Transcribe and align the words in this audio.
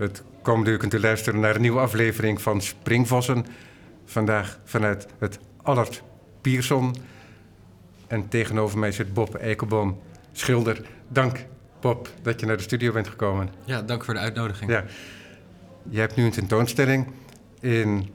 Het 0.00 0.22
komende 0.42 0.70
uur 0.70 0.78
kunt 0.78 0.94
u 0.94 1.00
luisteren 1.00 1.40
naar 1.40 1.54
een 1.54 1.60
nieuwe 1.60 1.80
aflevering 1.80 2.42
van 2.42 2.60
Springvossen. 2.60 3.46
Vandaag 4.04 4.58
vanuit 4.64 5.06
het 5.18 5.38
Allard 5.62 6.02
Pierson. 6.40 6.94
En 8.06 8.28
tegenover 8.28 8.78
mij 8.78 8.92
zit 8.92 9.14
Bob 9.14 9.34
Eikelboom, 9.34 10.00
schilder. 10.32 10.82
Dank, 11.08 11.46
Bob, 11.80 12.08
dat 12.22 12.40
je 12.40 12.46
naar 12.46 12.56
de 12.56 12.62
studio 12.62 12.92
bent 12.92 13.08
gekomen. 13.08 13.48
Ja, 13.64 13.82
dank 13.82 14.04
voor 14.04 14.14
de 14.14 14.20
uitnodiging. 14.20 14.70
Ja. 14.70 14.84
Je 15.88 15.98
hebt 15.98 16.16
nu 16.16 16.24
een 16.24 16.30
tentoonstelling 16.30 17.06
in 17.60 18.12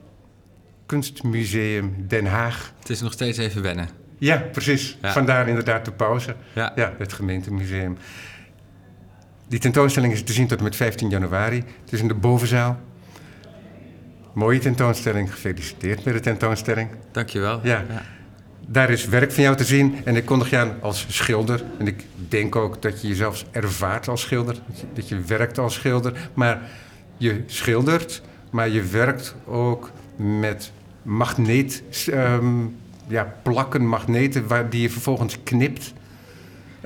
Kunstmuseum 0.86 2.06
Den 2.08 2.26
Haag. 2.26 2.74
Het 2.80 2.90
is 2.90 3.02
nog 3.02 3.14
steeds 3.14 3.38
even 3.38 3.62
wennen. 3.62 3.90
Ja, 4.18 4.38
precies. 4.38 4.98
Ja. 5.02 5.12
Vandaar 5.12 5.48
inderdaad 5.48 5.86
de 5.86 5.92
pauze. 5.92 6.36
Ja. 6.54 6.72
Ja, 6.76 6.94
het 6.98 7.14
gemeentemuseum. 7.14 7.98
Die 9.48 9.60
tentoonstelling 9.60 10.14
is 10.14 10.24
te 10.24 10.34
zien 10.34 10.48
tot 10.48 10.58
en 10.58 10.64
met 10.64 10.76
15 10.76 11.10
januari. 11.10 11.64
Het 11.84 11.94
is 11.94 12.00
in 12.00 12.08
de 12.08 12.14
bovenzaal. 12.14 12.80
Mooie 14.34 14.60
tentoonstelling. 14.60 15.34
Gefeliciteerd 15.34 16.04
met 16.04 16.14
de 16.14 16.20
tentoonstelling. 16.20 16.90
Dankjewel. 17.12 17.60
Ja. 17.64 17.86
Daar 18.68 18.90
is 18.90 19.06
werk 19.06 19.32
van 19.32 19.44
jou 19.44 19.56
te 19.56 19.64
zien 19.64 19.96
en 20.04 20.16
ik 20.16 20.26
kondig 20.26 20.50
je 20.50 20.58
aan 20.58 20.74
als 20.82 21.06
schilder. 21.10 21.64
En 21.80 21.88
ik 21.88 22.06
denk 22.30 22.56
ook 22.56 22.82
dat 22.82 23.02
je 23.02 23.08
jezelf 23.08 23.46
ervaart 23.52 24.08
als 24.08 24.22
schilder, 24.22 24.54
dat 24.68 24.80
je, 24.80 24.86
dat 24.94 25.08
je 25.08 25.20
werkt 25.20 25.58
als 25.58 25.74
schilder. 25.74 26.30
Maar 26.34 26.62
je 27.18 27.44
schildert, 27.46 28.22
maar 28.50 28.70
je 28.70 28.84
werkt 28.84 29.36
ook 29.46 29.92
met 30.16 30.72
magneet, 31.02 31.84
ehm, 32.12 32.66
ja, 33.08 33.36
plakken, 33.44 33.88
magneten, 33.88 34.48
waar, 34.48 34.70
die 34.70 34.82
je 34.82 34.90
vervolgens 34.90 35.38
knipt 35.44 35.94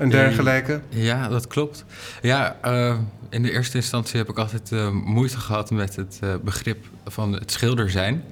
en 0.00 0.08
dergelijke. 0.08 0.80
Ja, 0.88 1.28
dat 1.28 1.46
klopt. 1.46 1.84
Ja, 2.22 2.56
eh, 2.62 2.98
in 3.30 3.42
de 3.42 3.52
eerste 3.52 3.76
instantie 3.76 4.18
heb 4.18 4.28
ik 4.28 4.38
altijd 4.38 4.72
eh, 4.72 4.90
moeite 4.90 5.38
gehad 5.38 5.70
met 5.70 5.96
het 5.96 6.18
eh, 6.22 6.28
begrip 6.42 6.84
van 7.06 7.32
het 7.32 7.52
schilder 7.52 7.90
zijn. 7.90 8.24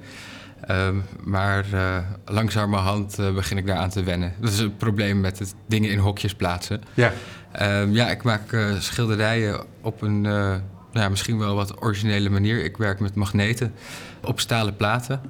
Ehm, 0.67 0.95
maar 1.23 1.65
eh, 1.73 1.97
langzamerhand 2.25 3.19
eh, 3.19 3.33
begin 3.33 3.57
ik 3.57 3.67
daaraan 3.67 3.89
te 3.89 4.03
wennen. 4.03 4.33
Dat 4.39 4.51
is 4.51 4.59
een 4.59 4.77
probleem 4.77 5.19
met 5.19 5.39
het 5.39 5.53
dingen 5.67 5.91
in 5.91 5.97
hokjes 5.99 6.33
plaatsen. 6.35 6.81
Ja, 6.93 7.13
Ehm, 7.51 7.91
ja, 7.91 8.09
ik 8.09 8.23
maak 8.23 8.51
eh, 8.51 8.79
schilderijen 8.79 9.63
op 9.81 10.01
een 10.01 10.25
eh, 10.25 10.31
nou 10.31 10.59
ja, 10.91 11.09
misschien 11.09 11.37
wel 11.37 11.55
wat 11.55 11.81
originele 11.83 12.29
manier. 12.29 12.63
Ik 12.63 12.77
werk 12.77 12.99
met 12.99 13.15
magneten. 13.15 13.73
Op 14.23 14.39
stalen 14.39 14.75
platen 14.75 15.21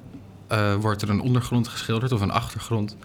eh, 0.48 0.74
wordt 0.74 1.02
er 1.02 1.10
een 1.10 1.20
ondergrond 1.20 1.68
geschilderd 1.68 2.12
of 2.12 2.20
een 2.20 2.30
achtergrond. 2.30 2.96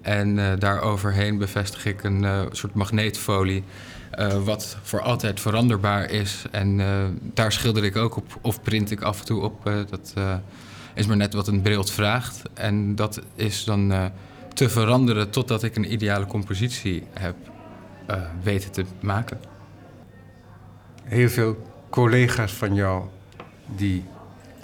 En 0.00 0.38
eh 0.38 0.58
daaroverheen 0.58 1.38
bevestig 1.38 1.86
ik 1.86 2.02
een 2.02 2.24
eh, 2.24 2.40
soort 2.50 2.74
magneetfolie. 2.74 3.64
eh, 4.10 4.44
wat 4.44 4.76
voor 4.82 5.00
altijd 5.00 5.40
veranderbaar 5.40 6.10
is. 6.10 6.44
En 6.50 6.80
daar 7.34 7.52
schilder 7.52 7.84
ik 7.84 7.96
ook 7.96 8.16
op, 8.16 8.38
of 8.42 8.62
print 8.62 8.90
ik 8.90 9.02
af 9.02 9.20
en 9.20 9.24
toe 9.26 9.42
op. 9.42 9.64
dat 9.90 10.14
is 10.94 11.06
maar 11.06 11.16
net 11.16 11.34
wat 11.34 11.48
een 11.48 11.62
beeld 11.62 11.90
vraagt. 11.90 12.42
En 12.54 12.94
dat 12.94 13.20
is 13.34 13.64
dan 13.64 14.10
te 14.54 14.68
veranderen 14.68 15.30
totdat 15.30 15.62
ik 15.62 15.76
een 15.76 15.92
ideale 15.92 16.26
compositie 16.26 17.02
heb 17.12 17.36
weten 18.42 18.72
te 18.72 18.84
maken. 19.00 19.40
heel 21.04 21.28
veel 21.28 21.56
collega's 21.90 22.52
van 22.52 22.74
jou, 22.74 23.04
die 23.76 24.04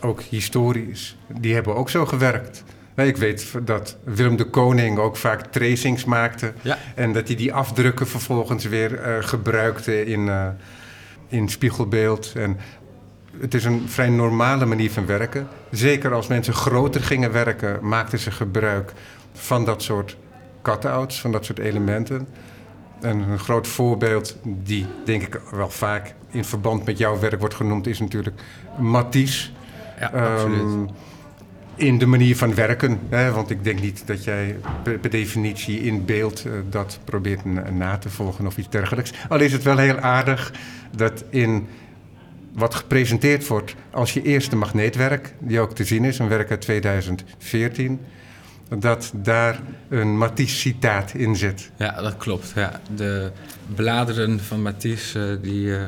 ook 0.00 0.20
historisch, 0.20 1.16
die 1.40 1.54
hebben 1.54 1.74
ook 1.76 1.90
zo 1.90 2.06
gewerkt. 2.06 2.64
Nee, 2.94 3.06
Ik 3.08 3.16
weet 3.16 3.52
dat 3.62 3.96
Willem 4.04 4.36
de 4.36 4.44
Koning 4.44 4.98
ook 4.98 5.16
vaak 5.16 5.46
tracings 5.46 6.04
maakte. 6.04 6.52
Ja. 6.62 6.78
En 6.94 7.12
dat 7.12 7.26
hij 7.26 7.36
die 7.36 7.52
afdrukken 7.54 8.06
vervolgens 8.06 8.64
weer 8.64 9.00
eh, 9.00 9.14
gebruikte 9.20 10.04
in, 10.04 10.28
eh, 10.28 10.46
in 11.28 11.48
spiegelbeeld. 11.48 12.32
En 12.36 12.56
het 13.40 13.54
is 13.54 13.64
een 13.64 13.82
vrij 13.88 14.08
normale 14.08 14.64
manier 14.66 14.90
van 14.90 15.06
werken. 15.06 15.48
Zeker 15.70 16.12
als 16.14 16.26
mensen 16.26 16.54
groter 16.54 17.02
gingen 17.02 17.32
werken, 17.32 17.78
maakten 17.82 18.18
ze 18.18 18.30
gebruik 18.30 18.92
van 19.32 19.64
dat 19.64 19.82
soort 19.82 20.16
cut-outs, 20.62 21.20
van 21.20 21.32
dat 21.32 21.44
soort 21.44 21.58
elementen. 21.58 22.28
En 23.00 23.18
een 23.18 23.38
groot 23.38 23.66
voorbeeld, 23.66 24.36
die 24.42 24.86
denk 25.04 25.22
ik 25.22 25.40
wel 25.50 25.70
vaak 25.70 26.14
in 26.30 26.44
verband 26.44 26.84
met 26.84 26.98
jouw 26.98 27.18
werk 27.18 27.40
wordt 27.40 27.54
genoemd, 27.54 27.86
is 27.86 27.98
natuurlijk 27.98 28.40
Matisse. 28.78 29.50
Ja, 30.00 30.12
Ehm, 30.12 30.32
absoluut. 30.32 30.90
In 31.76 31.98
de 31.98 32.06
manier 32.06 32.36
van 32.36 32.54
werken. 32.54 32.98
Hè? 33.08 33.30
Want 33.30 33.50
ik 33.50 33.64
denk 33.64 33.80
niet 33.80 34.06
dat 34.06 34.24
jij 34.24 34.56
per, 34.82 35.10
definitie 35.10 35.80
in 35.80 36.04
beeld 36.04 36.44
eh, 36.44 36.52
dat 36.70 36.98
probeert 37.04 37.44
na, 37.44 37.70
na 37.70 37.98
te 37.98 38.10
volgen 38.10 38.46
of 38.46 38.56
iets 38.56 38.70
dergelijks. 38.70 39.12
Al 39.28 39.40
is 39.40 39.52
het 39.52 39.62
wel 39.62 39.78
heel 39.78 39.98
aardig 39.98 40.52
dat 40.96 41.24
in 41.30 41.66
wat 42.52 42.74
gepresenteerd 42.74 43.46
wordt 43.46 43.74
als 43.90 44.14
je 44.14 44.22
eerste 44.22 44.56
magneetwerk, 44.56 45.34
die 45.38 45.60
ook 45.60 45.74
te 45.74 45.84
zien 45.84 46.04
is, 46.04 46.18
een 46.18 46.28
werk 46.28 46.50
uit 46.50 46.60
2014, 46.60 48.00
dat 48.78 49.12
daar 49.16 49.60
een 49.88 50.18
Matisse-citaat 50.18 51.14
in 51.14 51.36
zit. 51.36 51.70
Ja, 51.76 52.02
dat 52.02 52.16
klopt. 52.16 52.52
Ja. 52.54 52.80
De 52.96 53.30
bladeren 53.74 54.40
van 54.40 54.62
Matisse 54.62 55.30
eh, 55.30 55.42
die, 55.42 55.76
eh, 55.76 55.82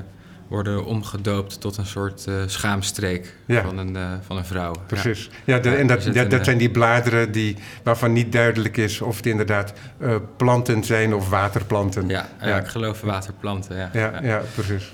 worden 0.49 0.85
omgedoopt 0.85 1.61
tot 1.61 1.77
een 1.77 1.87
soort 1.87 2.25
eh, 2.27 2.35
schaamstreek 2.47 3.35
Ja. 3.47 3.63
van, 3.63 3.79
een, 3.79 3.97
eh, 3.97 4.03
van 4.27 4.37
een 4.37 4.45
vrouw. 4.45 4.73
Precies. 4.87 5.31
Ja, 5.45 5.59
de- 5.59 5.71
Ja, 5.71 5.77
en 5.77 5.87
dat, 5.87 6.03
dat, 6.05 6.17
een, 6.17 6.31
eh, 6.31 6.45
zijn 6.45 6.59
die 6.59 6.71
bladeren 6.71 7.33
die, 7.33 7.57
waarvan 7.83 8.13
niet 8.13 8.33
duidelijk 8.33 8.77
is 8.77 9.01
of 9.01 9.17
het 9.17 9.27
inderdaad 9.27 9.73
planten 10.37 10.85
zijn 10.85 11.15
of 11.15 11.29
waterplanten. 11.29 12.09
Ja, 12.09 12.29
ik 12.41 12.67
geloof 12.67 13.01
waterplanten. 13.01 13.77
Ja, 13.77 13.91
Ja, 13.93 14.21
ja, 14.23 14.43
precies. 14.55 14.93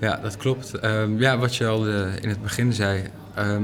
Ja, 0.00 0.16
dat 0.22 0.36
klopt. 0.36 0.74
Ehm, 0.78 1.18
ja, 1.18 1.38
wat 1.38 1.56
je 1.56 1.66
al 1.66 1.86
in 2.20 2.28
het 2.28 2.42
begin 2.42 2.72
zei. 2.72 3.02
ehm, 3.34 3.62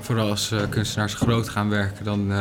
vooral 0.00 0.28
als 0.30 0.54
kunstenaars 0.68 1.14
groot 1.14 1.48
gaan 1.48 1.68
werken, 1.68 2.04
dan 2.04 2.32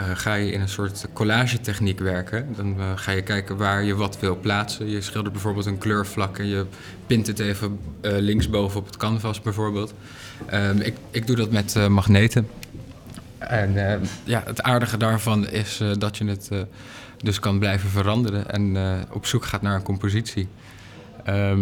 eh, 0.00 0.16
ga 0.16 0.34
je 0.34 0.52
in 0.52 0.60
een 0.60 0.68
soort 0.68 1.06
collagetechniek 1.12 1.98
werken. 1.98 2.48
Dan 2.56 2.78
eh, 2.78 2.92
ga 2.94 3.12
je 3.12 3.22
kijken 3.22 3.56
waar 3.56 3.82
je 3.82 3.94
wat 3.94 4.20
wil 4.20 4.36
plaatsen. 4.36 4.88
Je 4.88 5.00
schildert 5.00 5.32
bijvoorbeeld 5.32 5.66
een 5.66 5.78
kleurvlak 5.78 6.38
en 6.38 6.46
je 6.46 6.66
pint 7.06 7.26
het 7.26 7.38
even 7.38 7.78
eh, 8.00 8.12
linksboven 8.18 8.80
op 8.80 8.86
het 8.86 8.96
canvas 8.96 9.40
bijvoorbeeld. 9.40 9.94
Ehm, 10.46 10.78
ik, 10.78 10.96
ik 11.10 11.26
doe 11.26 11.36
dat 11.36 11.50
met 11.50 11.88
magneten. 11.88 12.48
En 13.38 13.90
eh, 13.90 14.00
ja, 14.24 14.42
het 14.46 14.62
aardige 14.62 14.96
daarvan 14.96 15.48
is 15.48 15.82
dat 15.98 16.16
je 16.16 16.24
het 16.24 16.50
dus 17.16 17.38
kan 17.38 17.58
blijven 17.58 17.90
veranderen 17.90 18.50
en 18.50 18.76
op 19.10 19.26
zoek 19.26 19.44
gaat 19.44 19.62
naar 19.62 19.74
een 19.74 19.82
compositie. 19.82 20.48
Ehm, 21.24 21.60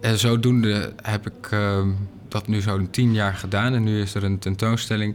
en 0.00 0.18
zodoende 0.18 0.92
heb 1.02 1.26
ik 1.26 1.50
ehm, 1.50 1.88
dat 2.28 2.46
nu 2.46 2.60
zo'n 2.60 2.90
tien 2.90 3.12
jaar 3.12 3.34
gedaan. 3.34 3.74
En 3.74 3.82
nu 3.82 4.00
is 4.00 4.14
er 4.14 4.24
een 4.24 4.38
tentoonstelling 4.38 5.14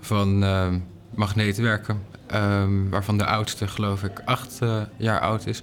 van 0.00 0.44
ehm 1.18 1.26
magneetwerken. 1.26 2.02
ehm, 2.26 2.88
waarvan 2.88 3.18
de 3.18 3.24
oudste, 3.24 3.68
geloof 3.68 4.02
ik, 4.02 4.20
acht 4.24 4.58
eh, 4.60 4.82
jaar 4.96 5.20
oud 5.20 5.46
is. 5.46 5.62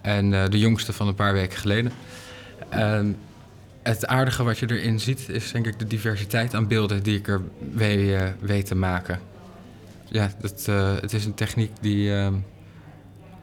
En 0.00 0.34
eh, 0.34 0.48
de 0.48 0.58
jongste 0.58 0.92
van 0.92 1.08
een 1.08 1.14
paar 1.14 1.32
weken 1.32 1.58
geleden. 1.58 1.92
En 2.68 3.16
het 3.82 4.06
aardige 4.06 4.42
wat 4.42 4.58
je 4.58 4.70
erin 4.70 5.00
ziet, 5.00 5.28
is 5.28 5.52
denk 5.52 5.66
ik 5.66 5.78
de 5.78 5.86
diversiteit 5.86 6.54
aan 6.54 6.66
beelden 6.66 7.02
die 7.02 7.18
ik 7.18 7.28
er 7.28 7.40
eh, 7.78 8.22
weet 8.40 8.66
te 8.66 8.74
maken. 8.74 9.20
Ja, 10.04 10.30
dat, 10.40 10.66
het 11.00 11.12
is 11.12 11.24
een 11.24 11.34
techniek 11.34 11.72
die 11.80 12.14
ehm, 12.14 12.34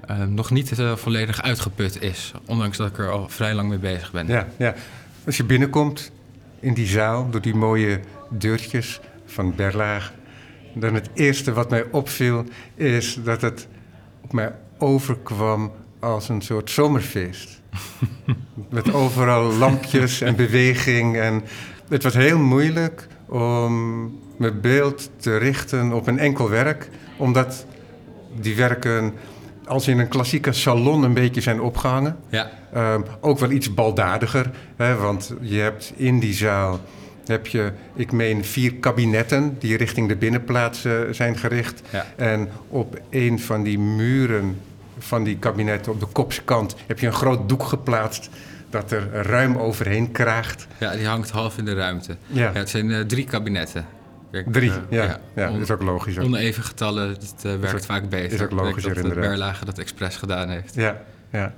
ehm, 0.07 0.33
nog 0.33 0.51
niet 0.51 0.71
volledig 0.95 1.41
uitgeput 1.41 2.01
is. 2.01 2.31
Ondanks 2.45 2.77
dat 2.77 2.87
ik 2.87 2.97
er 2.97 3.11
al 3.11 3.29
vrij 3.29 3.53
lang 3.53 3.69
mee 3.69 3.77
bezig 3.77 4.11
ben. 4.11 4.27
Ja, 4.27 4.47
ja. 4.57 4.73
Als 5.25 5.37
je 5.37 5.43
binnenkomt 5.43 6.11
in 6.59 6.73
die 6.73 6.87
zaal, 6.87 7.29
door 7.29 7.41
die 7.41 7.55
mooie 7.55 7.99
deurtjes 8.29 8.99
van 9.25 9.55
Berlaag, 9.55 10.13
dan 10.75 10.93
het 10.93 11.09
eerste 11.13 11.53
wat 11.53 11.69
mij 11.69 11.85
opviel 11.91 12.43
is 12.75 13.19
dat 13.23 13.41
het 13.41 13.67
op 14.21 14.33
mij 14.33 14.55
overkwam 14.77 15.71
als 15.99 16.29
een 16.29 16.41
soort 16.41 16.69
zomerfeest. 16.71 17.61
Met 18.69 18.93
overal 18.93 19.43
lampjes 19.43 20.21
en 20.21 20.35
beweging. 20.35 21.17
En 21.17 21.43
het 21.89 22.03
was 22.03 22.13
heel 22.13 22.39
moeilijk 22.39 23.07
om 23.25 24.19
mijn 24.37 24.61
beeld 24.61 25.09
te 25.17 25.37
richten 25.37 25.93
op 25.93 26.07
een 26.07 26.19
enkel 26.19 26.49
werk, 26.49 26.89
omdat 27.17 27.65
die 28.39 28.55
werken 28.55 29.13
als 29.65 29.87
in 29.87 29.99
een 29.99 30.07
klassieke 30.07 30.51
salon 30.51 31.03
een 31.03 31.13
beetje 31.13 31.41
zijn 31.41 31.61
opgehangen. 31.61 32.17
Ja, 32.29 32.51
Ehm, 32.75 33.01
ook 33.21 33.39
wel 33.39 33.51
iets 33.51 33.73
baldadiger, 33.73 34.51
hè, 34.75 34.95
want 34.95 35.33
je 35.41 35.59
hebt 35.59 35.93
in 35.95 36.19
die 36.19 36.33
zaal 36.33 36.79
heb 37.27 37.47
je, 37.47 37.71
ik 37.95 38.11
meen, 38.11 38.45
vier 38.45 38.73
kabinetten 38.73 39.55
die 39.59 39.77
richting 39.77 40.07
de 40.07 40.15
binnenplaats 40.15 40.85
eh, 40.85 40.99
zijn 41.11 41.37
gericht. 41.37 41.81
Ja. 41.91 42.05
En 42.15 42.49
op 42.67 42.99
een 43.09 43.39
van 43.39 43.63
die 43.63 43.79
muren 43.79 44.57
van 44.97 45.23
die 45.23 45.37
kabinetten, 45.37 45.91
op 45.91 45.99
de 45.99 46.05
kopskant, 46.05 46.75
heb 46.87 46.99
je 46.99 47.07
een 47.07 47.13
groot 47.13 47.49
doek 47.49 47.63
geplaatst 47.63 48.29
dat 48.69 48.91
er 48.91 49.11
ruim 49.11 49.57
overheen 49.57 50.11
kraagt. 50.11 50.67
ja, 50.79 50.95
die 50.95 51.05
hangt 51.07 51.29
half 51.29 51.57
in 51.57 51.65
de 51.65 51.73
ruimte. 51.73 52.15
Ja. 52.27 52.51
het 52.53 52.69
zijn 52.69 52.91
eh, 52.91 52.99
drie 53.01 53.25
kabinetten. 53.25 53.85
Drie, 54.51 54.71
eh, 54.71 54.77
ja. 54.89 55.19
ja, 55.35 55.51
dat 55.51 55.61
is 55.61 55.71
ook 55.71 55.81
logisch. 55.81 56.17
ook. 56.17 56.25
Oneven 56.25 56.63
getallen, 56.63 57.13
dat 57.13 57.35
eh, 57.43 57.55
werkt 57.59 57.75
ook- 57.75 57.83
vaak 57.83 58.09
beter. 58.09 58.33
is 58.33 58.41
ook 58.41 58.51
logischer, 58.51 58.93
dat 58.93 59.03
de 59.03 59.09
inderdaad. 59.09 59.29
Berlage 59.29 59.65
dat 59.65 59.77
expres 59.79 60.15
gedaan 60.15 60.49
heeft. 60.49 60.75
Ja, 60.75 61.01
ja. 61.31 61.53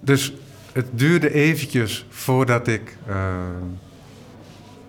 Dus 0.00 0.32
het 0.80 0.98
duurde 0.98 1.32
eventjes 1.32 2.06
voordat 2.08 2.68
ik 2.68 2.96
uh, 3.08 3.14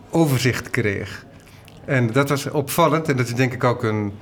overzicht 0.10 0.70
kreeg. 0.70 1.26
En 1.86 2.08
dat 2.08 2.30
was 2.30 2.50
opvallend 2.50 3.10
en 3.10 3.18
dat 3.18 3.28
is 3.28 3.36
denk 3.36 3.54
ik 3.54 3.64
ook 3.64 3.84
een 3.84 4.14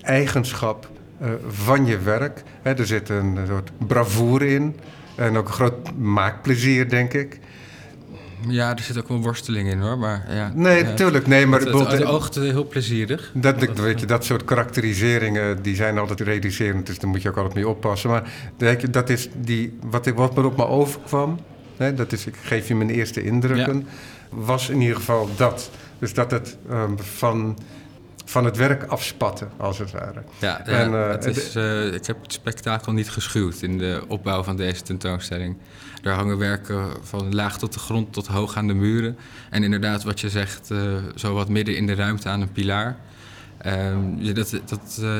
eigenschap 0.00 0.88
uh, 1.22 1.28
van 1.48 1.86
je 1.86 1.98
werk. 1.98 2.42
Er 2.62 2.86
zit 2.86 3.08
een 3.08 3.38
soort 3.46 3.70
bravoure 3.86 4.48
in 4.48 4.76
en 5.14 5.36
ook 5.36 5.46
een 5.46 5.52
groot 5.52 5.96
maakplezier, 5.96 6.88
denk 6.88 7.12
ik. 7.12 7.38
Ja, 8.48 8.76
er 8.76 8.82
zit 8.82 8.98
ook 8.98 9.08
wel 9.08 9.20
worsteling 9.20 9.68
in 9.68 9.80
hoor. 9.80 9.98
Maar, 9.98 10.24
ja, 10.28 10.52
nee, 10.54 10.84
natuurlijk. 10.84 11.26
Nee, 11.26 11.46
maar 11.46 11.60
het, 11.60 11.72
het, 11.72 11.90
het 11.92 12.04
oogt 12.04 12.34
heel 12.34 12.66
plezierig. 12.66 13.30
Dat, 13.34 13.60
dat, 13.60 13.78
weet 13.78 14.00
je, 14.00 14.06
dat 14.06 14.24
soort 14.24 14.44
karakteriseringen 14.44 15.62
die 15.62 15.74
zijn 15.74 15.98
altijd 15.98 16.20
reducerend, 16.20 16.86
dus 16.86 16.98
daar 16.98 17.10
moet 17.10 17.22
je 17.22 17.28
ook 17.28 17.36
altijd 17.36 17.54
mee 17.54 17.68
oppassen. 17.68 18.10
Maar 18.10 18.32
dat 18.90 19.08
is 19.08 19.28
die, 19.36 19.78
wat, 19.82 20.06
wat 20.06 20.36
me 20.36 20.44
op 20.44 20.56
me 20.56 20.66
overkwam, 20.66 21.38
hè, 21.76 21.94
dat 21.94 22.12
is, 22.12 22.26
ik 22.26 22.34
geef 22.42 22.68
je 22.68 22.74
mijn 22.74 22.90
eerste 22.90 23.22
indrukken, 23.22 23.86
was 24.28 24.68
in 24.68 24.80
ieder 24.80 24.96
geval 24.96 25.28
dat. 25.36 25.70
Dus 25.98 26.14
dat 26.14 26.30
het 26.30 26.56
um, 26.70 26.98
van 26.98 27.58
van 28.30 28.44
het 28.44 28.56
werk 28.56 28.82
afspatten, 28.82 29.50
als 29.56 29.78
het 29.78 29.90
ware. 29.90 30.22
Ja, 30.38 30.66
en, 30.66 30.90
uh, 30.90 31.08
het 31.08 31.26
is, 31.26 31.56
uh, 31.56 31.92
ik 31.92 32.06
heb 32.06 32.22
het 32.22 32.32
spektakel 32.32 32.92
niet 32.92 33.10
geschuwd 33.10 33.62
in 33.62 33.78
de 33.78 34.02
opbouw 34.08 34.42
van 34.42 34.56
deze 34.56 34.82
tentoonstelling. 34.82 35.56
Er 36.02 36.12
hangen 36.12 36.38
werken 36.38 36.86
van 37.02 37.34
laag 37.34 37.58
tot 37.58 37.72
de 37.72 37.78
grond 37.78 38.12
tot 38.12 38.26
hoog 38.26 38.56
aan 38.56 38.66
de 38.66 38.74
muren. 38.74 39.16
En 39.50 39.62
inderdaad, 39.62 40.04
wat 40.04 40.20
je 40.20 40.28
zegt, 40.28 40.70
uh, 40.70 40.96
zo 41.14 41.34
wat 41.34 41.48
midden 41.48 41.76
in 41.76 41.86
de 41.86 41.94
ruimte 41.94 42.28
aan 42.28 42.40
een 42.40 42.52
pilaar. 42.52 42.96
Uh, 43.66 44.34
dat 44.34 44.50
dat 44.66 44.98
uh, 45.00 45.12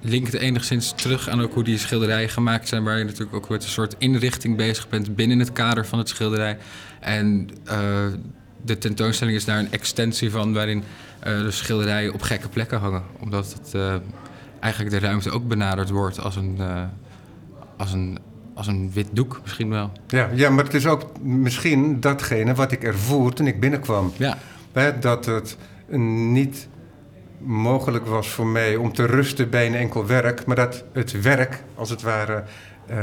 linkt 0.00 0.34
enigszins 0.34 0.92
terug 0.92 1.28
aan 1.28 1.42
ook 1.42 1.54
hoe 1.54 1.64
die 1.64 1.78
schilderijen 1.78 2.28
gemaakt 2.28 2.68
zijn, 2.68 2.84
waar 2.84 2.98
je 2.98 3.04
natuurlijk 3.04 3.34
ook 3.34 3.48
met 3.48 3.62
een 3.62 3.68
soort 3.68 3.94
inrichting 3.98 4.56
bezig 4.56 4.88
bent 4.88 5.16
binnen 5.16 5.38
het 5.38 5.52
kader 5.52 5.86
van 5.86 5.98
het 5.98 6.08
schilderij. 6.08 6.58
En 7.00 7.50
uh, 7.66 8.06
de 8.62 8.78
tentoonstelling 8.78 9.36
is 9.36 9.44
daar 9.44 9.58
een 9.58 9.72
extensie 9.72 10.30
van, 10.30 10.52
waarin 10.52 10.84
de 11.24 11.50
schilderijen 11.50 12.12
op 12.12 12.22
gekke 12.22 12.48
plekken 12.48 12.78
hangen. 12.78 13.02
Omdat 13.20 13.52
het 13.52 14.00
eigenlijk 14.60 14.94
de 14.94 15.06
ruimte 15.06 15.30
ook 15.30 15.48
benaderd 15.48 15.90
wordt 15.90 16.20
als 16.20 16.36
een, 16.36 16.58
als 17.76 17.92
een 17.92 18.18
als 18.54 18.66
een 18.66 18.90
wit 18.92 19.08
doek 19.12 19.40
misschien 19.42 19.70
wel. 19.70 19.92
Ja, 20.06 20.28
ja, 20.34 20.50
maar 20.50 20.64
het 20.64 20.74
is 20.74 20.86
ook 20.86 21.20
misschien 21.20 22.00
datgene 22.00 22.54
wat 22.54 22.72
ik 22.72 22.82
ervoer 22.82 23.32
toen 23.32 23.46
ik 23.46 23.60
binnenkwam. 23.60 24.12
Ja. 24.16 24.38
Dat 25.00 25.26
het 25.26 25.56
niet 25.98 26.68
mogelijk 27.38 28.06
was 28.06 28.28
voor 28.28 28.46
mij 28.46 28.76
om 28.76 28.92
te 28.92 29.06
rusten 29.06 29.50
bij 29.50 29.66
een 29.66 29.74
enkel 29.74 30.06
werk, 30.06 30.46
maar 30.46 30.56
dat 30.56 30.84
het 30.92 31.20
werk, 31.20 31.62
als 31.74 31.90
het 31.90 32.02
ware, 32.02 32.44
uh, 32.90 32.96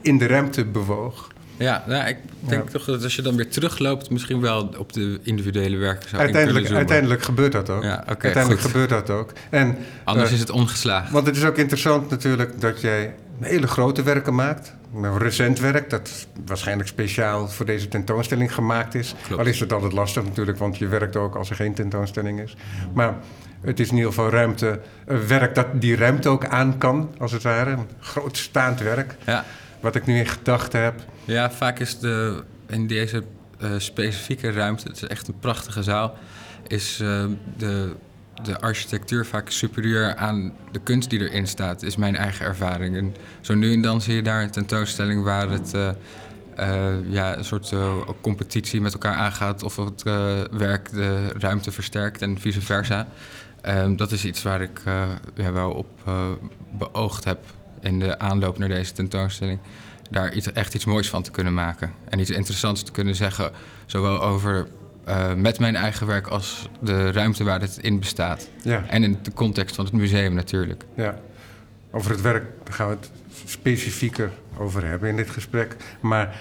in 0.00 0.18
de 0.18 0.26
ruimte 0.26 0.64
bewoog. 0.64 1.32
Ja, 1.56 1.84
nou, 1.86 2.08
ik 2.08 2.16
denk 2.40 2.70
toch 2.70 2.84
dat 2.84 3.02
als 3.02 3.16
je 3.16 3.22
dan 3.22 3.36
weer 3.36 3.48
terugloopt, 3.48 4.10
misschien 4.10 4.40
wel 4.40 4.74
op 4.78 4.92
de 4.92 5.20
individuele 5.22 5.76
werken 5.76 6.08
zou 6.08 6.22
uiteindelijk, 6.22 6.70
Uiteindelijk 6.70 7.22
gebeurt 7.22 7.52
dat 7.52 7.70
ook. 7.70 7.82
Ja, 7.82 7.94
okay, 8.00 8.14
uiteindelijk 8.18 8.62
goed. 8.62 8.70
gebeurt 8.70 8.88
dat 8.88 9.10
ook. 9.10 9.32
En, 9.50 9.76
Anders 10.04 10.28
uh, 10.28 10.34
is 10.34 10.40
het 10.40 10.50
ongeslagen. 10.50 11.12
Want 11.12 11.26
het 11.26 11.36
is 11.36 11.44
ook 11.44 11.56
interessant 11.56 12.10
natuurlijk 12.10 12.60
dat 12.60 12.80
jij 12.80 13.14
hele 13.40 13.66
grote 13.66 14.02
werken 14.02 14.34
maakt. 14.34 14.74
Nou, 14.92 15.18
recent 15.18 15.60
werk, 15.60 15.90
dat 15.90 16.26
waarschijnlijk 16.46 16.88
speciaal 16.88 17.48
voor 17.48 17.66
deze 17.66 17.88
tentoonstelling 17.88 18.54
gemaakt 18.54 18.94
is. 18.94 19.14
Klopt. 19.26 19.40
Al 19.42 19.48
is 19.48 19.60
het 19.60 19.72
altijd 19.72 19.92
lastig 19.92 20.24
natuurlijk, 20.24 20.58
want 20.58 20.78
je 20.78 20.86
werkt 20.86 21.16
ook 21.16 21.34
als 21.34 21.50
er 21.50 21.56
geen 21.56 21.74
tentoonstelling 21.74 22.40
is. 22.40 22.56
Maar 22.92 23.14
het 23.60 23.80
is 23.80 23.88
in 23.88 23.94
ieder 23.94 24.10
geval 24.12 24.30
ruimte, 24.30 24.80
een 25.06 25.26
werk 25.26 25.54
dat 25.54 25.66
die 25.72 25.96
ruimte 25.96 26.28
ook 26.28 26.46
aan 26.46 26.78
kan, 26.78 27.10
als 27.18 27.32
het 27.32 27.42
ware. 27.42 27.70
Een 27.70 27.88
groot 28.00 28.36
staand 28.36 28.80
werk. 28.80 29.14
Ja. 29.26 29.44
Wat 29.84 29.94
ik 29.94 30.06
nu 30.06 30.18
in 30.18 30.26
gedachten 30.26 30.82
heb. 30.82 31.00
Ja, 31.24 31.50
vaak 31.50 31.78
is 31.78 31.98
de, 31.98 32.42
in 32.66 32.86
deze 32.86 33.24
uh, 33.62 33.70
specifieke 33.76 34.50
ruimte, 34.50 34.88
het 34.88 34.96
is 34.96 35.08
echt 35.08 35.28
een 35.28 35.38
prachtige 35.38 35.82
zaal, 35.82 36.14
is 36.66 37.00
uh, 37.02 37.24
de 37.56 37.94
de 38.42 38.60
architectuur 38.60 39.26
vaak 39.26 39.50
superieur 39.50 40.16
aan 40.16 40.52
de 40.72 40.78
kunst 40.78 41.10
die 41.10 41.20
erin 41.20 41.46
staat, 41.46 41.82
is 41.82 41.96
mijn 41.96 42.16
eigen 42.16 42.46
ervaring. 42.46 42.96
En 42.96 43.14
zo 43.40 43.54
nu 43.54 43.72
en 43.72 43.82
dan 43.82 44.00
zie 44.00 44.14
je 44.14 44.22
daar 44.22 44.42
een 44.42 44.50
tentoonstelling 44.50 45.24
waar 45.24 45.50
het 45.50 45.74
uh, 45.74 45.90
ja, 47.08 47.36
een 47.36 47.44
soort 47.44 47.72
competitie 48.20 48.80
met 48.80 48.92
elkaar 48.92 49.14
aangaat 49.14 49.62
of 49.62 49.76
het 49.76 50.02
werk 50.50 50.90
de 50.90 51.28
ruimte 51.38 51.72
versterkt 51.72 52.22
en 52.22 52.40
vice 52.40 52.60
versa. 52.60 53.06
Um, 53.68 53.96
dat 53.96 54.12
is 54.12 54.24
iets 54.24 54.42
waar 54.42 54.62
ik 54.62 54.80
ja, 55.34 55.52
wel 55.52 55.70
op 55.70 55.88
beoogd 56.70 57.24
heb 57.24 57.38
in 57.84 57.98
de 57.98 58.18
aanloop 58.18 58.58
naar 58.58 58.68
deze 58.68 58.92
tentoonstelling. 58.92 59.58
Daar 60.10 60.32
iets, 60.32 60.52
echt 60.52 60.74
iets 60.74 60.84
moois 60.84 61.08
van 61.08 61.22
te 61.22 61.30
kunnen 61.30 61.54
maken. 61.54 61.92
En 62.08 62.18
iets 62.18 62.30
interessants 62.30 62.82
te 62.82 62.92
kunnen 62.92 63.14
zeggen, 63.14 63.50
zowel 63.86 64.22
over 64.22 64.68
uh, 65.08 65.34
met 65.34 65.58
mijn 65.58 65.76
eigen 65.76 66.06
werk 66.06 66.26
als 66.26 66.68
de 66.80 67.12
ruimte 67.12 67.44
waar 67.44 67.60
het 67.60 67.78
in 67.80 67.98
bestaat. 67.98 68.48
Ja. 68.62 68.84
En 68.88 69.04
in 69.04 69.18
de 69.22 69.32
context 69.32 69.74
van 69.74 69.84
het 69.84 69.94
museum 69.94 70.34
natuurlijk. 70.34 70.84
Ja, 70.94 71.18
over 71.90 72.10
het 72.10 72.20
werk 72.20 72.44
gaan 72.70 72.88
we 72.88 72.94
het 72.94 73.10
specifieker 73.44 74.30
over 74.56 74.86
hebben 74.86 75.08
in 75.08 75.16
dit 75.16 75.30
gesprek. 75.30 75.76
Maar 76.00 76.40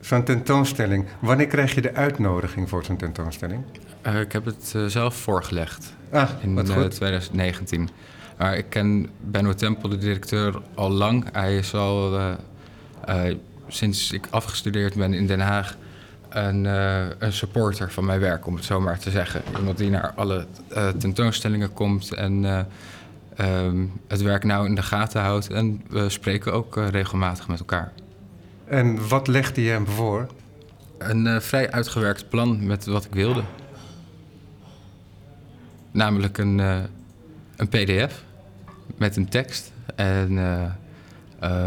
zo'n 0.00 0.24
tentoonstelling, 0.24 1.06
wanneer 1.18 1.46
krijg 1.46 1.74
je 1.74 1.80
de 1.80 1.94
uitnodiging 1.94 2.68
voor 2.68 2.84
zo'n 2.84 2.96
tentoonstelling? 2.96 3.64
Uh, 4.06 4.20
ik 4.20 4.32
heb 4.32 4.44
het 4.44 4.72
uh, 4.76 4.86
zelf 4.86 5.16
voorgelegd 5.16 5.94
ah, 6.10 6.30
in 6.40 6.64
2019. 6.88 7.88
Maar 8.36 8.56
ik 8.56 8.66
ken 8.68 9.10
Benno 9.20 9.54
Tempel, 9.54 9.88
de 9.88 9.98
directeur, 9.98 10.62
al 10.74 10.90
lang. 10.90 11.24
Hij 11.32 11.56
is 11.56 11.74
al 11.74 12.20
sinds 13.68 14.12
ik 14.12 14.26
afgestudeerd 14.30 14.94
ben 14.94 15.14
in 15.14 15.26
Den 15.26 15.40
Haag 15.40 15.76
een, 16.28 16.64
uh, 16.64 17.04
een, 17.18 17.32
supporter 17.32 17.92
van 17.92 18.04
mijn 18.04 18.20
werk, 18.20 18.46
om 18.46 18.54
het 18.54 18.64
zo 18.64 18.80
maar 18.80 18.98
te 18.98 19.10
zeggen. 19.10 19.42
Iemand 19.58 19.78
die 19.78 19.90
naar 19.90 20.12
alle 20.14 20.46
uh, 20.72 20.88
tentoonstellingen 20.88 21.72
komt 21.72 22.12
en 22.12 22.42
uh, 22.42 22.60
um, 23.64 23.92
het 24.08 24.22
werk 24.22 24.44
nou 24.44 24.66
in 24.66 24.74
de 24.74 24.82
gaten 24.82 25.20
houdt. 25.20 25.50
En 25.50 25.82
we 25.88 26.08
spreken 26.08 26.52
ook 26.52 26.76
regelmatig 26.76 27.48
met 27.48 27.58
elkaar. 27.58 27.92
En 28.64 29.08
wat 29.08 29.26
legde 29.26 29.62
je 29.62 29.70
hem 29.70 29.86
voor? 29.86 30.26
Een 30.98 31.42
vrij 31.42 31.70
uitgewerkt 31.70 32.28
plan 32.28 32.66
met 32.66 32.86
wat 32.86 33.04
ik 33.04 33.14
wilde. 33.14 33.42
Namelijk 35.90 36.38
een, 36.38 36.60
een 37.56 37.68
PDF 37.68 38.24
met 38.96 39.16
een 39.16 39.28
tekst 39.28 39.72
en 39.94 40.34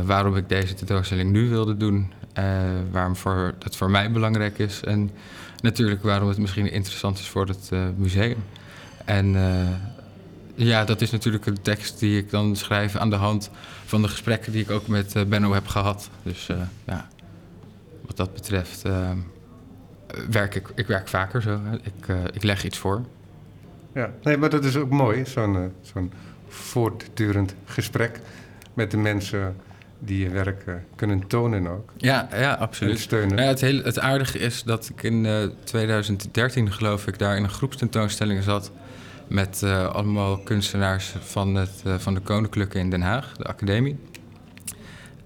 waarom 0.06 0.36
ik 0.36 0.50
deze 0.50 0.74
tentoonstelling 0.74 1.32
nu 1.32 1.50
wilde 1.50 1.78
doen 1.78 2.12
uh, 2.40 2.46
waarom 2.92 3.16
voor, 3.16 3.56
dat 3.58 3.76
voor 3.76 3.90
mij 3.90 4.12
belangrijk 4.12 4.60
is. 4.60 4.84
En 4.84 5.12
natuurlijk 5.62 6.04
waarom 6.04 6.30
het 6.30 6.38
misschien 6.38 6.72
interessant 6.72 7.20
is 7.20 7.28
voor 7.28 7.48
het 7.48 7.72
museum. 7.98 8.44
En 9.06 9.36
ja, 10.56 10.86
dat 10.86 11.02
is 11.02 11.12
natuurlijk 11.12 11.46
een 11.46 11.62
tekst 11.62 12.00
die 12.00 12.18
ik 12.18 12.30
dan 12.30 12.56
schrijf 12.56 12.96
aan 12.96 13.10
de 13.10 13.16
hand 13.16 13.50
van 13.86 14.02
de 14.02 14.08
gesprekken 14.08 14.52
die 14.52 14.62
ik 14.62 14.72
ook 14.72 14.88
met 14.88 15.30
Benno 15.30 15.54
heb 15.54 15.68
gehad. 15.68 16.10
Dus 16.24 16.48
ja, 16.86 17.08
wat 18.06 18.18
dat 18.18 18.34
betreft 18.34 18.82
werk 20.30 20.56
ik, 20.56 20.68
ik 20.76 20.88
werk 20.88 21.08
vaker 21.08 21.42
zo. 21.42 21.60
Ik, 21.84 22.08
ik 22.34 22.44
leg 22.44 22.66
iets 22.66 22.78
voor. 22.78 23.06
Ja, 24.00 24.12
nee, 24.24 24.38
maar 24.38 24.50
dat 24.50 24.66
is 24.66 24.76
ook 24.76 24.90
mooi, 24.90 25.26
zo'n 25.26 25.72
zo'n 25.82 26.12
voortdurend 26.48 27.56
gesprek 27.66 28.20
met 28.74 28.92
de 28.92 28.98
mensen 28.98 29.56
die 30.00 30.24
je 30.24 30.30
werk 30.30 30.64
uh, 30.68 30.76
kunnen 30.96 31.28
tonen 31.28 31.68
ook. 31.68 31.92
Ja, 31.98 32.28
ja 32.32 32.54
absoluut. 32.54 32.94
En 32.94 33.00
steunen. 33.00 33.38
Ja, 33.38 33.44
het, 33.44 33.62
hele, 33.62 33.84
het 33.84 34.00
aardige 34.00 34.40
is 34.40 34.64
dat 34.64 34.90
ik 34.90 35.04
in 35.04 35.26
uh, 35.26 35.44
2013, 35.64 36.72
geloof 36.72 37.08
ik, 37.08 37.20
daar 37.20 37.36
in 37.36 37.44
een 37.44 37.50
groepstentoonstelling 37.50 38.44
zat. 38.44 38.72
Met 39.28 39.64
allemaal 39.64 40.38
kunstenaars 40.38 41.16
van, 41.20 41.56
het, 41.56 41.84
van 41.98 42.14
de 42.14 42.20
Koninklijke 42.20 42.80
in 42.80 42.90
Den 42.90 43.02
Haag, 43.02 43.38
de 43.38 43.44
academie. 43.44 44.00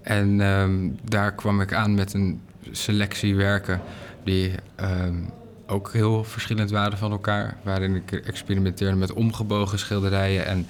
En 0.02 0.40
um, 0.40 0.98
daar 1.04 1.34
kwam 1.34 1.60
ik 1.60 1.72
aan 1.72 1.94
met 1.94 2.14
een 2.14 2.40
selectie 2.70 3.36
werken 3.36 3.80
die 4.24 4.52
um, 4.80 5.30
ook 5.66 5.92
heel 5.92 6.24
verschillend 6.24 6.70
waren 6.70 6.98
van 6.98 7.10
elkaar. 7.10 7.56
Waarin 7.62 7.94
ik 7.94 8.12
experimenteerde 8.12 8.96
met 8.96 9.12
omgebogen 9.12 9.78
schilderijen 9.78 10.46
en 10.46 10.66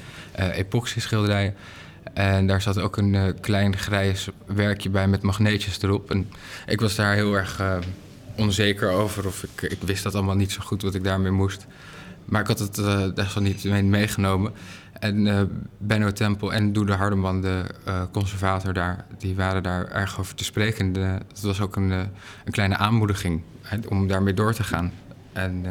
epoxy 0.52 1.00
schilderijen. 1.00 1.54
En 2.12 2.46
daar 2.46 2.62
zat 2.62 2.78
ook 2.78 2.96
een 2.96 3.14
uh, 3.14 3.22
klein 3.40 3.76
grijs 3.76 4.28
werkje 4.46 4.90
bij 4.90 5.08
met 5.08 5.22
magneetjes 5.22 5.82
erop. 5.82 6.10
En 6.10 6.30
ik 6.66 6.80
was 6.80 6.94
daar 6.94 7.14
heel 7.14 7.34
erg 7.34 7.60
uh, 7.60 7.76
onzeker 8.36 8.90
over. 8.90 9.26
Of 9.26 9.42
ik, 9.42 9.70
ik 9.70 9.78
wist 9.82 10.02
dat 10.02 10.14
allemaal 10.14 10.34
niet 10.34 10.52
zo 10.52 10.60
goed 10.64 10.82
wat 10.82 10.94
ik 10.94 11.04
daarmee 11.04 11.30
moest. 11.30 11.66
Maar 12.24 12.40
ik 12.40 12.46
had 12.46 12.58
het 12.58 12.78
uh, 12.78 13.04
desalniettemin 13.14 13.90
meegenomen. 13.90 14.52
En 15.00 15.50
Benno 15.78 16.12
Tempel 16.12 16.52
en 16.52 16.72
Doede 16.72 16.92
Hardeman, 16.92 17.40
de 17.40 17.64
conservator 18.12 18.72
daar, 18.72 19.04
die 19.18 19.34
waren 19.34 19.62
daar 19.62 19.86
erg 19.86 20.20
over 20.20 20.34
te 20.34 20.44
spreken. 20.44 20.92
De, 20.92 21.00
het 21.00 21.40
was 21.40 21.60
ook 21.60 21.76
een, 21.76 21.90
een 21.90 22.52
kleine 22.52 22.76
aanmoediging 22.76 23.42
om 23.88 24.08
daarmee 24.08 24.34
door 24.34 24.52
te 24.52 24.64
gaan. 24.64 24.92
En 25.32 25.64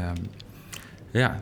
ja, 1.11 1.41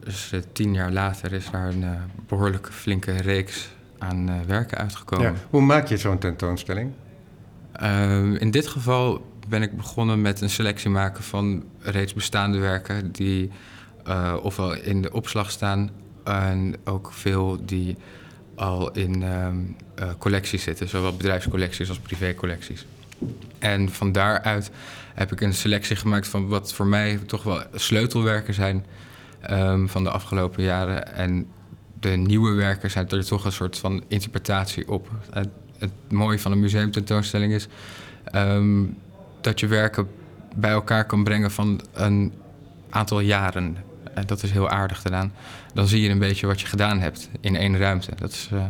dus 0.00 0.32
tien 0.52 0.74
jaar 0.74 0.92
later 0.92 1.32
is 1.32 1.50
daar 1.50 1.68
een 1.68 1.84
behoorlijke 2.28 2.72
flinke 2.72 3.12
reeks 3.12 3.68
aan 3.98 4.28
uh, 4.30 4.40
werken 4.46 4.78
uitgekomen. 4.78 5.32
Ja. 5.32 5.34
Hoe 5.50 5.60
maak 5.60 5.86
je 5.86 5.96
zo'n 5.96 6.18
tentoonstelling? 6.18 6.92
Ehm, 7.72 8.34
in 8.34 8.50
dit 8.50 8.66
geval 8.66 9.32
ben 9.48 9.62
ik 9.62 9.76
begonnen 9.76 10.22
met 10.22 10.40
een 10.40 10.50
selectie 10.50 10.90
maken 10.90 11.24
van 11.24 11.64
reeds 11.78 12.14
bestaande 12.14 12.58
werken 12.58 13.12
die 13.12 13.50
uh, 14.08 14.36
ofwel 14.42 14.74
in 14.74 15.02
de 15.02 15.12
opslag 15.12 15.50
staan 15.50 15.90
en 16.24 16.76
ook 16.84 17.12
veel 17.12 17.64
die 17.64 17.96
al 18.54 18.92
in 18.92 19.22
ehm, 19.22 19.56
eh, 19.94 20.08
collecties 20.18 20.62
zitten, 20.62 20.88
zowel 20.88 21.16
bedrijfscollecties 21.16 21.88
als 21.88 21.98
privécollecties. 21.98 22.86
En 23.58 23.90
van 23.90 24.12
daaruit 24.12 24.70
heb 25.14 25.32
ik 25.32 25.40
een 25.40 25.54
selectie 25.54 25.96
gemaakt 25.96 26.28
van 26.28 26.48
wat 26.48 26.72
voor 26.72 26.86
mij 26.86 27.18
toch 27.26 27.42
wel 27.42 27.62
sleutelwerken 27.74 28.54
zijn 28.54 28.84
um, 29.50 29.88
van 29.88 30.04
de 30.04 30.10
afgelopen 30.10 30.62
jaren. 30.62 31.14
En 31.14 31.46
de 32.00 32.10
nieuwe 32.10 32.52
werken 32.52 32.90
zijn 32.90 33.08
er 33.08 33.26
toch 33.26 33.44
een 33.44 33.52
soort 33.52 33.78
van 33.78 34.04
interpretatie 34.08 34.88
op. 34.88 35.08
Het, 35.30 35.48
mooie 36.08 36.38
van 36.38 36.52
een 36.52 36.60
museumtentoonstelling 36.60 37.52
is 37.52 37.68
um, 38.34 38.96
dat 39.40 39.60
je 39.60 39.66
werken 39.66 40.08
bij 40.56 40.70
elkaar 40.70 41.04
kan 41.04 41.24
brengen 41.24 41.50
van 41.50 41.80
een 41.92 42.32
aantal 42.90 43.20
jaren. 43.20 43.76
En 44.14 44.26
dat 44.26 44.42
is 44.42 44.50
heel 44.50 44.68
aardig 44.68 45.00
gedaan. 45.02 45.32
Dan 45.74 45.86
zie 45.86 46.02
je 46.02 46.08
een 46.08 46.18
beetje 46.18 46.46
wat 46.46 46.60
je 46.60 46.66
gedaan 46.66 47.00
hebt 47.00 47.28
in 47.40 47.56
één 47.56 47.78
ruimte. 47.78 48.10
Dat 48.16 48.30
is 48.30 48.48
uh, 48.52 48.64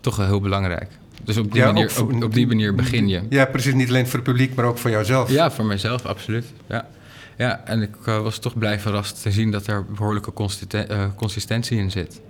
toch 0.00 0.16
wel 0.16 0.26
heel 0.26 0.40
belangrijk. 0.40 0.90
Dus 1.26 1.36
op 1.36 1.52
die, 1.52 1.60
ja, 1.60 1.66
manier, 1.66 2.00
op, 2.00 2.22
op, 2.22 2.34
die 2.34 2.46
manier 2.46 2.74
begin 2.74 3.08
je. 3.08 3.22
Ja, 3.28 3.44
precies. 3.44 3.74
Niet 3.74 3.88
alleen 3.88 4.06
voor 4.06 4.14
het 4.14 4.28
publiek, 4.28 4.54
maar 4.54 4.64
ook 4.64 4.78
voor 4.78 4.90
jouzelf. 4.90 5.30
Ja, 5.30 5.50
voor 5.50 5.64
mijzelf, 5.64 6.04
absoluut. 6.04 6.44
Ja, 6.66 6.88
ja 7.36 7.64
en 7.64 7.82
ik 7.82 7.94
uh, 8.08 8.20
was 8.20 8.38
toch 8.38 8.58
blij 8.58 8.80
verrast 8.80 9.22
te 9.22 9.30
zien 9.30 9.50
dat 9.50 9.66
er 9.66 9.84
behoorlijke 9.84 10.32
uh, 10.72 11.04
consistentie 11.16 11.78
in 11.78 11.90
zit. 11.90 12.20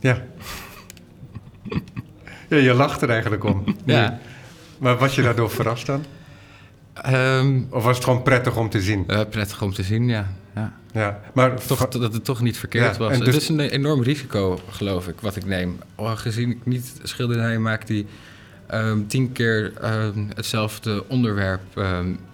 Ja. 0.00 0.22
ja, 2.48 2.56
je 2.56 2.74
lacht 2.74 3.02
er 3.02 3.10
eigenlijk 3.10 3.44
om. 3.44 3.64
ja. 3.84 4.18
Maar 4.78 4.98
was 4.98 5.14
je 5.14 5.22
daardoor 5.22 5.50
verrast 5.50 5.86
dan? 5.86 6.04
Um, 7.06 7.66
of 7.70 7.84
was 7.84 7.96
het 7.96 8.04
gewoon 8.04 8.22
prettig 8.22 8.56
om 8.56 8.68
te 8.68 8.80
zien? 8.80 9.04
Uh, 9.06 9.20
prettig 9.30 9.62
om 9.62 9.72
te 9.72 9.82
zien, 9.82 10.08
ja. 10.08 10.26
Ja. 10.92 11.20
maar 11.34 11.66
toch, 11.66 11.88
dat 11.88 12.12
het 12.12 12.24
toch 12.24 12.40
niet 12.40 12.58
verkeerd 12.58 12.96
was. 12.96 13.18
Dus... 13.18 13.26
Het 13.26 13.36
is 13.36 13.48
een 13.48 13.60
enorm 13.60 14.02
risico, 14.02 14.60
geloof 14.70 15.08
ik, 15.08 15.20
wat 15.20 15.36
ik 15.36 15.44
neem. 15.44 15.78
Gezien 15.96 16.50
ik 16.50 16.66
niet 16.66 17.00
schilderijen 17.02 17.62
maak 17.62 17.86
die 17.86 18.06
um, 18.74 19.06
tien 19.06 19.32
keer 19.32 19.72
um, 19.84 20.28
hetzelfde 20.34 21.04
onderwerp 21.08 21.84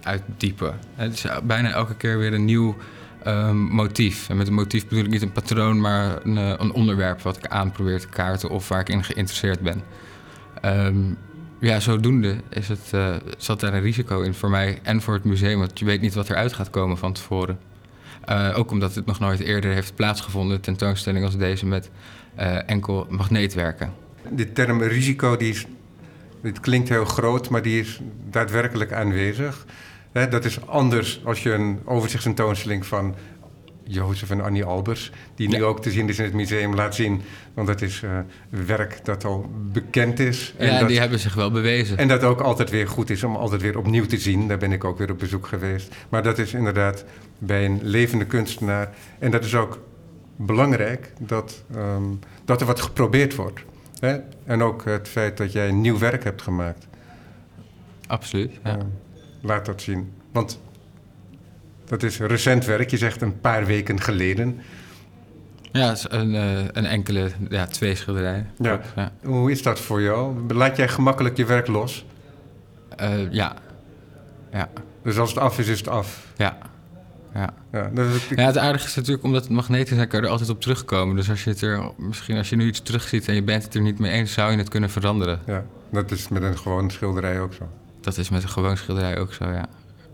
uitdiepen. 0.02 0.78
Het 0.94 1.12
is 1.12 1.24
bijna 1.44 1.70
elke 1.70 1.94
keer 1.94 2.18
weer 2.18 2.32
een 2.32 2.44
nieuw 2.44 2.76
motief. 3.52 4.28
En 4.28 4.36
met 4.36 4.46
een 4.46 4.54
motief 4.54 4.88
bedoel 4.88 5.04
ik 5.04 5.10
niet 5.10 5.22
een 5.22 5.32
patroon, 5.32 5.80
maar 5.80 6.18
een, 6.24 6.38
eh, 6.38 6.52
een 6.56 6.72
onderwerp 6.72 7.22
wat 7.22 7.36
ik 7.36 7.46
aan 7.46 7.72
probeer 7.72 8.00
te 8.00 8.08
kaarten 8.08 8.50
of 8.50 8.68
waar 8.68 8.80
ik 8.80 8.88
in 8.88 9.04
geïnteresseerd 9.04 9.60
ben 9.60 9.82
ja, 11.60 11.80
zodoende 11.80 12.36
is 12.48 12.68
het, 12.68 12.90
uh, 12.94 13.14
zat 13.38 13.60
daar 13.60 13.74
een 13.74 13.80
risico 13.80 14.20
in 14.20 14.34
voor 14.34 14.50
mij 14.50 14.78
en 14.82 15.02
voor 15.02 15.14
het 15.14 15.24
museum. 15.24 15.58
Want 15.58 15.78
je 15.78 15.84
weet 15.84 16.00
niet 16.00 16.14
wat 16.14 16.30
eruit 16.30 16.52
gaat 16.52 16.70
komen 16.70 16.98
van 16.98 17.12
tevoren. 17.12 17.58
Uh, 18.28 18.58
ook 18.58 18.70
omdat 18.70 18.94
het 18.94 19.06
nog 19.06 19.18
nooit 19.18 19.40
eerder 19.40 19.72
heeft 19.72 19.94
plaatsgevonden, 19.94 20.60
tentoonstelling 20.60 21.24
als 21.24 21.36
deze 21.36 21.66
met 21.66 21.90
uh, 22.38 22.70
enkel 22.70 23.06
magneetwerken. 23.10 23.92
De 24.30 24.52
term 24.52 24.82
risico, 24.82 25.36
die 25.36 25.56
dit 26.42 26.60
klinkt 26.60 26.88
heel 26.88 27.04
groot, 27.04 27.50
maar 27.50 27.62
die 27.62 27.80
is 27.80 28.00
daadwerkelijk 28.30 28.92
aanwezig. 28.92 29.66
dat 30.12 30.44
is 30.44 30.66
anders 30.66 31.20
als 31.24 31.42
je 31.42 31.52
een 31.52 31.78
overzichtstentoonstelling 31.84 32.86
van 32.86 33.14
Jozef 33.86 34.30
en 34.30 34.40
Annie 34.40 34.64
Albers, 34.64 35.10
die 35.34 35.48
nu 35.48 35.64
ook 35.64 35.82
te 35.82 35.90
zien 35.90 36.08
is 36.08 36.18
in 36.18 36.24
het 36.24 36.34
museum, 36.34 36.74
laat 36.74 36.94
zien. 36.94 37.22
Want 37.54 37.66
dat 37.66 37.82
is 37.82 38.02
uh, 38.02 38.18
werk 38.48 39.04
dat 39.04 39.24
al 39.24 39.50
bekend 39.72 40.18
is. 40.18 40.54
En 40.56 40.66
ja, 40.66 40.78
dat, 40.78 40.88
die 40.88 40.98
hebben 40.98 41.18
zich 41.18 41.34
wel 41.34 41.50
bewezen. 41.50 41.98
En 41.98 42.08
dat 42.08 42.22
ook 42.22 42.40
altijd 42.40 42.70
weer 42.70 42.88
goed 42.88 43.10
is 43.10 43.22
om 43.22 43.36
altijd 43.36 43.62
weer 43.62 43.78
opnieuw 43.78 44.06
te 44.06 44.18
zien. 44.18 44.48
Daar 44.48 44.58
ben 44.58 44.72
ik 44.72 44.84
ook 44.84 44.98
weer 44.98 45.10
op 45.10 45.18
bezoek 45.18 45.46
geweest. 45.46 45.94
Maar 46.08 46.22
dat 46.22 46.38
is 46.38 46.54
inderdaad 46.54 47.04
bij 47.38 47.64
een 47.64 47.80
levende 47.82 48.24
kunstenaar. 48.24 48.94
En 49.18 49.30
dat 49.30 49.44
is 49.44 49.54
ook 49.54 49.78
belangrijk 50.36 51.12
dat, 51.18 51.62
um, 51.76 52.18
dat 52.44 52.60
er 52.60 52.66
wat 52.66 52.80
geprobeerd 52.80 53.34
wordt. 53.34 53.60
Hè? 53.98 54.18
En 54.44 54.62
ook 54.62 54.84
het 54.84 55.08
feit 55.08 55.36
dat 55.36 55.52
jij 55.52 55.72
nieuw 55.72 55.98
werk 55.98 56.24
hebt 56.24 56.42
gemaakt. 56.42 56.86
Absoluut, 58.06 58.50
ja. 58.64 58.76
Uh, 58.76 58.82
laat 59.40 59.66
dat 59.66 59.82
zien. 59.82 60.12
Want 60.32 60.58
dat 61.86 62.02
is 62.02 62.18
recent 62.18 62.64
werk, 62.64 62.90
je 62.90 62.96
zegt 62.96 63.20
een 63.20 63.40
paar 63.40 63.66
weken 63.66 64.00
geleden. 64.00 64.60
Ja, 65.72 65.94
een, 66.08 66.34
uh, 66.34 66.64
een 66.72 66.86
enkele, 66.86 67.30
ja, 67.48 67.66
twee 67.66 67.94
schilderijen. 67.94 68.50
Ja. 68.58 68.80
ja. 68.96 69.12
Hoe 69.22 69.50
is 69.50 69.62
dat 69.62 69.80
voor 69.80 70.02
jou? 70.02 70.52
Laat 70.54 70.76
jij 70.76 70.88
gemakkelijk 70.88 71.36
je 71.36 71.44
werk 71.44 71.66
los? 71.66 72.04
Uh, 73.00 73.32
ja. 73.32 73.56
ja. 74.52 74.68
Dus 75.02 75.18
als 75.18 75.30
het 75.30 75.38
af 75.38 75.58
is, 75.58 75.68
is 75.68 75.78
het 75.78 75.88
af? 75.88 76.26
Ja. 76.36 76.58
Ja. 77.34 77.54
Ja, 77.72 77.90
dus 77.94 78.28
ja, 78.28 78.46
het 78.46 78.58
aardige 78.58 78.86
is 78.86 78.94
natuurlijk 78.94 79.24
omdat 79.24 79.42
het 79.42 79.52
magneten 79.52 79.96
zijn, 79.96 80.08
kan 80.08 80.20
je 80.20 80.26
er 80.26 80.32
altijd 80.32 80.50
op 80.50 80.60
terugkomen. 80.60 81.16
Dus 81.16 81.30
als 81.30 81.44
je 81.44 81.50
het 81.50 81.60
er, 81.60 81.90
misschien 81.96 82.36
als 82.36 82.48
je 82.48 82.56
nu 82.56 82.66
iets 82.66 82.80
terugziet 82.80 83.28
en 83.28 83.34
je 83.34 83.42
bent 83.42 83.64
het 83.64 83.74
er 83.74 83.80
niet 83.80 83.98
mee 83.98 84.12
eens, 84.12 84.32
zou 84.32 84.50
je 84.50 84.58
het 84.58 84.68
kunnen 84.68 84.90
veranderen. 84.90 85.40
Ja, 85.46 85.64
dat 85.90 86.10
is 86.10 86.28
met 86.28 86.42
een 86.42 86.58
gewoon 86.58 86.90
schilderij 86.90 87.40
ook 87.40 87.54
zo. 87.54 87.68
Dat 88.00 88.16
is 88.16 88.28
met 88.28 88.42
een 88.42 88.48
gewoon 88.48 88.76
schilderij 88.76 89.18
ook 89.18 89.32
zo, 89.32 89.44
ja. 89.44 89.66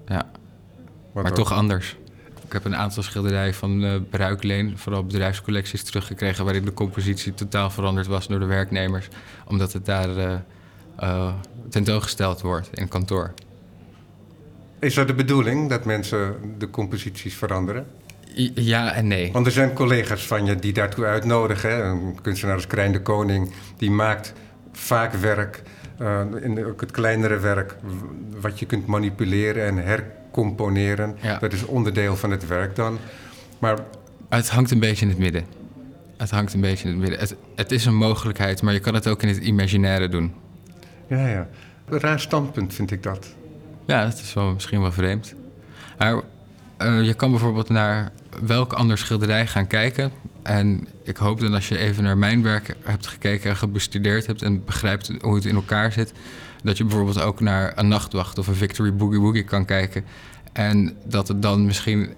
Ja 0.06 0.30
maar 1.12 1.32
toch 1.32 1.52
anders. 1.52 1.96
Ik 2.52 2.62
heb 2.62 2.72
een 2.72 2.76
aantal 2.76 3.02
schilderijen 3.02 3.54
van 3.54 3.84
uh, 3.84 3.94
Bruikleen, 4.10 4.78
vooral 4.78 5.04
bedrijfscollecties, 5.04 5.82
teruggekregen... 5.82 6.44
waarin 6.44 6.64
de 6.64 6.74
compositie 6.74 7.34
totaal 7.34 7.70
veranderd 7.70 8.06
was 8.06 8.26
door 8.26 8.38
de 8.38 8.46
werknemers. 8.46 9.08
Omdat 9.46 9.72
het 9.72 9.84
daar 9.84 10.08
uh, 10.08 10.34
uh, 11.02 11.32
tentoongesteld 11.68 12.40
wordt 12.40 12.68
in 12.72 12.88
kantoor. 12.88 13.32
Is 14.80 14.94
dat 14.94 15.06
de 15.06 15.14
bedoeling, 15.14 15.68
dat 15.68 15.84
mensen 15.84 16.34
de 16.58 16.70
composities 16.70 17.34
veranderen? 17.34 17.86
ja 18.54 18.92
en 18.92 19.06
nee. 19.06 19.32
Want 19.32 19.46
er 19.46 19.52
zijn 19.52 19.72
collega's 19.72 20.26
van 20.26 20.44
je 20.44 20.56
die 20.56 20.72
daartoe 20.72 21.04
uitnodigen. 21.04 21.84
Een 21.84 22.18
kunstenaar 22.22 22.54
als 22.54 22.66
Krijn 22.66 22.92
de 22.92 23.02
Koning, 23.02 23.52
die 23.76 23.90
maakt 23.90 24.32
vaak 24.72 25.12
werk... 25.12 25.62
in 26.42 26.64
ook 26.66 26.80
het 26.80 26.90
kleinere 26.90 27.38
werk, 27.38 27.76
wat 28.40 28.58
je 28.58 28.66
kunt 28.66 28.86
manipuleren 28.86 29.66
en 29.66 29.76
her 29.76 30.20
componeren. 30.32 31.16
Dat 31.40 31.52
is 31.52 31.64
onderdeel 31.64 32.16
van 32.16 32.30
het 32.30 32.46
werk 32.46 32.76
dan. 32.76 32.98
Maar... 33.58 33.78
Het 34.28 34.48
hangt 34.48 34.70
een 34.70 34.78
beetje 34.78 35.04
in 35.04 35.10
het 35.10 35.18
midden. 35.18 35.44
Het 36.16 36.30
hangt 36.30 36.54
een 36.54 36.60
beetje 36.60 36.84
in 36.84 36.90
het 36.90 37.00
midden. 37.00 37.18
Het, 37.18 37.36
het 37.54 37.72
is 37.72 37.84
een 37.84 37.96
mogelijkheid, 37.96 38.62
maar 38.62 38.72
je 38.72 38.80
kan 38.80 38.94
het 38.94 39.08
ook 39.08 39.22
in 39.22 39.28
het 39.28 39.36
imaginaire 39.36 40.08
doen. 40.08 40.34
Ja, 41.06 41.26
ja. 41.26 41.48
Een 41.88 42.00
raar 42.00 42.20
standpunt 42.20 42.74
vind 42.74 42.90
ik 42.90 43.02
dat. 43.02 43.34
Ja, 43.86 44.04
dat 44.04 44.14
is 44.14 44.34
wel, 44.34 44.52
misschien 44.52 44.80
wel 44.80 44.92
vreemd. 44.92 45.34
Maar 45.98 46.20
uh, 46.84 47.06
je 47.06 47.14
kan 47.14 47.30
bijvoorbeeld 47.30 47.68
naar 47.68 48.12
welk 48.46 48.72
ander 48.72 48.98
schilderij 48.98 49.46
gaan 49.46 49.66
kijken. 49.66 50.12
En 50.42 50.88
ik 51.02 51.16
hoop 51.16 51.40
dat 51.40 51.52
als 51.52 51.68
je 51.68 51.78
even 51.78 52.02
naar 52.02 52.18
mijn 52.18 52.42
werk 52.42 52.76
hebt 52.82 53.06
gekeken 53.06 53.50
en 53.50 53.56
gebestudeerd 53.56 54.26
hebt 54.26 54.42
en 54.42 54.64
begrijpt 54.64 55.12
hoe 55.20 55.34
het 55.34 55.44
in 55.44 55.54
elkaar 55.54 55.92
zit, 55.92 56.12
dat 56.62 56.76
je 56.76 56.84
bijvoorbeeld 56.84 57.20
ook 57.20 57.40
naar 57.40 57.72
een 57.78 57.88
nachtwacht 57.88 58.38
of 58.38 58.46
een 58.46 58.54
Victory 58.54 58.94
Boogie 58.94 59.20
Woogie 59.20 59.44
kan 59.44 59.64
kijken. 59.64 60.04
En 60.52 60.96
dat 61.04 61.28
het 61.28 61.42
dan 61.42 61.66
misschien 61.66 62.14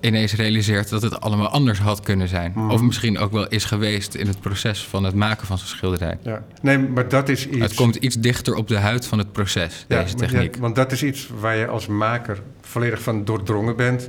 ineens 0.00 0.32
realiseert 0.32 0.88
dat 0.88 1.02
het 1.02 1.20
allemaal 1.20 1.48
anders 1.48 1.78
had 1.78 2.00
kunnen 2.00 2.28
zijn. 2.28 2.52
Mhm. 2.54 2.70
Of 2.70 2.82
misschien 2.82 3.18
ook 3.18 3.32
wel 3.32 3.48
is 3.48 3.64
geweest 3.64 4.14
in 4.14 4.26
het 4.26 4.40
proces 4.40 4.84
van 4.84 5.04
het 5.04 5.14
maken 5.14 5.46
van 5.46 5.58
zo'n 5.58 5.66
schilderij. 5.66 6.18
Ja. 6.22 6.44
Nee, 6.62 6.78
maar 6.78 7.08
dat 7.08 7.28
is 7.28 7.48
iets... 7.48 7.58
Het 7.62 7.74
komt 7.74 7.96
iets 7.96 8.16
dichter 8.16 8.54
op 8.54 8.68
de 8.68 8.76
huid 8.76 9.06
van 9.06 9.18
het 9.18 9.32
proces, 9.32 9.84
deze 9.88 10.14
techniek. 10.14 10.56
want 10.56 10.74
dat 10.74 10.92
is 10.92 11.02
iets 11.02 11.30
waar 11.40 11.56
je 11.56 11.66
als 11.66 11.86
maker 11.86 12.42
volledig 12.60 13.02
van 13.02 13.24
doordrongen 13.24 13.76
bent. 13.76 14.08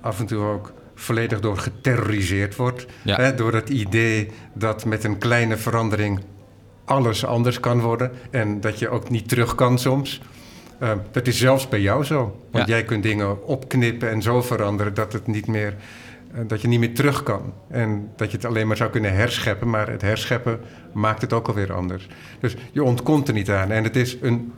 Af 0.00 0.20
en 0.20 0.26
toe 0.26 0.44
ook 0.44 0.72
volledig 0.94 1.40
door 1.40 1.58
geterroriseerd 1.58 2.56
wordt. 2.56 2.86
Hè, 3.02 3.34
door 3.34 3.54
het 3.54 3.68
idee 3.68 4.30
dat 4.54 4.84
met 4.84 5.04
een 5.04 5.18
kleine 5.18 5.56
verandering 5.56 6.20
alles 6.84 7.24
anders 7.24 7.60
kan 7.60 7.80
worden 7.80 8.10
en 8.30 8.60
dat 8.60 8.78
je 8.78 8.88
ook 8.88 9.10
niet 9.10 9.28
terug 9.28 9.54
kan 9.54 9.78
soms. 9.78 10.20
Uh, 10.82 10.92
dat 11.10 11.26
is 11.26 11.38
zelfs 11.38 11.68
bij 11.68 11.80
jou 11.80 12.04
zo. 12.04 12.40
Want 12.50 12.68
jij 12.68 12.84
kunt 12.84 13.02
dingen 13.02 13.46
opknippen 13.46 14.10
en 14.10 14.22
zo 14.22 14.42
veranderen 14.42 14.94
dat 14.94 15.12
het 15.12 15.26
niet 15.26 15.46
meer. 15.46 15.74
Uh, 16.34 16.40
dat 16.46 16.60
je 16.60 16.68
niet 16.68 16.80
meer 16.80 16.94
terug 16.94 17.22
kan. 17.22 17.52
En 17.68 18.10
dat 18.16 18.30
je 18.30 18.36
het 18.36 18.46
alleen 18.46 18.66
maar 18.66 18.76
zou 18.76 18.90
kunnen 18.90 19.14
herscheppen. 19.14 19.70
Maar 19.70 19.88
het 19.88 20.02
herscheppen 20.02 20.60
maakt 20.92 21.20
het 21.20 21.32
ook 21.32 21.48
alweer 21.48 21.72
anders. 21.72 22.08
Dus 22.40 22.56
je 22.72 22.82
ontkomt 22.82 23.28
er 23.28 23.34
niet 23.34 23.50
aan. 23.50 23.70
En 23.70 23.84
het 23.84 23.96
is 23.96 24.16
een 24.20 24.52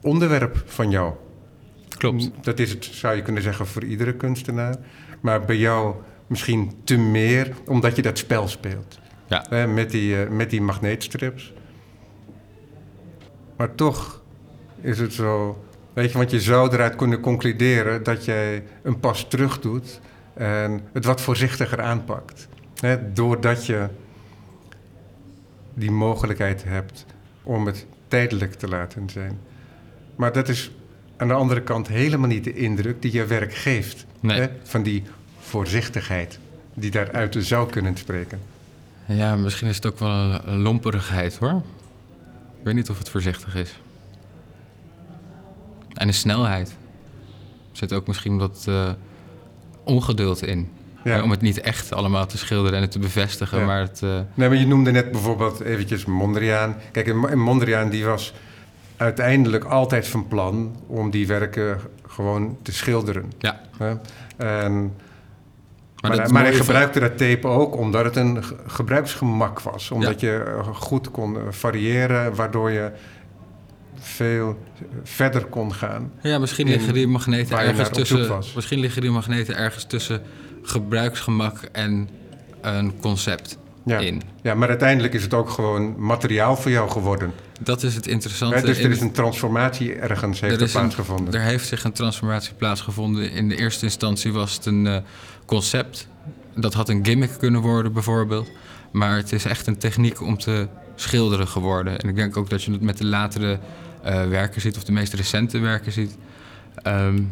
onderwerp 0.00 0.62
van 0.66 0.90
jou. 0.90 1.12
Klopt. 1.88 2.30
Dat 2.40 2.58
is 2.58 2.70
het, 2.70 2.84
zou 2.84 3.16
je 3.16 3.22
kunnen 3.22 3.42
zeggen, 3.42 3.66
voor 3.66 3.84
iedere 3.84 4.14
kunstenaar. 4.14 4.76
Maar 5.20 5.44
bij 5.44 5.56
jou 5.56 5.94
misschien 6.26 6.72
te 6.84 6.96
meer, 6.96 7.52
omdat 7.66 7.96
je 7.96 8.02
dat 8.02 8.18
spel 8.18 8.48
speelt. 8.48 8.98
Ja. 9.26 9.66
met, 9.66 9.90
die, 9.90 10.24
uh, 10.24 10.28
met 10.28 10.50
die 10.50 10.60
magneetstrips. 10.60 11.52
Maar 13.56 13.74
toch 13.74 14.23
is 14.84 14.98
het 14.98 15.12
zo. 15.12 15.64
Weet 15.92 16.12
je, 16.12 16.18
want 16.18 16.30
je 16.30 16.40
zou 16.40 16.72
eruit 16.72 16.96
kunnen 16.96 17.20
concluderen 17.20 18.02
dat 18.02 18.24
jij 18.24 18.64
een 18.82 19.00
pas 19.00 19.28
terug 19.28 19.60
doet 19.60 20.00
en 20.34 20.80
het 20.92 21.04
wat 21.04 21.20
voorzichtiger 21.20 21.80
aanpakt. 21.80 22.48
Hè, 22.80 23.12
doordat 23.12 23.66
je 23.66 23.88
die 25.74 25.90
mogelijkheid 25.90 26.64
hebt 26.64 27.06
om 27.42 27.66
het 27.66 27.86
tijdelijk 28.08 28.54
te 28.54 28.68
laten 28.68 29.08
zijn. 29.08 29.38
Maar 30.16 30.32
dat 30.32 30.48
is 30.48 30.70
aan 31.16 31.28
de 31.28 31.34
andere 31.34 31.62
kant 31.62 31.88
helemaal 31.88 32.28
niet 32.28 32.44
de 32.44 32.54
indruk 32.54 33.02
die 33.02 33.12
je 33.12 33.26
werk 33.26 33.54
geeft. 33.54 34.06
Nee. 34.20 34.48
Van 34.62 34.82
die 34.82 35.02
voorzichtigheid 35.38 36.38
die 36.74 36.90
daaruit 36.90 37.36
zou 37.38 37.70
kunnen 37.70 37.96
spreken. 37.96 38.40
Ja, 39.06 39.36
misschien 39.36 39.68
is 39.68 39.76
het 39.76 39.86
ook 39.86 39.98
wel 39.98 40.10
een, 40.10 40.48
een 40.48 40.58
lomperigheid 40.58 41.36
hoor. 41.36 41.62
Ik 42.58 42.64
weet 42.64 42.74
niet 42.74 42.90
of 42.90 42.98
het 42.98 43.08
voorzichtig 43.08 43.54
is. 43.54 43.78
En 45.94 46.06
de 46.06 46.12
snelheid. 46.12 46.68
Er 46.68 47.76
zit 47.80 47.92
ook 47.92 48.06
misschien 48.06 48.38
wat 48.38 48.64
eh, 48.68 48.90
ongeduld 49.84 50.42
in. 50.46 50.68
Ja. 51.04 51.16
Eh, 51.16 51.22
om 51.22 51.30
het 51.30 51.40
niet 51.40 51.60
echt 51.60 51.92
allemaal 51.92 52.26
te 52.26 52.38
schilderen 52.38 52.74
en 52.76 52.82
het 52.82 52.90
te 52.90 52.98
bevestigen. 52.98 53.58
Ja. 53.58 53.64
Maar 53.64 53.80
het, 53.80 54.00
eh, 54.02 54.18
Nee, 54.34 54.48
maar 54.48 54.58
je 54.58 54.66
noemde 54.66 54.90
net 54.90 55.10
bijvoorbeeld 55.12 55.60
eventjes 55.60 56.04
Mondriaan. 56.04 56.76
Kijk, 56.92 57.06
en 57.08 57.16
Mo- 57.18 57.26
en 57.26 57.38
Mondriaan 57.38 57.88
die 57.88 58.04
was 58.04 58.34
uiteindelijk 58.96 59.64
altijd 59.64 60.08
van 60.08 60.28
plan 60.28 60.76
om 60.86 61.10
die 61.10 61.26
werken 61.26 61.80
gewoon 62.06 62.56
te 62.62 62.72
schilderen. 62.72 63.32
ja. 63.38 63.60
Hè? 63.78 63.94
En, 64.36 64.92
maar 66.00 66.22
is 66.24 66.30
maar 66.30 66.42
hij 66.42 66.54
gebruikte 66.54 67.00
dat 67.00 67.18
tape 67.18 67.46
ook 67.46 67.76
omdat 67.76 68.04
het 68.04 68.16
een 68.16 68.44
ge- 68.44 68.56
gebruiksgemak 68.66 69.60
was. 69.60 69.90
Omdat 69.90 70.20
je 70.20 70.60
goed 70.72 71.10
kon 71.10 71.36
variëren, 71.50 72.34
waardoor 72.34 72.70
je 72.70 72.90
veel 74.04 74.58
verder 75.02 75.44
kon 75.44 75.74
gaan. 75.74 76.12
Ja, 76.22 76.38
misschien 76.38 76.68
liggen 76.68 76.92
die 76.94 77.06
magneten 77.06 77.58
ergens 77.58 77.88
tussen. 77.88 78.42
Misschien 78.54 78.78
liggen 78.78 79.02
die 79.02 79.10
magneten 79.10 79.56
ergens 79.56 79.84
tussen 79.84 80.22
gebruiksgemak 80.62 81.58
en 81.72 82.08
een 82.60 82.92
concept 83.00 83.58
Ja. 83.84 83.98
in. 83.98 84.22
ja, 84.42 84.54
maar 84.54 84.68
uiteindelijk 84.68 85.14
is 85.14 85.22
het 85.22 85.34
ook 85.34 85.50
gewoon 85.50 85.94
materiaal 85.98 86.56
voor 86.56 86.70
jou 86.70 86.90
geworden. 86.90 87.32
Dat 87.60 87.82
is 87.82 87.94
het 87.94 88.06
interessante. 88.06 88.56
Hè, 88.56 88.62
dus 88.62 88.78
er 88.78 88.90
is 88.90 89.00
een 89.00 89.12
transformatie 89.12 89.94
ergens 89.94 90.40
heeft 90.40 90.54
Er 90.54 90.62
een- 90.62 90.70
plaatsgevonden. 90.70 91.34
Er 91.34 91.40
heeft 91.40 91.66
zich 91.68 91.84
een 91.84 91.92
transformatie 91.92 92.54
plaatsgevonden. 92.54 93.30
In 93.30 93.48
de 93.48 93.56
eerste 93.56 93.84
instantie 93.84 94.32
was 94.32 94.54
het 94.54 94.66
een 94.66 94.86
eh, 94.86 94.96
concept. 95.46 96.08
Dat 96.54 96.74
had 96.74 96.88
een 96.88 97.04
gimmick 97.04 97.30
kunnen 97.38 97.60
worden, 97.60 97.92
bijvoorbeeld. 97.92 98.50
Maar 98.92 99.16
het 99.16 99.32
is 99.32 99.44
echt 99.44 99.66
een 99.66 99.78
techniek 99.78 100.20
om 100.22 100.38
te 100.38 100.68
schilderen 100.94 101.48
geworden. 101.48 101.98
En 102.00 102.08
ik 102.08 102.16
denk 102.16 102.36
ook 102.36 102.50
dat 102.50 102.62
je 102.62 102.72
het 102.72 102.80
met 102.80 102.98
de 102.98 103.04
latere 103.06 103.58
werken 104.04 104.60
ziet, 104.60 104.76
of 104.76 104.84
de 104.84 104.92
meest 104.92 105.12
recente 105.12 105.58
werken 105.58 105.92
ziet. 105.92 106.16
ehm, 106.82 107.22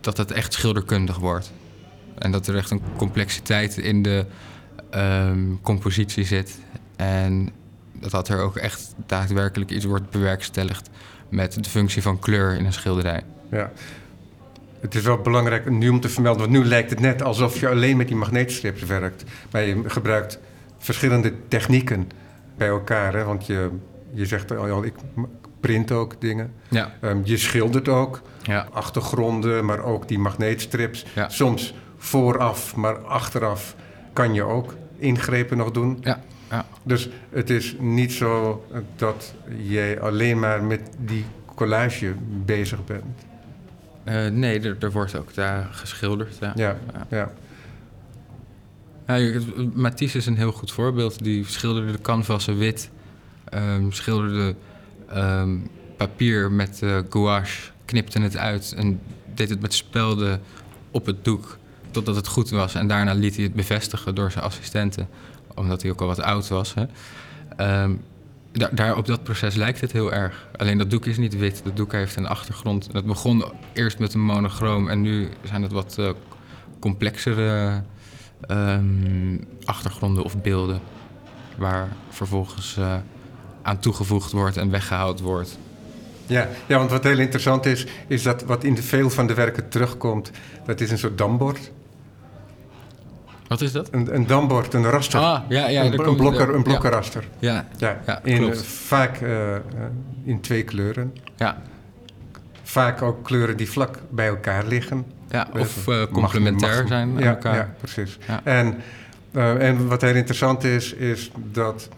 dat 0.00 0.16
het 0.16 0.30
echt 0.30 0.52
schilderkundig 0.52 1.18
wordt. 1.18 1.52
En 2.18 2.30
dat 2.30 2.46
er 2.46 2.56
echt 2.56 2.70
een 2.70 2.82
complexiteit 2.96 3.78
in 3.78 4.02
de 4.02 4.26
ehm, 4.90 5.40
compositie 5.62 6.24
zit. 6.24 6.58
En 6.96 7.50
dat, 7.92 8.10
dat 8.10 8.28
er 8.28 8.40
ook 8.40 8.56
echt 8.56 8.94
daadwerkelijk 9.06 9.70
iets 9.70 9.84
wordt 9.84 10.10
bewerkstelligd 10.10 10.90
met 11.28 11.64
de 11.64 11.70
functie 11.70 12.02
van 12.02 12.18
kleur 12.18 12.54
in 12.54 12.64
een 12.64 12.72
schilderij. 12.72 13.22
Ja. 13.50 13.72
Het 14.80 14.94
is 14.94 15.02
wel 15.02 15.18
belangrijk 15.18 15.70
nu 15.70 15.88
om 15.88 16.00
te 16.00 16.08
vermelden, 16.08 16.40
want 16.40 16.62
nu 16.62 16.64
lijkt 16.64 16.90
het 16.90 17.00
net 17.00 17.22
alsof 17.22 17.60
je 17.60 17.68
alleen 17.68 17.96
met 17.96 18.08
die 18.08 18.16
magneetstrips 18.16 18.82
werkt. 18.82 19.24
Maar 19.50 19.62
je 19.62 19.82
gebruikt 19.86 20.38
verschillende 20.78 21.32
technieken 21.48 22.08
bij 22.56 22.68
elkaar. 22.68 23.14
Hè? 23.14 23.24
Want 23.24 23.46
je, 23.46 23.70
je 24.12 24.26
zegt 24.26 24.56
al, 24.56 24.84
ik 24.84 24.94
print 25.60 25.92
ook 25.92 26.20
dingen. 26.20 26.52
Ja, 26.68 26.92
Ehm, 27.00 27.20
je 27.24 27.36
schildert 27.36 27.88
ook 27.88 28.22
ja, 28.42 28.68
achtergronden, 28.72 29.64
maar 29.64 29.80
ook 29.82 30.08
die 30.08 30.18
magneetstrips. 30.18 31.04
Ja. 31.14 31.28
Soms 31.28 31.74
vooraf, 31.96 32.76
maar 32.76 32.98
achteraf 32.98 33.76
kan 34.12 34.34
je 34.34 34.42
ook 34.42 34.74
ingrepen 34.98 35.56
nog 35.56 35.70
doen. 35.70 35.98
ja, 36.00 36.20
ja. 36.50 36.64
Dus 36.82 37.08
het 37.30 37.50
is 37.50 37.76
niet 37.78 38.12
zo 38.12 38.64
dat 38.96 39.34
jij 39.56 40.00
alleen 40.00 40.38
maar 40.38 40.62
met 40.64 40.80
die 40.98 41.24
collage 41.54 42.14
bezig 42.44 42.84
bent. 42.84 43.04
Eh, 44.04 44.26
nee, 44.26 44.60
er, 44.60 44.76
er 44.80 44.92
wordt 44.92 45.16
ook 45.16 45.34
daar 45.34 45.68
geschilderd. 45.72 46.36
Ja. 46.40 46.52
Ja, 46.56 46.76
ja. 47.10 47.32
Matisse 49.74 50.18
is 50.18 50.26
een 50.26 50.36
heel 50.36 50.52
goed 50.52 50.72
voorbeeld. 50.72 51.24
Die 51.24 51.44
schilderde 51.46 51.92
de 51.92 52.00
canvassen 52.00 52.58
wit, 52.58 52.90
ehm, 53.48 53.90
schilderde 53.90 54.54
ehm, 55.08 55.56
papier 55.96 56.52
met 56.52 56.82
eh, 56.82 56.98
gouache, 57.08 57.70
knipte 57.84 58.20
het 58.20 58.36
uit 58.36 58.74
en 58.76 59.00
deed 59.34 59.48
het 59.48 59.60
met 59.60 59.74
spelden 59.74 60.40
op 60.90 61.06
het 61.06 61.24
doek 61.24 61.58
totdat 61.90 62.16
het 62.16 62.26
goed 62.26 62.50
was. 62.50 62.74
En 62.74 62.86
daarna 62.86 63.12
liet 63.12 63.34
hij 63.34 63.44
het 63.44 63.54
bevestigen 63.54 64.14
door 64.14 64.30
zijn 64.30 64.44
assistenten, 64.44 65.08
omdat 65.54 65.82
hij 65.82 65.90
ook 65.90 66.00
al 66.00 66.06
wat 66.06 66.20
oud 66.20 66.48
was. 66.48 66.74
Hè. 66.74 66.84
Ehm, 67.56 67.92
daar, 68.52 68.96
op 68.96 69.06
dat 69.06 69.22
proces 69.22 69.54
lijkt 69.54 69.80
het 69.80 69.92
heel 69.92 70.12
erg. 70.12 70.48
Alleen 70.56 70.78
dat 70.78 70.90
doek 70.90 71.06
is 71.06 71.18
niet 71.18 71.36
wit, 71.36 71.60
dat 71.64 71.76
doek 71.76 71.92
heeft 71.92 72.16
een 72.16 72.26
achtergrond. 72.26 72.92
Dat 72.92 73.04
begon 73.04 73.44
eerst 73.72 73.98
met 73.98 74.14
een 74.14 74.24
monochroom 74.24 74.88
en 74.88 75.00
nu 75.00 75.28
zijn 75.44 75.62
het 75.62 75.72
wat 75.72 75.98
eh, 75.98 76.10
complexere 76.78 77.82
ehm, 78.40 79.38
achtergronden 79.64 80.24
of 80.24 80.42
beelden. 80.42 80.80
Waar 81.56 81.88
vervolgens 82.08 82.76
eh, 82.76 82.96
aan 83.66 83.78
toegevoegd 83.78 84.32
wordt 84.32 84.56
en 84.56 84.70
weggehaald 84.70 85.20
wordt. 85.20 85.58
Ja, 86.26 86.48
ja, 86.66 86.78
want 86.78 86.90
wat 86.90 87.04
heel 87.04 87.18
interessant 87.18 87.66
is, 87.66 87.86
is 88.06 88.22
dat 88.22 88.42
wat 88.44 88.64
in 88.64 88.78
veel 88.78 89.10
van 89.10 89.26
de 89.26 89.34
werken 89.34 89.68
terugkomt, 89.68 90.30
dat 90.66 90.80
is 90.80 90.90
een 90.90 90.98
soort 90.98 91.18
dambord. 91.18 91.70
Wat 93.48 93.60
is 93.60 93.72
dat? 93.72 93.88
Een, 93.92 94.14
een 94.14 94.26
dambord, 94.26 94.74
een 94.74 94.84
raster. 94.90 95.20
Ah, 95.20 95.40
ja, 95.48 95.68
ja. 95.68 95.84
een, 95.84 96.16
blokker, 96.16 96.54
een 96.54 96.62
blokkenraster. 96.62 97.24
Ja, 97.38 97.66
Ja, 97.76 98.00
Ja, 98.06 98.20
in, 98.24 98.38
klopt. 98.38 98.56
eh, 98.56 98.62
vaak 98.62 99.16
eh, 99.20 99.54
eh, 99.54 99.62
in 100.24 100.40
twee 100.40 100.62
kleuren. 100.62 101.14
ja, 101.36 101.62
Vaak 102.62 103.02
ook 103.02 103.24
kleuren 103.24 103.56
die 103.56 103.70
vlak 103.70 103.98
bij 104.10 104.26
elkaar 104.26 104.64
liggen. 104.66 105.04
ja. 105.30 105.48
Of 105.58 105.84
complementair 106.12 106.78
mag- 106.78 106.88
zijn 106.88 107.10
aan 107.10 107.18
ja, 107.18 107.28
elkaar. 107.28 107.54
Ja, 107.54 107.74
precies. 107.78 108.18
Ja. 108.26 108.40
En, 108.44 108.76
en 109.32 109.88
wat 109.88 110.00
heel 110.00 110.14
interessant 110.14 110.64
is, 110.64 110.92
is 110.92 111.30
dat, 111.52 111.88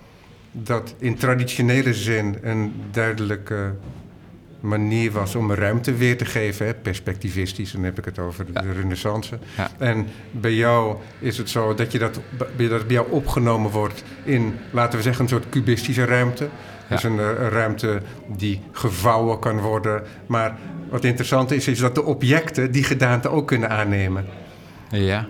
dat 0.62 0.94
in 0.98 1.16
traditionele 1.16 1.94
zin 1.94 2.38
een 2.42 2.72
duidelijke 2.90 3.74
manier 4.60 5.12
was 5.12 5.34
om 5.34 5.52
ruimte 5.52 5.94
weer 5.94 6.16
te 6.16 6.24
geven, 6.24 6.66
hè, 6.66 6.74
perspectivistisch, 6.74 7.72
dan 7.72 7.82
heb 7.82 7.98
ik 7.98 8.04
het 8.04 8.18
over 8.18 8.44
de, 8.46 8.50
Ja. 8.54 8.72
renaissance. 8.72 9.38
Ja. 9.56 9.70
En 9.78 10.06
bij 10.30 10.54
jou 10.54 10.96
is 11.18 11.38
het 11.38 11.50
zo 11.50 11.74
dat, 11.74 11.92
je 11.92 11.98
dat, 11.98 12.20
bij- 12.56 12.68
dat 12.68 12.86
bij 12.86 12.96
jou 12.96 13.10
opgenomen 13.10 13.70
wordt 13.70 14.04
in, 14.24 14.54
laten 14.70 14.96
we 14.98 15.02
zeggen, 15.04 15.22
een 15.22 15.28
soort 15.30 15.48
cubistische 15.48 16.04
ruimte. 16.04 16.48
Dus 16.88 17.02
een, 17.02 17.18
eh, 17.18 17.26
een 17.26 17.48
ruimte 17.50 18.02
die 18.36 18.60
gevouwen 18.72 19.38
kan 19.38 19.58
worden. 19.60 20.02
Maar 20.26 20.56
wat 20.90 21.04
interessant 21.04 21.50
is, 21.50 21.68
is 21.68 21.78
dat 21.78 21.94
de 21.94 22.04
objecten 22.04 22.70
die 22.72 22.84
gedaante 22.84 23.28
ook 23.28 23.46
kunnen 23.46 23.70
aannemen. 23.70 24.26
Ja, 24.90 25.26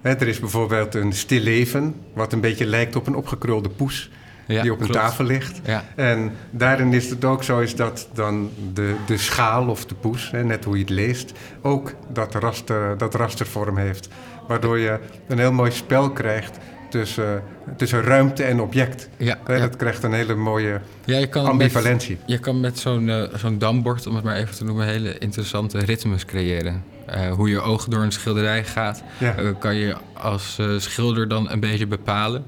Hè, 0.00 0.10
er 0.14 0.28
is 0.28 0.40
bijvoorbeeld 0.40 0.94
een 0.94 1.12
stilleven, 1.12 1.94
wat 2.14 2.32
een 2.32 2.40
beetje 2.40 2.66
lijkt 2.66 2.96
op 2.96 3.06
een 3.06 3.14
opgekrulde 3.14 3.68
poes, 3.68 4.10
ja 4.52 4.62
die 4.62 4.72
op 4.72 4.80
een 4.80 4.90
tafel 4.90 5.24
ligt. 5.24 5.60
Ja, 5.64 5.84
En 5.96 6.32
daarin 6.50 6.92
is 6.92 7.10
het 7.10 7.24
ook 7.24 7.42
zo 7.42 7.58
is 7.60 7.74
dat 7.76 8.08
dan 8.14 8.50
de, 8.72 8.94
de 9.06 9.18
schaal 9.18 9.68
of 9.68 9.84
de 9.86 9.94
poes, 9.94 10.30
hè, 10.30 10.44
net 10.44 10.64
hoe 10.64 10.74
je 10.74 10.80
het 10.80 10.90
leest, 10.90 11.32
ook 11.62 11.92
dat, 12.12 12.34
raster, 12.34 12.98
dat 12.98 13.14
rastervorm 13.14 13.76
heeft. 13.76 14.08
Waardoor 14.48 14.78
je 14.78 14.98
een 15.28 15.38
heel 15.38 15.52
mooi 15.52 15.70
spel 15.70 16.10
krijgt 16.10 16.58
tussen, 16.90 17.42
tussen 17.76 18.02
ruimte 18.02 18.42
en 18.44 18.60
object. 18.60 19.08
ja. 19.16 19.38
Dat 19.46 19.76
krijgt 19.76 20.02
een 20.02 20.12
hele 20.12 20.34
mooie 20.34 20.80
ja 21.04 21.18
je 21.18 21.26
kan 21.26 21.42
met, 21.42 21.50
ambivalentie. 21.52 22.18
je 22.26 22.38
kan 22.38 22.60
met 22.60 22.78
zo'n 22.78 23.08
eh, 23.08 23.22
zo'n 23.34 23.58
dambord, 23.58 24.06
om 24.06 24.14
het 24.14 24.24
maar 24.24 24.36
even 24.36 24.54
te 24.54 24.64
noemen, 24.64 24.86
hele 24.86 25.18
interessante 25.18 25.78
ritmes 25.78 26.24
creëren. 26.24 26.84
Eh, 27.06 27.30
hoe 27.32 27.48
je 27.48 27.60
oog 27.60 27.84
door 27.84 28.02
een 28.02 28.12
schilderij 28.12 28.64
gaat, 28.64 29.02
Ja. 29.18 29.34
eh, 29.36 29.48
kan 29.58 29.74
je 29.74 29.94
als 30.12 30.58
schilder 30.78 31.28
dan 31.28 31.50
een 31.50 31.60
beetje 31.60 31.86
bepalen. 31.86 32.44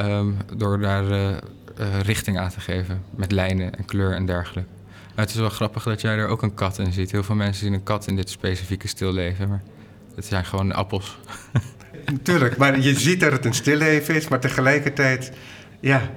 Ehm, 0.00 0.28
door 0.56 0.80
daar 0.80 1.10
eh, 1.10 1.30
eh, 1.30 1.36
richting 2.02 2.38
aan 2.38 2.50
te 2.50 2.60
geven. 2.60 3.02
Met 3.10 3.32
lijnen 3.32 3.74
en 3.76 3.84
kleur 3.84 4.12
en 4.12 4.26
dergelijke. 4.26 4.70
Maar 5.14 5.24
het 5.24 5.34
is 5.34 5.40
wel 5.40 5.50
grappig 5.50 5.82
dat 5.82 6.00
jij 6.00 6.16
er 6.16 6.28
ook 6.28 6.42
een 6.42 6.54
kat 6.54 6.78
in 6.78 6.92
ziet. 6.92 7.10
Heel 7.10 7.22
veel 7.22 7.34
mensen 7.34 7.64
zien 7.64 7.72
een 7.72 7.82
kat 7.82 8.06
in 8.06 8.16
dit 8.16 8.30
specifieke 8.30 8.88
stilleven. 8.88 9.48
Maar 9.48 9.62
het 10.14 10.26
zijn 10.26 10.44
gewoon 10.44 10.72
appels. 10.72 11.18
Natuurlijk, 12.12 12.56
maar 12.56 12.80
je 12.80 12.94
ziet 12.94 13.20
dat 13.20 13.32
het 13.32 13.44
een 13.44 13.54
stilleven 13.54 14.14
is, 14.14 14.28
maar 14.28 14.40
tegelijkertijd, 14.40 15.32
ja, 15.80 16.10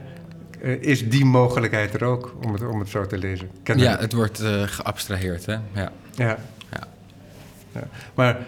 eh, 0.62 0.82
is 0.82 1.10
die 1.10 1.26
mogelijkheid 1.26 1.94
er 1.94 2.04
ook, 2.04 2.36
om 2.46 2.54
het, 2.54 2.68
om 2.68 2.80
het 2.80 2.90
zo 2.90 3.06
te 3.06 3.18
lezen. 3.18 3.50
Ja, 3.64 3.98
het? 3.98 4.14
wordt 4.14 4.40
eh, 4.40 4.62
geabstraheerd, 4.62 5.46
hè? 5.46 5.54
Ja. 5.54 5.92
Ja. 6.12 6.38
Ja. 6.72 6.88
Ja. 7.72 7.88
Maar 8.14 8.46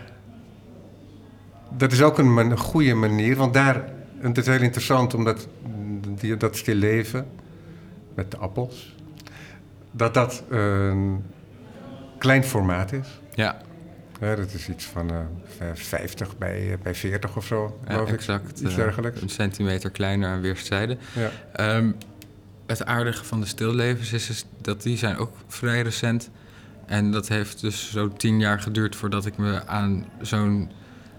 dat 1.78 1.92
is 1.92 2.02
ook 2.02 2.18
een, 2.18 2.38
een 2.38 2.58
goede 2.58 2.94
manier, 2.94 3.36
want 3.36 3.54
daar, 3.54 3.84
het 4.28 4.38
is 4.38 4.54
heel 4.54 4.62
interessant 4.62 5.14
omdat 5.14 5.48
die, 6.16 6.38
dat 6.38 6.56
stilleven 6.56 7.28
met 8.14 8.32
de 8.32 8.38
appels, 8.38 8.96
dat 9.92 10.14
dat 10.14 10.44
een 10.50 11.24
klein 12.18 12.44
formaat 12.44 12.92
is. 12.92 13.20
Ja, 13.34 13.62
dat 14.20 14.54
is 14.54 14.70
iets 14.70 14.86
van 14.86 15.10
eh, 15.10 15.68
50 15.74 16.38
bij, 16.38 16.72
eh, 16.72 16.78
bij 16.84 16.96
40 16.96 17.38
of 17.38 17.46
zo, 17.46 17.80
ja 17.88 17.94
geloof 17.94 18.10
ik. 18.10 18.16
exact. 18.16 18.60
Iets 18.60 18.72
eh, 18.72 18.76
dergelijks. 18.76 19.22
Een 19.22 19.30
centimeter 19.30 19.90
kleiner 19.90 20.30
aan 20.30 20.42
weerszijden. 20.42 20.98
Ja. 21.14 21.32
Ehm, 21.54 21.92
het 22.66 22.86
aardige 22.86 23.24
van 23.26 23.40
de 23.40 23.46
stillevens 23.46 24.14
is, 24.14 24.30
is 24.30 24.46
dat 24.62 24.82
die 24.82 24.98
zijn 24.98 25.18
ook 25.18 25.32
vrij 25.48 25.82
recent. 25.82 26.30
En 26.86 27.12
dat 27.12 27.28
heeft 27.28 27.62
dus 27.62 27.92
zo 27.92 28.10
tien 28.10 28.40
jaar 28.40 28.60
geduurd 28.60 28.96
voordat 28.96 29.26
ik 29.26 29.38
me 29.38 29.68
aan 29.68 30.06
zo'n 30.22 30.72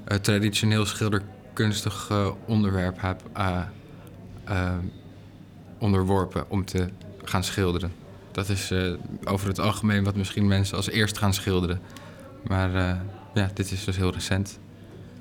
uh, 0.09 0.19
traditioneel 0.19 0.87
schilderkunstig 0.87 1.36
uh, 1.59 2.29
onderwerp 2.47 3.01
heb 3.01 3.23
uh, 3.37 4.73
onderworpen 5.79 6.51
om 6.51 6.65
te 6.65 6.89
gaan 7.25 7.45
schilderen. 7.45 7.93
Dat 8.33 8.49
is 8.49 8.73
over 9.25 9.49
het 9.49 9.59
algemeen 9.59 10.05
wat 10.05 10.17
misschien 10.17 10.47
mensen 10.47 10.77
als 10.77 10.91
eerst 10.91 11.19
gaan 11.19 11.35
schilderen. 11.35 11.81
Maar 12.47 12.71
ja, 13.35 13.51
dit 13.55 13.73
is 13.73 13.85
dus 13.85 13.97
heel 13.97 14.13
recent. 14.13 14.59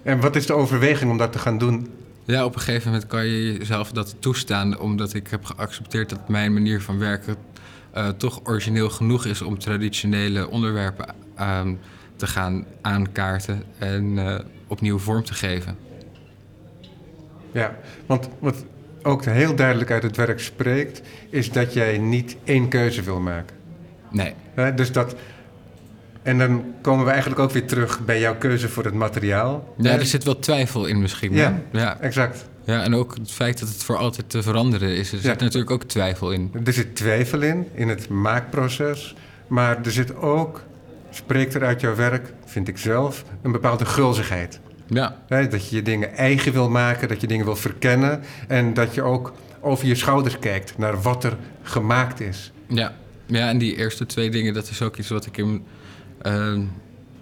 En 0.03 0.19
wat 0.19 0.35
is 0.35 0.45
de 0.45 0.53
overweging 0.53 1.11
om 1.11 1.17
dat 1.17 1.31
te 1.31 1.39
gaan 1.39 1.57
doen? 1.57 1.87
Ja, 2.25 2.45
op 2.45 2.55
een 2.55 2.61
gegeven 2.61 2.91
moment 2.91 3.07
kan 3.09 3.25
je 3.25 3.57
jezelf 3.57 3.91
dat 3.91 4.15
toestaan, 4.19 4.79
omdat 4.79 5.13
ik 5.13 5.27
heb 5.27 5.45
geaccepteerd 5.45 6.09
dat 6.09 6.29
mijn 6.29 6.53
manier 6.53 6.81
van 6.81 6.99
werken 6.99 7.35
uh, 7.95 8.07
toch 8.07 8.39
origineel 8.43 8.89
genoeg 8.89 9.25
is 9.25 9.41
om 9.41 9.59
traditionele 9.59 10.49
onderwerpen 10.49 11.15
uh, 11.39 11.61
te 12.15 12.27
gaan 12.27 12.65
aankaarten 12.81 13.63
en 13.77 14.03
uh, 14.03 14.39
opnieuw 14.67 14.99
vorm 14.99 15.23
te 15.23 15.33
geven. 15.33 15.77
Ja, 17.55 17.75
want 18.05 18.29
wat 18.39 18.65
ook 19.01 19.25
heel 19.25 19.55
duidelijk 19.55 19.91
uit 19.91 20.03
het 20.03 20.17
werk 20.17 20.39
spreekt, 20.39 21.01
is 21.29 21.51
dat 21.51 21.73
jij 21.73 21.97
niet 21.97 22.35
één 22.43 22.67
keuze 22.67 23.01
wil 23.01 23.19
maken. 23.19 23.55
Nee. 24.11 24.33
dus 24.75 24.91
dat, 24.91 25.15
en 26.23 26.37
dan 26.37 26.63
komen 26.81 27.05
we 27.05 27.11
eigenlijk 27.11 27.39
ook 27.41 27.51
weer 27.51 27.65
terug 27.65 28.05
bij 28.05 28.19
jouw 28.19 28.35
keuze 28.37 28.69
voor 28.69 28.83
het 28.83 28.93
materiaal. 28.93 29.73
Ja, 29.77 29.91
er 29.91 30.05
zit 30.05 30.23
wel 30.23 30.39
twijfel 30.39 30.85
in 30.85 31.01
misschien. 31.01 31.33
Ja, 31.33 31.61
ja, 31.71 31.99
exact. 31.99 32.45
Ja, 32.63 32.83
en 32.83 32.93
ook 32.93 33.15
het 33.15 33.31
feit 33.31 33.59
dat 33.59 33.69
het 33.69 33.83
voor 33.83 33.97
altijd 33.97 34.29
te 34.29 34.43
veranderen 34.43 34.95
is. 34.95 35.11
Er 35.11 35.19
zit 35.19 35.39
natuurlijk 35.39 35.71
ook 35.71 35.83
twijfel 35.83 36.31
in. 36.31 36.51
Er 36.65 36.73
zit 36.73 36.95
twijfel 36.95 37.41
in, 37.41 37.67
in 37.73 37.89
het 37.89 38.09
maakproces. 38.09 39.15
Maar 39.47 39.77
er 39.85 39.91
zit 39.91 40.15
ook, 40.15 40.63
spreekt 41.09 41.53
er 41.53 41.63
uit 41.63 41.81
jouw 41.81 41.95
werk, 41.95 42.33
vind 42.45 42.67
ik 42.67 42.77
zelf, 42.77 43.23
een 43.41 43.51
bepaalde 43.51 43.85
gulzigheid. 43.85 44.59
Ja. 44.87 45.17
dat 45.27 45.69
je 45.69 45.75
je 45.75 45.81
dingen 45.81 46.13
eigen 46.13 46.53
wil 46.53 46.69
maken, 46.69 47.07
dat 47.07 47.21
je 47.21 47.27
dingen 47.27 47.45
wil 47.45 47.55
verkennen. 47.55 48.21
En 48.47 48.73
dat 48.73 48.93
je 48.93 49.01
ook 49.01 49.33
over 49.59 49.87
je 49.87 49.95
schouders 49.95 50.39
kijkt 50.39 50.77
naar 50.77 51.01
wat 51.01 51.23
er 51.23 51.37
gemaakt 51.61 52.19
is. 52.19 52.51
Ja, 52.67 52.95
ja 53.25 53.49
en 53.49 53.57
die 53.57 53.75
eerste 53.75 54.05
twee 54.05 54.29
dingen, 54.29 54.53
dat 54.53 54.69
is 54.69 54.81
ook 54.81 54.97
iets 54.97 55.09
wat 55.09 55.25
ik 55.25 55.37
in 55.37 55.65
uh, 56.23 56.59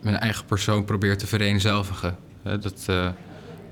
mijn 0.02 0.18
eigen 0.18 0.46
persoon 0.46 0.86
probeer 0.86 1.18
te 1.18 1.28
vereenzelvigen. 1.28 2.16
dat... 2.44 2.86
Uh, 2.90 3.08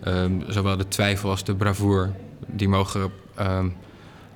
Um, 0.07 0.43
zowel 0.47 0.77
de 0.77 0.87
twijfel 0.87 1.29
als 1.29 1.43
de 1.43 1.55
bravoure, 1.55 2.09
die 2.47 2.67
mogen 2.67 3.11
um, 3.39 3.75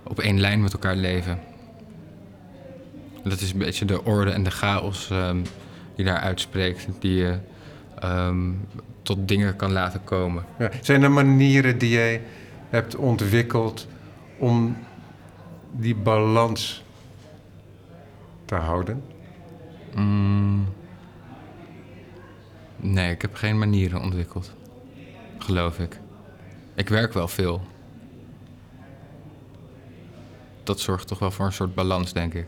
op 0.04 0.20
één 0.20 0.40
lijn 0.40 0.62
met 0.62 0.74
elkaar 0.74 0.96
leven. 0.96 1.40
Dat 3.24 3.42
is 3.42 3.52
een 3.52 3.58
beetje 3.58 3.86
de 3.86 4.04
orde 4.04 4.32
en 4.32 4.44
de 4.44 4.52
chaos 4.52 5.10
um, 5.12 5.44
die 5.96 6.06
daar 6.06 6.20
uitspreekt, 6.20 6.88
die 7.00 7.16
je 7.16 7.38
tot 9.06 9.28
dingen 9.28 9.56
kan 9.56 9.72
laten 9.72 10.04
komen. 10.04 10.46
Ja. 10.60 10.70
Zijn 10.82 11.04
er 11.04 11.12
manieren 11.12 11.78
die 11.78 11.90
jij 11.90 12.22
hebt 12.70 12.96
ontwikkeld 12.96 13.88
om 14.38 14.78
die 15.72 15.96
balans 15.96 16.84
te 18.46 18.56
houden? 18.56 19.04
Mm. 19.96 20.66
Nee, 22.76 23.12
ik 23.12 23.22
heb 23.22 23.36
geen 23.36 23.58
manieren 23.58 24.02
ontwikkeld 24.02 24.54
geloof 25.46 25.80
ik. 25.80 26.00
Ik 26.76 26.90
werk 26.90 27.14
wel 27.14 27.28
veel. 27.28 27.62
Dat 30.64 30.80
zorgt 30.80 31.08
toch 31.08 31.20
wel 31.20 31.32
voor 31.32 31.46
een 31.46 31.54
soort 31.54 31.76
balans, 31.76 32.14
denk 32.14 32.34
ik. 32.34 32.48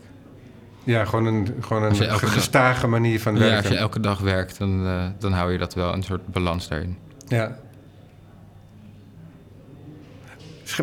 Ja, 0.88 1.04
gewoon 1.04 1.26
een, 1.26 1.54
gewoon 1.60 1.82
een 1.82 2.18
gestage 2.18 2.86
manier 2.86 3.20
van 3.20 3.32
werken. 3.32 3.50
Ja, 3.50 3.56
als 3.56 3.68
je 3.68 3.76
elke 3.76 4.00
dag 4.00 4.20
werkt, 4.20 4.58
dan, 4.58 4.86
uh, 4.86 5.06
dan 5.18 5.32
hou 5.32 5.52
je 5.52 5.58
dat 5.58 5.74
wel, 5.74 5.92
een 5.92 6.02
soort 6.02 6.26
balans 6.26 6.68
daarin. 6.68 6.98
Ja. 7.26 7.58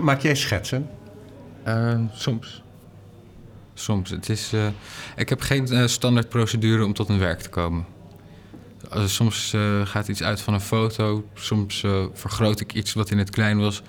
Maak 0.01 0.21
jij 0.21 0.35
schetsen? 0.35 0.89
Uh, 1.67 1.99
soms. 2.11 2.63
Soms. 3.73 4.09
Het 4.09 4.29
is, 4.29 4.53
uh, 4.53 4.67
ik 5.15 5.29
heb 5.29 5.41
geen 5.41 5.73
uh, 5.73 5.87
standaard 5.87 6.29
procedure 6.29 6.85
om 6.85 6.93
tot 6.93 7.09
een 7.09 7.19
werk 7.19 7.39
te 7.39 7.49
komen. 7.49 7.85
Soms 9.05 9.55
gaat 9.83 10.07
iets 10.07 10.23
uit 10.23 10.41
van 10.41 10.53
een 10.53 10.61
foto, 10.61 11.25
soms 11.33 11.83
vergroot 12.13 12.59
ik 12.59 12.73
iets 12.73 12.93
wat 12.93 13.09
in 13.09 13.17
het 13.17 13.29
klein 13.29 13.59
was. 13.59 13.81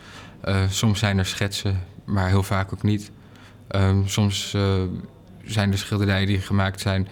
soms 0.68 0.98
zijn 0.98 1.18
er 1.18 1.26
schetsen, 1.26 1.80
maar 2.04 2.28
heel 2.28 2.42
vaak 2.42 2.72
ook 2.72 2.82
niet. 2.82 3.10
Um, 3.70 4.08
soms 4.08 4.54
zijn 5.46 5.72
er 5.72 5.78
schilderijen 5.78 6.26
die 6.26 6.40
gemaakt 6.40 6.80
zijn 6.80 7.08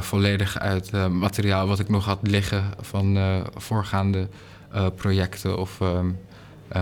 volledig 0.00 0.58
uit 0.58 0.92
materiaal 1.10 1.66
wat 1.66 1.78
ik 1.78 1.88
nog 1.88 2.04
had 2.04 2.18
liggen 2.22 2.64
van 2.80 3.18
voorgaande 3.54 4.28
projecten 4.96 5.58
of 5.58 5.80
um, 5.80 6.18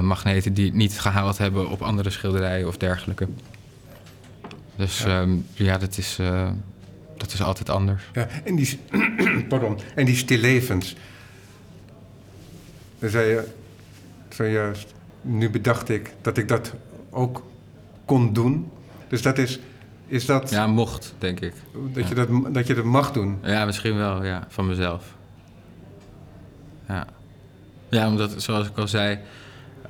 magneten 0.01 0.55
die 0.55 0.73
niet 0.73 1.01
gehaald 1.01 1.39
hebben 1.39 1.69
op 1.69 1.83
andere 1.83 2.11
schilderijen 2.11 2.69
of 2.69 2.77
dergelijke. 2.77 3.29
Dus 4.77 5.03
ja, 5.03 5.21
um, 5.21 5.47
ja 5.55 5.79
dat 5.79 5.99
is 5.99 6.19
dat 7.23 7.33
is 7.33 7.43
altijd 7.43 7.71
anders. 7.71 8.03
Ja, 8.13 8.29
en 8.45 8.55
die, 8.55 8.79
pardon, 9.49 9.79
en 9.95 10.05
die 10.05 10.17
stillevens. 10.17 10.97
Dan 12.99 13.11
zei 13.11 13.29
je 13.29 13.45
zojuist, 14.29 14.95
nu 15.21 15.51
bedacht 15.51 15.89
ik 15.89 16.13
dat 16.21 16.39
ik 16.39 16.49
dat 16.49 16.75
ook 17.11 17.47
kon 18.05 18.33
doen. 18.33 18.71
Dus 19.09 19.23
dat 19.23 19.39
is, 19.39 19.61
is 20.13 20.27
dat... 20.27 20.51
Ja, 20.51 20.67
mocht, 20.67 21.15
denk 21.19 21.41
ik. 21.41 21.55
Dat, 21.93 22.09
je, 22.09 22.15
dat, 22.15 22.29
dat 22.55 22.67
je 22.67 22.75
dat 22.75 22.85
mag 22.85 23.13
doen? 23.13 23.39
Ja, 23.43 23.65
misschien 23.65 23.97
wel, 23.97 24.25
ja, 24.25 24.47
van 24.49 24.67
mezelf. 24.67 25.17
Ja. 26.89 27.07
Ja, 27.89 28.09
omdat, 28.09 28.43
zoals 28.43 28.69
ik 28.69 28.77
al 28.77 28.89
zei... 28.89 29.19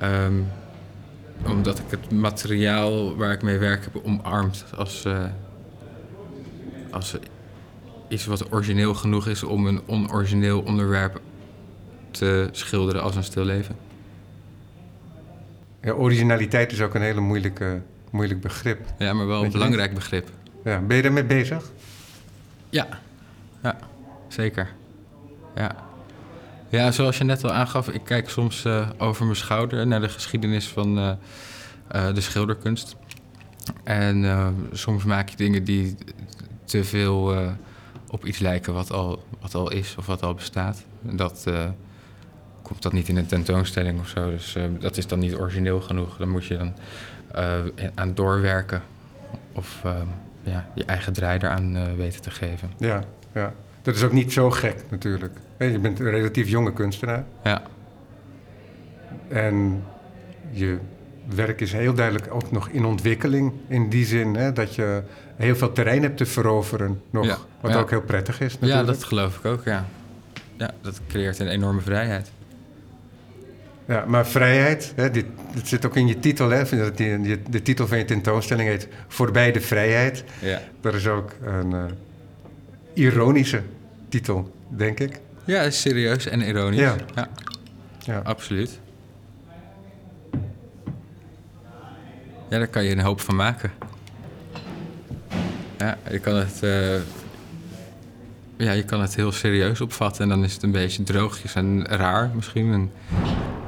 Um, 0.01 0.47
omdat 1.47 1.79
ik 1.79 1.85
het 1.89 2.11
materiaal 2.11 3.15
waar 3.15 3.31
ik 3.31 3.41
mee 3.41 3.57
werk 3.57 3.83
heb 3.83 4.01
omarmd 4.05 4.65
als... 4.75 5.05
Uh, 5.05 5.23
als 6.91 7.15
iets 8.07 8.25
wat 8.25 8.51
origineel 8.51 8.93
genoeg 8.93 9.27
is 9.27 9.43
om 9.43 9.67
een 9.67 9.81
onorigineel 9.85 10.61
onderwerp 10.61 11.21
te 12.11 12.49
schilderen 12.51 13.01
als 13.01 13.15
een 13.15 13.23
stilleven. 13.23 13.75
Ja, 15.81 15.91
originaliteit 15.91 16.71
is 16.71 16.81
ook 16.81 16.93
een 16.93 17.01
hele 17.01 17.21
moeilijke, 17.21 17.81
moeilijk 18.13 18.41
begrip. 18.41 18.79
Ja, 18.97 19.13
maar 19.13 19.27
wel 19.27 19.43
een 19.43 19.51
belangrijk 19.51 19.93
begrip. 19.93 20.29
Ja, 20.63 20.79
ben 20.79 20.95
je 20.95 21.01
daarmee 21.01 21.23
bezig? 21.23 21.71
Ja, 22.69 22.87
ja 23.63 23.77
zeker. 24.27 24.69
Ja. 25.55 25.75
ja, 26.69 26.91
zoals 26.91 27.17
je 27.17 27.23
net 27.23 27.43
al 27.43 27.51
aangaf, 27.51 27.89
ik 27.89 28.03
kijk 28.03 28.29
soms 28.29 28.65
uh, 28.65 28.89
over 28.97 29.25
mijn 29.25 29.37
schouder 29.37 29.87
naar 29.87 30.01
de 30.01 30.09
geschiedenis 30.09 30.67
van 30.67 30.97
uh, 30.97 31.11
uh, 31.95 32.13
de 32.13 32.21
schilderkunst. 32.21 32.95
En 33.83 34.25
soms 34.71 35.03
maak 35.03 35.29
je 35.29 35.35
dingen 35.35 35.63
die 35.63 35.95
te 36.63 36.83
veel 36.83 37.35
op 38.07 38.25
iets 38.25 38.39
lijken 38.39 38.73
wat 38.73 38.91
al, 38.91 39.23
wat 39.41 39.55
al 39.55 39.71
is 39.71 39.95
of 39.97 40.05
wat 40.05 40.23
al 40.23 40.33
bestaat. 40.33 40.83
En 41.07 41.15
dat 41.15 41.47
komt 42.61 42.81
dat 42.81 42.93
niet 42.93 43.07
in 43.07 43.17
een 43.17 43.25
tentoonstelling 43.25 43.99
of 43.99 44.07
zo. 44.07 44.29
Dus 44.29 44.55
dat 44.79 44.97
is 44.97 45.07
dan 45.07 45.19
niet 45.19 45.35
origineel 45.35 45.81
genoeg. 45.81 46.17
Dan 46.17 46.29
moet 46.29 46.45
je 46.45 46.57
dan 46.57 46.73
aan 47.95 48.13
doorwerken 48.13 48.81
of 49.53 49.81
ja, 50.43 50.67
je 50.73 50.85
eigen 50.85 51.13
draai 51.13 51.39
eraan 51.39 51.95
weten 51.95 52.21
te 52.21 52.31
geven. 52.31 52.71
Ja, 52.77 53.03
ja, 53.33 53.53
dat 53.81 53.95
is 53.95 54.03
ook 54.03 54.11
niet 54.11 54.33
zo 54.33 54.51
gek 54.51 54.83
natuurlijk. 54.89 55.37
Je 55.57 55.79
bent 55.79 55.99
een 55.99 56.09
relatief 56.09 56.49
jonge 56.49 56.73
kunstenaar. 56.73 57.23
Ja. 57.43 57.61
En 59.27 59.83
je 60.51 60.77
werk 61.35 61.61
is 61.61 61.71
heel 61.73 61.93
duidelijk 61.93 62.33
ook 62.33 62.51
nog 62.51 62.69
in 62.69 62.85
ontwikkeling. 62.85 63.53
In 63.67 63.89
die 63.89 64.05
zin 64.05 64.35
hè, 64.35 64.53
dat 64.53 64.75
je 64.75 65.03
heel 65.35 65.55
veel 65.55 65.71
terrein 65.71 66.01
hebt 66.01 66.17
te 66.17 66.25
veroveren 66.25 67.01
nog. 67.09 67.47
wat 67.61 67.75
ook 67.75 67.89
heel 67.89 68.01
prettig 68.01 68.41
is 68.41 68.53
natuurlijk. 68.53 68.87
Ja, 68.87 68.93
dat 68.93 69.03
geloof 69.03 69.37
ik 69.37 69.45
ook, 69.45 69.63
ja. 69.63 69.85
Ja, 70.57 70.71
dat 70.81 71.01
creëert 71.07 71.39
een 71.39 71.47
enorme 71.47 71.81
vrijheid. 71.81 72.31
Ja, 73.85 74.05
maar 74.07 74.27
vrijheid, 74.27 74.93
hè, 74.95 75.11
dit, 75.11 75.25
dit 75.53 75.67
zit 75.67 75.85
ook 75.85 75.95
in 75.95 76.07
je 76.07 76.19
titel. 76.19 76.49
Hè, 76.49 76.63
de, 76.93 77.39
de 77.49 77.61
titel 77.61 77.87
van 77.87 77.97
je 77.97 78.05
tentoonstelling 78.05 78.69
heet 78.69 78.87
Voorbij 79.07 79.51
de 79.51 79.61
Vrijheid. 79.61 80.23
Ja. 80.39 80.61
Dat 80.81 80.93
is 80.93 81.07
ook 81.07 81.31
een 81.41 81.71
uh, 81.71 81.83
ironische 82.93 83.61
titel, 84.09 84.53
denk 84.67 84.99
ik. 84.99 85.19
Ja, 85.45 85.61
is 85.61 85.81
serieus 85.81 86.27
en 86.27 86.41
ironisch. 86.41 86.79
Ja. 86.79 86.95
ja. 87.15 87.29
ja. 87.99 88.21
Absoluut. 88.23 88.79
Ja, 92.49 92.57
daar 92.57 92.67
kan 92.67 92.83
je 92.83 92.91
een 92.91 92.99
hoop 92.99 93.21
van 93.21 93.35
maken. 93.35 93.71
Ja, 95.77 95.97
je 96.11 96.19
kan 96.19 96.35
het, 96.35 96.59
uh, 96.63 96.95
ja, 98.57 98.71
je 98.71 98.83
kan 98.83 99.01
het 99.01 99.15
heel 99.15 99.31
serieus 99.31 99.81
opvatten 99.81 100.23
en 100.23 100.29
dan 100.29 100.43
is 100.43 100.53
het 100.53 100.63
een 100.63 100.71
beetje 100.71 101.03
droogjes 101.03 101.55
en 101.55 101.85
raar 101.85 102.31
misschien. 102.35 102.73
En 102.73 102.91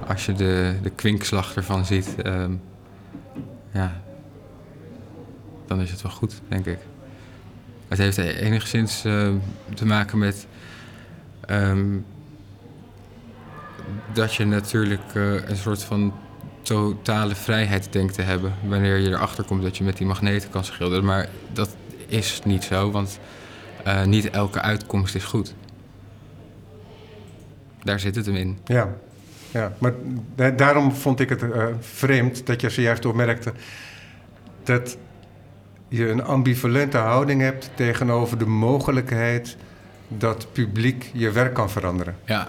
als 0.08 0.26
je 0.26 0.34
de, 0.34 0.76
de 0.82 0.90
kwinkslag 0.90 1.56
ervan 1.56 1.86
ziet, 1.86 2.16
um, 2.26 2.62
ja, 3.72 4.02
dan 5.68 5.82
is 5.82 5.92
het 5.92 6.02
wel 6.02 6.12
goed, 6.12 6.42
denk 6.48 6.66
ik. 6.66 6.78
Het 7.88 7.98
heeft 7.98 8.18
enigszins 8.18 9.06
uh, 9.06 9.30
te 9.74 9.86
maken 9.86 10.18
met 10.18 10.48
um, 11.50 12.06
dat 14.14 14.36
je 14.36 14.46
natuurlijk 14.46 15.14
uh, 15.14 15.48
een 15.48 15.56
soort 15.56 15.84
van 15.84 16.14
totale 16.62 17.36
vrijheid 17.36 17.94
denkt 17.94 18.14
te 18.14 18.22
hebben 18.22 18.54
wanneer 18.68 18.98
je 18.98 19.10
erachter 19.10 19.44
komt 19.44 19.62
dat 19.62 19.78
je 19.78 19.84
met 19.84 19.98
die 19.98 20.08
magneten 20.08 20.50
kan 20.50 20.64
schilderen. 20.64 21.06
Maar 21.06 21.30
dat 21.54 21.76
is 22.08 22.42
niet 22.44 22.64
zo, 22.64 22.92
want 22.92 23.20
uh, 23.88 24.04
niet 24.04 24.30
elke 24.30 24.62
uitkomst 24.62 25.16
is 25.16 25.24
goed. 25.24 25.54
Daar 27.84 28.00
zit 28.00 28.16
het 28.16 28.26
hem 28.26 28.36
in. 28.36 28.58
Ja, 28.66 28.96
ja. 29.56 29.74
maar 29.78 29.94
daarom 30.56 30.92
vond 30.92 31.20
ik 31.20 31.30
het 31.30 31.42
uh, 31.42 31.66
vreemd 31.80 32.46
dat 32.46 32.62
je 32.62 32.70
zojuist 32.70 33.06
opmerkte 33.06 33.54
dat 34.64 34.98
je 35.88 36.10
een 36.10 36.24
ambivalente 36.24 36.98
houding 36.98 37.42
hebt 37.42 37.70
tegenover 37.76 38.38
de 38.38 38.46
mogelijkheid 38.46 39.58
dat 40.08 40.48
publiek 40.52 41.10
je 41.14 41.32
werk 41.32 41.54
kan 41.54 41.70
veranderen. 41.70 42.16
Ja. 42.26 42.48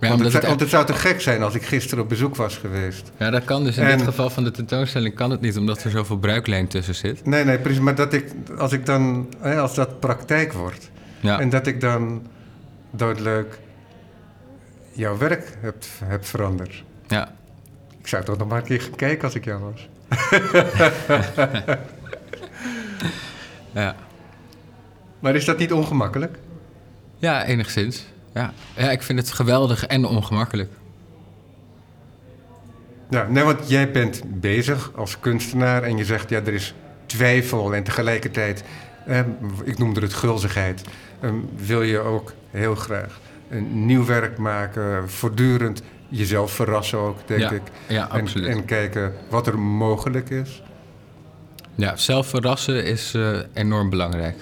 ja 0.00 0.08
want, 0.08 0.20
het, 0.20 0.32
het, 0.32 0.46
want, 0.46 0.60
het, 0.60 0.68
zou 0.68 0.86
te 0.86 0.92
gek 0.92 1.20
zijn 1.20 1.42
als 1.42 1.54
ik 1.54 1.62
gisteren 1.62 2.04
op 2.04 2.08
bezoek 2.08 2.36
was 2.36 2.56
geweest. 2.56 3.12
Ja, 3.18 3.30
dat 3.30 3.44
kan 3.44 3.64
dus. 3.64 3.76
In 3.76 3.86
dit 3.86 4.02
geval 4.02 4.30
van 4.30 4.44
de 4.44 4.50
tentoonstelling 4.50 5.14
kan 5.14 5.30
het 5.30 5.40
niet, 5.40 5.56
omdat 5.56 5.84
er 5.84 5.90
zoveel 5.90 6.18
bruikleen 6.18 6.66
tussen 6.66 6.94
zit. 6.94 7.26
Nee, 7.26 7.44
nee, 7.44 7.58
precies. 7.58 7.80
Maar 7.80 7.94
dat 7.94 8.12
ik, 8.12 8.32
als 8.58 8.72
ik 8.72 8.86
dan, 8.86 9.28
als 9.42 9.74
dat 9.74 10.00
praktijk 10.00 10.52
wordt, 10.52 10.90
ja. 11.20 11.40
en 11.40 11.48
dat 11.48 11.66
ik 11.66 11.80
dan 11.80 12.26
duidelijk 12.90 13.58
jouw 14.96 15.18
werk 15.18 15.56
heb, 15.60 15.84
heb 16.04 16.24
veranderd. 16.24 16.84
Ja. 17.06 17.32
Ik 17.98 18.06
zou 18.06 18.24
toch 18.24 18.38
nog 18.38 18.48
maar 18.48 18.58
een 18.58 18.64
keer 18.64 18.80
gaan 18.80 18.94
kijken 18.94 19.24
als 19.24 19.34
ik 19.34 19.44
jou 19.44 19.62
was. 19.62 19.88
ja. 23.82 23.96
Maar 25.18 25.34
is 25.34 25.44
dat 25.44 25.58
niet 25.58 25.72
ongemakkelijk? 25.72 26.38
Ja, 27.16 27.44
enigszins. 27.44 28.06
Ja. 28.34 28.52
ja, 28.76 28.90
ik 28.90 29.02
vind 29.02 29.18
het 29.18 29.32
geweldig 29.32 29.86
en 29.86 30.04
ongemakkelijk. 30.04 30.72
Ja, 33.10 33.26
nee, 33.28 33.44
want 33.44 33.68
jij 33.68 33.90
bent 33.90 34.40
bezig 34.40 34.92
als 34.94 35.20
kunstenaar 35.20 35.82
en 35.82 35.96
je 35.96 36.04
zegt, 36.04 36.30
ja, 36.30 36.38
er 36.38 36.54
is 36.54 36.74
twijfel 37.06 37.74
en 37.74 37.82
tegelijkertijd, 37.82 38.64
eh, 39.06 39.20
ik 39.64 39.78
noemde 39.78 40.00
het 40.00 40.14
gulzigheid, 40.14 40.82
eh, 41.20 41.30
wil 41.56 41.82
je 41.82 41.98
ook 41.98 42.32
heel 42.50 42.74
graag 42.74 43.18
een 43.48 43.86
nieuw 43.86 44.04
werk 44.04 44.38
maken, 44.38 45.10
voortdurend 45.10 45.82
jezelf 46.08 46.52
verrassen 46.52 46.98
ook, 46.98 47.18
denk 47.26 47.50
ik. 47.50 47.62
Ja, 47.88 48.04
absoluut. 48.04 48.48
En, 48.48 48.64
kijken 48.64 49.14
wat 49.30 49.46
er 49.46 49.58
mogelijk 49.58 50.30
is. 50.30 50.62
Ja, 51.74 51.96
zelf 51.96 52.26
verrassen 52.26 52.84
is 52.84 53.14
uh, 53.14 53.38
enorm 53.52 53.90
belangrijk. 53.90 54.36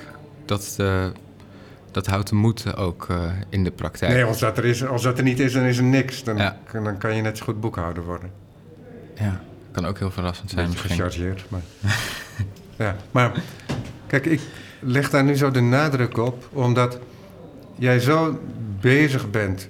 Dat, 0.44 0.76
uh, 0.80 1.04
dat 1.90 2.06
houdt 2.06 2.28
de 2.28 2.34
moed 2.34 2.76
ook 2.76 3.06
uh, 3.10 3.30
in 3.48 3.64
de 3.64 3.70
praktijk. 3.70 4.12
Nee, 4.12 4.24
als 4.24 4.38
dat, 4.38 4.58
er 4.58 4.64
is, 4.64 4.86
als 4.86 5.02
dat 5.02 5.18
er 5.18 5.24
niet 5.24 5.40
is, 5.40 5.52
dan 5.52 5.62
is 5.62 5.78
er 5.78 5.84
niks. 5.84 6.24
Dan, 6.24 6.36
ja. 6.36 6.56
dan 6.72 6.98
kan 6.98 7.16
je 7.16 7.22
net 7.22 7.38
zo 7.38 7.44
goed 7.44 7.60
boekhouder 7.60 8.04
worden. 8.04 8.30
Ja, 9.14 9.40
kan 9.70 9.86
ook 9.86 9.98
heel 9.98 10.10
verrassend 10.10 10.50
zijn 10.50 10.66
Beetje 10.66 10.82
misschien. 10.82 11.04
gechargeerd, 11.04 11.50
maar... 11.50 11.62
ja, 12.86 12.96
maar 13.10 13.32
kijk, 14.06 14.26
ik 14.26 14.40
leg 14.80 15.10
daar 15.10 15.24
nu 15.24 15.36
zo 15.36 15.50
de 15.50 15.60
nadruk 15.60 16.18
op, 16.18 16.48
omdat 16.52 16.98
jij 17.74 18.00
zo 18.00 18.40
bezig 18.84 19.30
bent, 19.30 19.68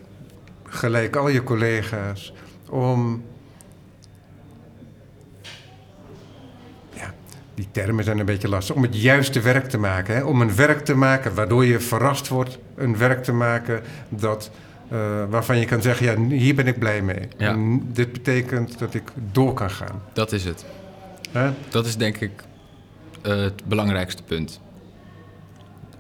gelijk 0.65 1.17
al 1.17 1.29
je 1.29 1.43
collega's, 1.43 2.33
om. 2.69 3.25
Ja, 6.95 7.15
die 7.55 7.69
termen 7.71 8.05
zijn 8.05 8.19
een 8.19 8.27
beetje 8.27 8.49
lastig. 8.49 8.77
Om 8.77 8.83
het 8.83 9.03
juiste 9.03 9.41
werk 9.41 9.69
te 9.69 9.79
maken. 9.79 10.15
Hè? 10.15 10.23
Om 10.23 10.41
een 10.41 10.55
werk 10.55 10.85
te 10.85 10.95
maken 10.95 11.35
waardoor 11.35 11.65
je 11.65 11.81
verrast 11.81 12.29
wordt. 12.29 12.59
Een 12.75 12.97
werk 12.97 13.23
te 13.23 13.33
maken 13.33 13.83
dat. 14.09 14.51
Uh, 14.93 15.25
waarvan 15.31 15.59
je 15.59 15.67
kan 15.67 15.83
zeggen, 15.83 16.29
ja, 16.29 16.37
hier 16.37 16.55
ben 16.55 16.67
ik 16.67 16.79
blij 16.79 17.03
mee. 17.03 17.29
Ja. 17.37 17.49
En 17.49 17.93
dit 17.93 18.13
betekent 18.13 18.79
dat 18.79 18.95
ik 18.95 19.03
door 19.33 19.53
kan 19.53 19.71
gaan. 19.71 20.03
Dat 20.13 20.33
is 20.33 20.45
het. 20.45 20.65
Huh? 21.33 21.49
Dat 21.69 21.87
is 21.87 21.97
denk 21.97 22.17
ik 22.17 22.43
uh, 23.23 23.37
het 23.37 23.65
belangrijkste 23.65 24.23
punt. 24.23 24.61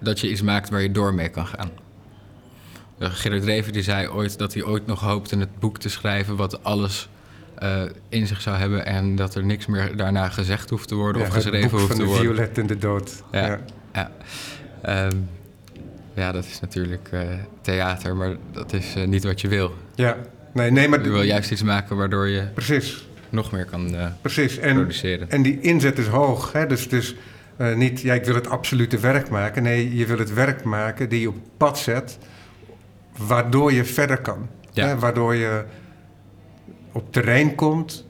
Dat 0.00 0.20
je 0.20 0.30
iets 0.30 0.42
maakt 0.42 0.70
waar 0.70 0.82
je 0.82 0.92
door 0.92 1.14
mee 1.14 1.28
kan 1.28 1.46
gaan. 1.46 1.83
Gerrit 3.10 3.44
Reven 3.44 3.72
die 3.72 3.82
zei 3.82 4.08
ooit 4.08 4.38
dat 4.38 4.54
hij 4.54 4.64
ooit 4.64 4.86
nog 4.86 5.00
hoopte 5.00 5.38
het 5.38 5.58
boek 5.58 5.78
te 5.78 5.88
schrijven 5.88 6.36
wat 6.36 6.64
alles 6.64 7.08
uh, 7.62 7.82
in 8.08 8.26
zich 8.26 8.40
zou 8.40 8.56
hebben 8.56 8.86
en 8.86 9.16
dat 9.16 9.34
er 9.34 9.44
niks 9.44 9.66
meer 9.66 9.96
daarna 9.96 10.28
gezegd 10.28 10.70
hoeft 10.70 10.88
te 10.88 10.94
worden 10.94 11.22
ja, 11.22 11.28
of 11.28 11.34
geschreven 11.34 11.78
hoeft 11.78 11.96
te 11.96 12.04
worden. 12.04 12.24
Violet 12.24 12.58
en 12.58 12.66
de 12.66 12.78
dood. 12.78 13.22
Ja, 13.32 13.46
ja. 13.92 14.10
ja. 14.82 15.06
Um, 15.06 15.28
ja 16.14 16.32
dat 16.32 16.44
is 16.44 16.60
natuurlijk 16.60 17.08
uh, 17.14 17.20
theater, 17.60 18.16
maar 18.16 18.36
dat 18.52 18.72
is 18.72 18.96
uh, 18.96 19.06
niet 19.06 19.24
wat 19.24 19.40
je 19.40 19.48
wil. 19.48 19.74
Ja, 19.94 20.16
nee, 20.52 20.70
nee, 20.70 20.88
maar 20.88 21.02
je 21.02 21.10
wil 21.10 21.22
juist 21.22 21.50
iets 21.50 21.62
maken 21.62 21.96
waardoor 21.96 22.28
je 22.28 22.42
precies. 22.54 23.08
nog 23.28 23.52
meer 23.52 23.64
kan 23.64 23.96
precies. 24.20 24.58
En, 24.58 24.74
produceren. 24.74 25.30
En 25.30 25.42
die 25.42 25.60
inzet 25.60 25.98
is 25.98 26.06
hoog, 26.06 26.52
hè? 26.52 26.66
dus 26.66 26.82
het 26.82 26.92
is 26.92 27.14
niet, 27.74 28.00
ja, 28.00 28.14
ik 28.14 28.24
wil 28.24 28.34
het 28.34 28.48
absolute 28.48 28.98
werk 28.98 29.30
maken. 29.30 29.62
Nee, 29.62 29.96
je 29.96 30.06
wil 30.06 30.18
het 30.18 30.34
werk 30.34 30.64
maken 30.64 31.08
die 31.08 31.20
je 31.20 31.28
op 31.28 31.36
pad 31.56 31.78
zet 31.78 32.18
waardoor 33.16 33.72
je 33.72 33.84
verder 33.84 34.20
kan. 34.20 34.48
Hè? 34.72 34.98
Waardoor 34.98 35.34
je 35.34 35.64
op 36.92 37.12
terrein 37.12 37.54
komt 37.54 38.06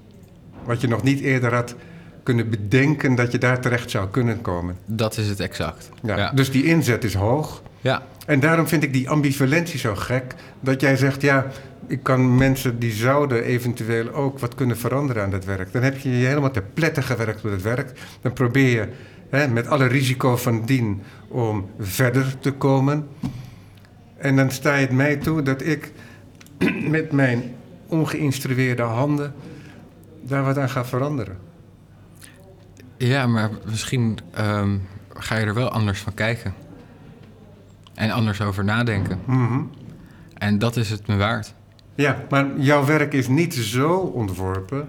wat 0.64 0.80
je 0.80 0.88
nog 0.88 1.02
niet 1.02 1.20
eerder 1.20 1.54
had 1.54 1.74
kunnen 2.22 2.50
bedenken 2.50 3.14
dat 3.14 3.32
je 3.32 3.38
daar 3.38 3.60
terecht 3.60 3.90
zou 3.90 4.08
kunnen 4.08 4.40
komen. 4.40 4.76
Dat 4.86 5.16
is 5.16 5.28
het 5.28 5.40
exact. 5.40 5.90
Ja. 6.02 6.30
Dus 6.30 6.50
die 6.50 6.64
inzet 6.64 7.04
is 7.04 7.14
hoog. 7.14 7.62
Ja. 7.80 8.02
En 8.26 8.40
daarom 8.40 8.68
vind 8.68 8.82
ik 8.82 8.92
die 8.92 9.10
ambivalentie 9.10 9.78
zo 9.78 9.94
gek. 9.94 10.34
Dat 10.60 10.80
jij 10.80 10.96
zegt, 10.96 11.22
ja, 11.22 11.46
ik 11.86 12.02
kan 12.02 12.36
mensen 12.36 12.78
die 12.78 12.92
zouden 12.92 13.42
eventueel 13.42 14.12
ook 14.12 14.38
wat 14.38 14.54
kunnen 14.54 14.76
veranderen 14.76 15.22
aan 15.22 15.30
dat 15.30 15.44
werk. 15.44 15.72
Dan 15.72 15.82
heb 15.82 15.98
je 15.98 16.18
je 16.18 16.26
helemaal 16.26 16.50
te 16.50 16.62
pletten 16.74 17.02
gewerkt 17.02 17.42
met 17.42 17.52
het 17.52 17.62
werk. 17.62 17.92
Dan 18.20 18.32
probeer 18.32 18.70
je 18.70 18.88
hè, 19.30 19.48
met 19.48 19.66
alle 19.66 19.86
risico 19.86 20.36
van 20.36 20.64
dien 20.64 21.02
om 21.28 21.70
verder 21.78 22.38
te 22.38 22.52
komen. 22.52 23.08
En 24.24 24.37
dan 24.37 24.50
sta 24.50 24.74
je 24.74 24.87
het 24.87 24.94
mij 24.94 25.16
toe 25.16 25.42
dat 25.42 25.62
ik 25.62 25.92
met 26.96 27.12
mijn 27.12 27.54
ongeïnstrueerde 27.87 28.82
handen 28.82 29.34
daar 30.22 30.44
wat 30.44 30.58
aan 30.58 30.68
ga 30.70 30.84
veranderen. 30.84 31.38
Ja, 32.96 33.26
maar 33.26 33.50
misschien 33.64 34.18
um, 34.38 34.82
ga 35.14 35.37
je 35.37 35.46
er 35.46 35.54
wel 35.54 35.68
anders 35.68 36.00
van 36.00 36.14
kijken. 36.14 36.54
En 37.94 38.10
anders 38.10 38.40
over 38.40 38.64
nadenken. 38.64 39.18
Mm 39.26 39.70
En 40.34 40.58
dat 40.58 40.76
is 40.76 40.90
het 40.90 41.06
me 41.06 41.16
waard. 41.16 41.54
Ja, 41.94 42.24
maar 42.30 42.46
jouw 42.58 42.84
werk 42.84 43.12
is 43.12 43.28
niet 43.28 43.54
zo 43.54 43.96
ontworpen 43.98 44.88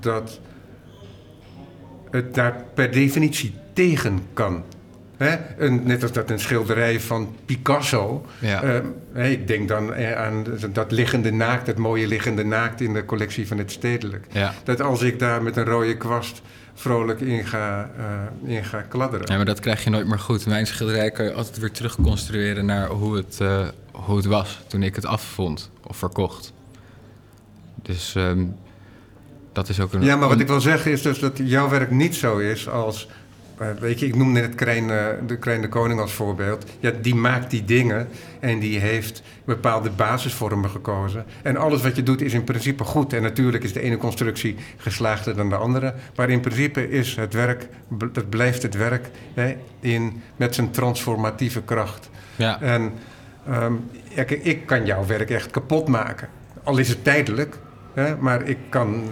dat 0.00 0.40
het 2.10 2.34
daar 2.34 2.64
per 2.74 2.92
definitie 2.92 3.54
tegen 3.72 4.20
kan. 4.32 4.62
Hè? 5.24 5.36
Een, 5.58 5.82
net 5.84 6.02
als 6.02 6.12
dat 6.12 6.30
een 6.30 6.40
schilderij 6.40 7.00
van 7.00 7.36
Picasso. 7.44 8.26
Ja. 8.38 8.82
Uh, 9.14 9.30
ik 9.30 9.46
denk 9.46 9.68
dan 9.68 9.94
aan 9.94 10.46
dat 10.72 10.92
liggende 10.92 11.32
naakt, 11.32 11.66
dat 11.66 11.76
mooie 11.76 12.06
liggende 12.06 12.44
naakt 12.44 12.80
in 12.80 12.92
de 12.92 13.04
collectie 13.04 13.46
van 13.46 13.58
het 13.58 13.70
Stedelijk. 13.70 14.26
Ja. 14.32 14.54
Dat 14.64 14.80
als 14.80 15.02
ik 15.02 15.18
daar 15.18 15.42
met 15.42 15.56
een 15.56 15.64
rode 15.64 15.96
kwast 15.96 16.42
vrolijk 16.74 17.20
in 17.20 17.46
ga, 17.46 17.90
uh, 18.44 18.56
in 18.56 18.64
ga 18.64 18.80
kladderen. 18.80 19.26
Ja, 19.30 19.36
maar 19.36 19.44
dat 19.44 19.60
krijg 19.60 19.84
je 19.84 19.90
nooit 19.90 20.06
meer 20.06 20.18
goed. 20.18 20.46
Mijn 20.46 20.66
schilderij 20.66 21.10
kan 21.10 21.24
je 21.24 21.32
altijd 21.32 21.58
weer 21.58 21.70
terugconstrueren 21.70 22.66
naar 22.66 22.88
hoe 22.88 23.16
het, 23.16 23.38
uh, 23.42 23.68
hoe 23.92 24.16
het 24.16 24.26
was 24.26 24.60
toen 24.66 24.82
ik 24.82 24.94
het 24.94 25.06
afvond 25.06 25.70
of 25.86 25.96
verkocht. 25.96 26.52
Dus 27.82 28.14
um, 28.16 28.56
dat 29.52 29.68
is 29.68 29.80
ook 29.80 29.92
een. 29.92 30.02
Ja, 30.02 30.16
maar 30.16 30.28
wat 30.28 30.40
ik 30.40 30.46
wil 30.46 30.60
zeggen 30.60 30.92
is 30.92 31.02
dus 31.02 31.18
dat 31.18 31.40
jouw 31.42 31.68
werk 31.68 31.90
niet 31.90 32.14
zo 32.14 32.38
is 32.38 32.68
als 32.68 33.08
eh, 33.60 33.68
weet 33.80 34.00
je, 34.00 34.06
ik 34.06 34.16
noemde 34.16 34.40
net 34.40 34.54
Krijn, 34.54 34.90
eh, 34.90 35.06
de 35.26 35.38
Krijn 35.38 35.60
de 35.60 35.68
Koning 35.68 36.00
als 36.00 36.12
voorbeeld. 36.12 36.64
Ja, 36.78 36.92
die 37.02 37.14
maakt 37.14 37.50
die 37.50 37.64
dingen 37.64 38.08
en 38.40 38.58
die 38.58 38.78
heeft 38.78 39.22
bepaalde 39.44 39.90
basisvormen 39.90 40.70
gekozen. 40.70 41.24
En 41.42 41.56
alles 41.56 41.82
wat 41.82 41.96
je 41.96 42.02
doet 42.02 42.20
is 42.20 42.32
in 42.32 42.44
principe 42.44 42.84
goed. 42.84 43.12
En 43.12 43.22
natuurlijk 43.22 43.64
is 43.64 43.72
de 43.72 43.80
ene 43.80 43.96
constructie 43.96 44.56
geslaagder 44.76 45.36
dan 45.36 45.48
de 45.48 45.56
andere. 45.56 45.94
Maar 46.16 46.30
in 46.30 46.40
principe 46.40 46.90
is 46.90 47.16
het 47.16 47.34
werk, 47.34 47.68
het 48.12 48.30
blijft 48.30 48.62
het 48.62 48.74
werk 48.74 49.10
hè, 49.34 49.56
in, 49.80 50.22
met 50.36 50.54
zijn 50.54 50.70
transformatieve 50.70 51.62
kracht. 51.62 52.10
Ja. 52.36 52.60
En 52.60 52.92
um, 53.50 53.90
ja, 54.14 54.24
ik 54.26 54.66
kan 54.66 54.86
jouw 54.86 55.06
werk 55.06 55.30
echt 55.30 55.50
kapot 55.50 55.88
maken. 55.88 56.28
Al 56.62 56.78
is 56.78 56.88
het 56.88 57.04
tijdelijk, 57.04 57.58
hè, 57.94 58.16
maar 58.16 58.42
ik 58.48 58.58
kan 58.68 59.02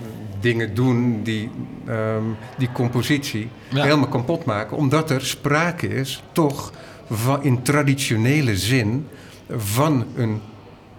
dingen 0.41 0.75
doen 0.75 1.23
die 1.23 1.51
um, 1.89 2.37
die 2.59 2.73
compositie 2.73 3.49
helemaal 3.75 4.09
kapot 4.09 4.45
maken. 4.45 4.77
Omdat 4.77 5.11
er 5.11 5.21
sprake 5.27 5.89
is, 5.89 6.23
toch 6.33 6.73
van, 7.11 7.43
in 7.43 7.63
traditionele 7.63 8.57
zin, 8.57 9.07
van 9.57 10.07
een 10.17 10.41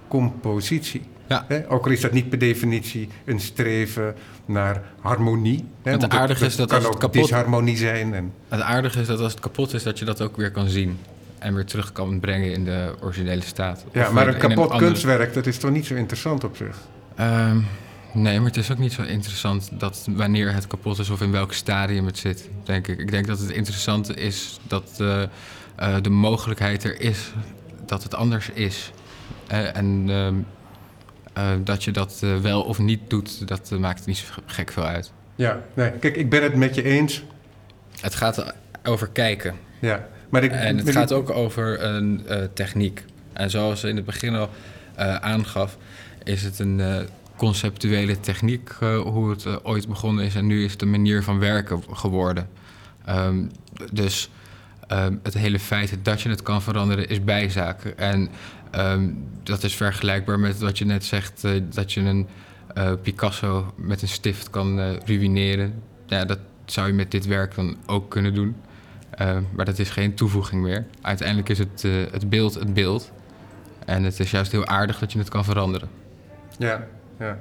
compositie. 0.08 1.02
Ja. 1.28 1.46
Hè? 1.48 1.72
Ook 1.72 1.86
al 1.86 1.92
is 1.92 2.02
dat 2.02 2.12
niet 2.12 2.30
per 2.30 2.40
definitie 2.40 3.10
een 3.26 3.40
streven 3.40 4.16
naar 4.46 4.82
harmonie. 5.02 5.66
Hè? 5.84 5.92
Het 5.92 6.10
aardige 6.10 6.46
is 6.46 6.56
dat 6.56 6.68
kan 6.68 6.76
als 6.78 6.86
het 6.86 6.94
ook 6.94 7.00
kapot- 7.02 7.22
disharmonie 7.22 7.78
zijn. 7.78 8.14
En, 8.14 8.34
Het 8.48 8.62
aardige 8.62 9.00
is 9.00 9.08
dat 9.08 9.20
als 9.20 9.32
het 9.32 9.42
kapot 9.42 9.74
is, 9.74 9.84
dat 9.84 10.00
je 10.00 10.06
dat 10.06 10.22
ook 10.22 10.38
weer 10.38 10.52
kan 10.52 10.68
zien. 10.70 10.98
En 11.40 11.54
weer 11.56 11.66
terug 11.66 11.92
kan 11.92 12.20
brengen 12.20 12.52
in 12.54 12.66
de 12.66 12.96
originele 13.02 13.42
staat. 13.42 13.86
ja, 13.92 14.02
Of 14.08 14.12
maar 14.12 14.28
een 14.28 14.38
kapot 14.38 14.76
kunstwerk, 14.78 15.34
dat 15.34 15.46
is 15.46 15.58
toch 15.58 15.72
niet 15.72 15.86
zo 15.86 15.96
interessant 15.96 16.44
op 16.44 16.56
zich? 16.56 16.78
Ehm, 17.20 17.58
nee, 18.14 18.38
maar 18.38 18.48
het 18.48 18.58
is 18.58 18.72
ook 18.72 18.78
niet 18.78 18.94
zo 18.94 19.02
interessant 19.02 19.70
dat 19.74 20.08
wanneer 20.10 20.54
het 20.54 20.68
kapot 20.68 21.00
is 21.00 21.10
of 21.10 21.22
in 21.22 21.32
welk 21.32 21.54
stadium 21.54 22.06
het 22.06 22.18
zit, 22.18 22.50
denk 22.64 22.88
ik. 22.88 23.00
Ik 23.00 23.12
denk 23.12 23.28
dat 23.28 23.40
het 23.40 23.50
interessante 23.52 24.14
is 24.14 24.60
dat 24.68 25.02
eh, 25.80 25.96
de 26.02 26.10
mogelijkheid 26.10 26.84
er 26.84 27.02
is 27.02 27.32
dat 27.86 28.04
het 28.04 28.16
anders 28.16 28.50
is. 28.50 28.92
Eh, 29.48 29.76
en 29.76 30.06
ehm, 30.08 30.36
eh, 31.34 31.60
dat 31.64 31.84
je 31.84 31.92
dat 31.92 32.24
wel 32.42 32.62
of 32.62 32.80
niet 32.80 33.10
doet, 33.10 33.48
dat 33.48 33.72
maakt 33.80 34.06
niet 34.06 34.18
zo 34.18 34.26
gek 34.46 34.72
veel 34.72 34.86
uit. 34.86 35.12
Ja, 35.36 35.62
nee, 35.74 35.92
kijk, 35.92 36.16
ik 36.16 36.30
ben 36.30 36.44
het 36.44 36.56
met 36.56 36.76
je 36.76 36.84
eens. 36.84 37.24
Het 38.00 38.16
gaat 38.16 38.54
over 38.84 39.08
kijken. 39.08 39.56
Ja, 39.80 40.08
maar 40.30 40.44
ik, 40.44 40.52
En 40.52 40.78
het 40.78 40.90
gaat 40.90 41.12
ook 41.12 41.30
over 41.30 41.84
een 41.84 42.26
techniek. 42.54 43.04
En 43.34 43.50
zoals 43.50 43.80
ze 43.80 43.90
in 43.90 43.96
het 43.96 44.06
begin 44.06 44.36
al 44.36 44.50
aangaf, 45.20 45.78
is 46.24 46.44
het 46.44 46.60
een 46.60 46.80
eh, 46.80 47.02
conceptuele 47.36 48.20
techniek 48.20 48.70
eh, 48.80 49.00
hoe 49.00 49.30
het 49.30 49.46
eh, 49.46 49.56
ooit 49.64 49.88
begonnen 49.88 50.26
is. 50.26 50.36
En 50.36 50.46
nu 50.46 50.64
is 50.64 50.72
het 50.72 50.82
een 50.82 50.90
manier 50.90 51.24
van 51.24 51.40
werken 51.40 51.84
geworden. 51.92 52.50
Ehm, 53.06 53.46
dus 53.92 54.30
ehm, 54.88 55.16
het 55.24 55.34
hele 55.34 55.60
feit 55.60 55.98
dat 56.04 56.22
je 56.22 56.30
het 56.30 56.42
kan 56.42 56.62
veranderen 56.62 57.10
is 57.10 57.24
bijzaak. 57.24 57.84
En 57.84 58.30
ehm, 58.72 59.10
dat 59.44 59.64
is 59.64 59.76
vergelijkbaar 59.76 60.40
met 60.40 60.60
wat 60.60 60.78
je 60.78 60.86
net 60.86 61.06
zegt, 61.06 61.48
dat 61.74 61.94
je 61.94 62.02
een 62.02 62.28
Picasso 63.02 63.74
met 63.76 64.02
een 64.02 64.08
stift 64.08 64.50
kan 64.50 64.80
eh, 64.80 64.96
ruïneren. 65.06 65.84
Ja, 66.08 66.26
dat 66.26 66.40
zou 66.66 66.88
je 66.88 66.94
met 66.94 67.12
dit 67.12 67.26
werk 67.26 67.56
dan 67.56 67.78
ook 67.86 68.10
kunnen 68.10 68.34
doen. 68.34 68.56
Uh, 69.22 69.38
maar 69.56 69.66
dat 69.66 69.80
is 69.80 69.90
geen 69.90 70.14
toevoeging 70.14 70.62
meer. 70.62 70.86
Uiteindelijk 71.02 71.50
is 71.50 71.60
het, 71.60 71.84
uh, 71.86 72.12
het 72.12 72.30
beeld 72.30 72.54
het 72.54 72.74
beeld. 72.74 73.12
En 73.86 74.04
het 74.04 74.20
is 74.20 74.32
juist 74.32 74.52
heel 74.52 74.66
aardig 74.66 75.00
dat 75.00 75.12
je 75.12 75.20
het 75.20 75.30
kan 75.30 75.44
veranderen. 75.44 75.90
Ja, 76.60 76.88
ja. 77.20 77.38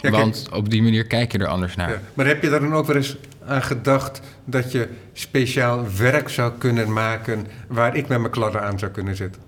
ja 0.00 0.10
Want 0.10 0.42
kijk, 0.42 0.56
op 0.56 0.70
die 0.70 0.82
manier 0.82 1.06
kijk 1.06 1.32
je 1.32 1.38
er 1.38 1.46
anders 1.46 1.76
naar. 1.76 1.90
ja. 1.90 2.00
Maar 2.14 2.26
heb 2.26 2.42
je 2.42 2.50
daar 2.50 2.60
dan 2.60 2.74
ook 2.74 2.86
wel 2.86 2.96
eens 2.96 3.16
aan 3.46 3.62
gedacht 3.62 4.20
dat 4.44 4.72
je 4.72 4.88
speciaal 5.12 5.86
werk 5.98 6.28
zou 6.28 6.52
kunnen 6.58 6.92
maken 6.92 7.46
waar 7.68 7.96
ik 7.96 8.08
met 8.08 8.18
mijn 8.18 8.30
kladden 8.32 8.62
aan 8.62 8.78
zou 8.78 8.90
kunnen 8.90 9.16
zitten? 9.16 9.42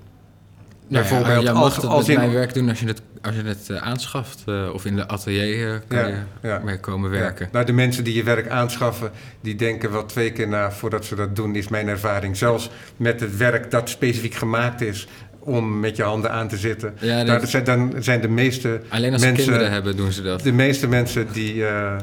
Nou 0.88 1.04
ja, 1.04 1.10
Bijvoorbeeld 1.10 1.42
jij 1.42 1.52
als- 1.52 1.60
mag 1.64 1.76
het 1.76 1.84
als 1.84 2.08
in- 2.08 2.16
mijn 2.16 2.32
werk 2.32 2.54
doen 2.54 2.68
als 2.68 2.80
je 2.80 2.86
het, 2.86 3.02
als 3.22 3.34
je 3.34 3.42
het 3.42 3.70
eh, 3.70 3.76
aanschaft. 3.76 4.42
eh, 4.46 4.70
of 4.72 4.84
in 4.84 4.96
de 4.96 5.08
atelier 5.08 5.72
eh, 5.74 5.80
kan 5.88 5.98
Ja, 5.98 6.06
je 6.06 6.48
ja. 6.48 6.58
mee 6.64 6.80
komen 6.80 7.10
werken. 7.10 7.44
Ja. 7.44 7.50
Nou, 7.52 7.64
de 7.66 7.72
mensen 7.72 8.04
die 8.04 8.14
je 8.14 8.22
werk 8.22 8.48
aanschaffen, 8.48 9.10
die 9.40 9.54
denken 9.54 9.92
wel 9.92 10.06
twee 10.06 10.32
keer 10.32 10.48
na 10.48 10.70
voordat 10.72 11.04
ze 11.04 11.14
dat 11.14 11.36
doen, 11.36 11.54
is 11.56 11.68
mijn 11.68 11.88
ervaring. 11.88 12.36
Zelfs 12.36 12.70
met 12.96 13.20
het 13.20 13.36
werk 13.36 13.70
dat 13.70 13.88
specifiek 13.88 14.34
gemaakt 14.34 14.80
is 14.80 15.08
om 15.44 15.80
met 15.80 15.96
je 15.96 16.02
handen 16.02 16.30
aan 16.30 16.48
te 16.48 16.56
zitten. 16.56 16.94
Ja, 17.00 17.22
Nou, 17.22 17.46
zijn, 17.46 17.64
dan 17.64 17.92
zijn 17.98 18.20
de 18.20 18.28
meeste 18.28 18.80
Alleen 18.88 19.12
als 19.12 19.20
ze 19.20 19.26
mensen, 19.26 19.44
kinderen 19.44 19.72
hebben, 19.72 19.96
doen 19.96 20.12
ze 20.12 20.22
dat. 20.22 20.42
De 20.42 20.52
meeste 20.52 20.88
mensen 20.88 21.32
die, 21.32 21.66
eh, 21.66 21.96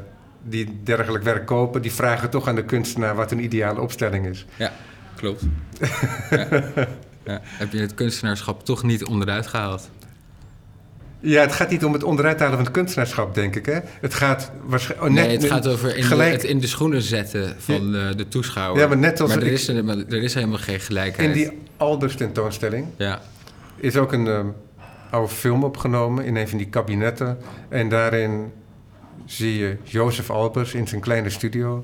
die 0.44 0.80
dergelijk 0.84 1.24
werk 1.24 1.46
kopen, 1.46 1.82
die 1.82 1.92
vragen 1.92 2.30
toch 2.30 2.48
aan 2.48 2.56
de 2.56 2.66
kunstenaar 2.66 3.16
wat 3.16 3.32
een 3.32 3.44
ideale 3.44 3.82
opstelling 3.82 4.28
is. 4.28 4.46
Ja, 4.56 4.72
klopt. 5.16 5.44
ja. 6.30 6.48
Ja. 7.26 7.42
Heb 7.44 7.72
je 7.72 7.80
het 7.80 7.94
kunstenaarschap 7.94 8.66
toch 8.66 8.84
niet 8.84 9.06
onderuit 9.06 9.48
gehaald? 9.48 9.90
Ja, 11.24 11.42
het 11.42 11.52
gaat 11.52 11.70
niet 11.70 11.86
om 11.86 11.94
het 11.94 12.04
onderuit 12.04 12.40
halen 12.40 12.56
van 12.56 12.64
het 12.66 12.74
kunstenaarschap, 12.74 13.34
denk 13.36 13.56
ik. 13.56 13.66
Hè? 13.66 13.80
Het 14.02 14.14
gaat 14.14 14.52
waarschijnlijk. 14.66 15.10
oh, 15.10 15.16
nee, 15.16 15.38
het 15.38 15.46
gaat 15.46 15.68
over 15.68 15.90
in 15.96 16.02
de, 16.02 16.08
gelijk- 16.08 16.32
het 16.32 16.44
in 16.44 16.60
de 16.60 16.68
schoenen 16.68 17.02
zetten 17.02 17.56
van 17.60 17.96
eh, 17.96 18.16
de 18.16 18.28
toeschouwer. 18.28 18.82
Ja, 18.82 18.88
maar 18.88 18.98
net 18.98 19.20
als 19.20 19.30
maar 19.30 19.38
er, 19.42 19.46
ik- 19.48 19.52
is, 19.54 19.68
er 19.68 19.76
helemaal 20.34 20.58
geen 20.58 20.80
gelijkheid. 20.80 21.28
In 21.30 21.34
die 21.34 21.60
Albers 21.78 22.16
tentoonstelling 22.16 22.86
Ja, 22.98 23.22
is 23.76 23.98
ook 23.98 24.12
een 24.14 24.28
ehm, 24.28 24.46
oude 25.10 25.34
film 25.34 25.64
opgenomen 25.64 26.26
in 26.26 26.36
een 26.36 26.48
van 26.48 26.58
die 26.58 26.68
kabinetten. 26.68 27.38
En 27.70 27.90
daarin 27.90 28.52
zie 29.26 29.58
je 29.58 29.78
Jozef 29.84 30.30
Albers 30.30 30.74
in 30.74 30.88
zijn 30.88 31.02
kleine 31.02 31.30
studio 31.30 31.84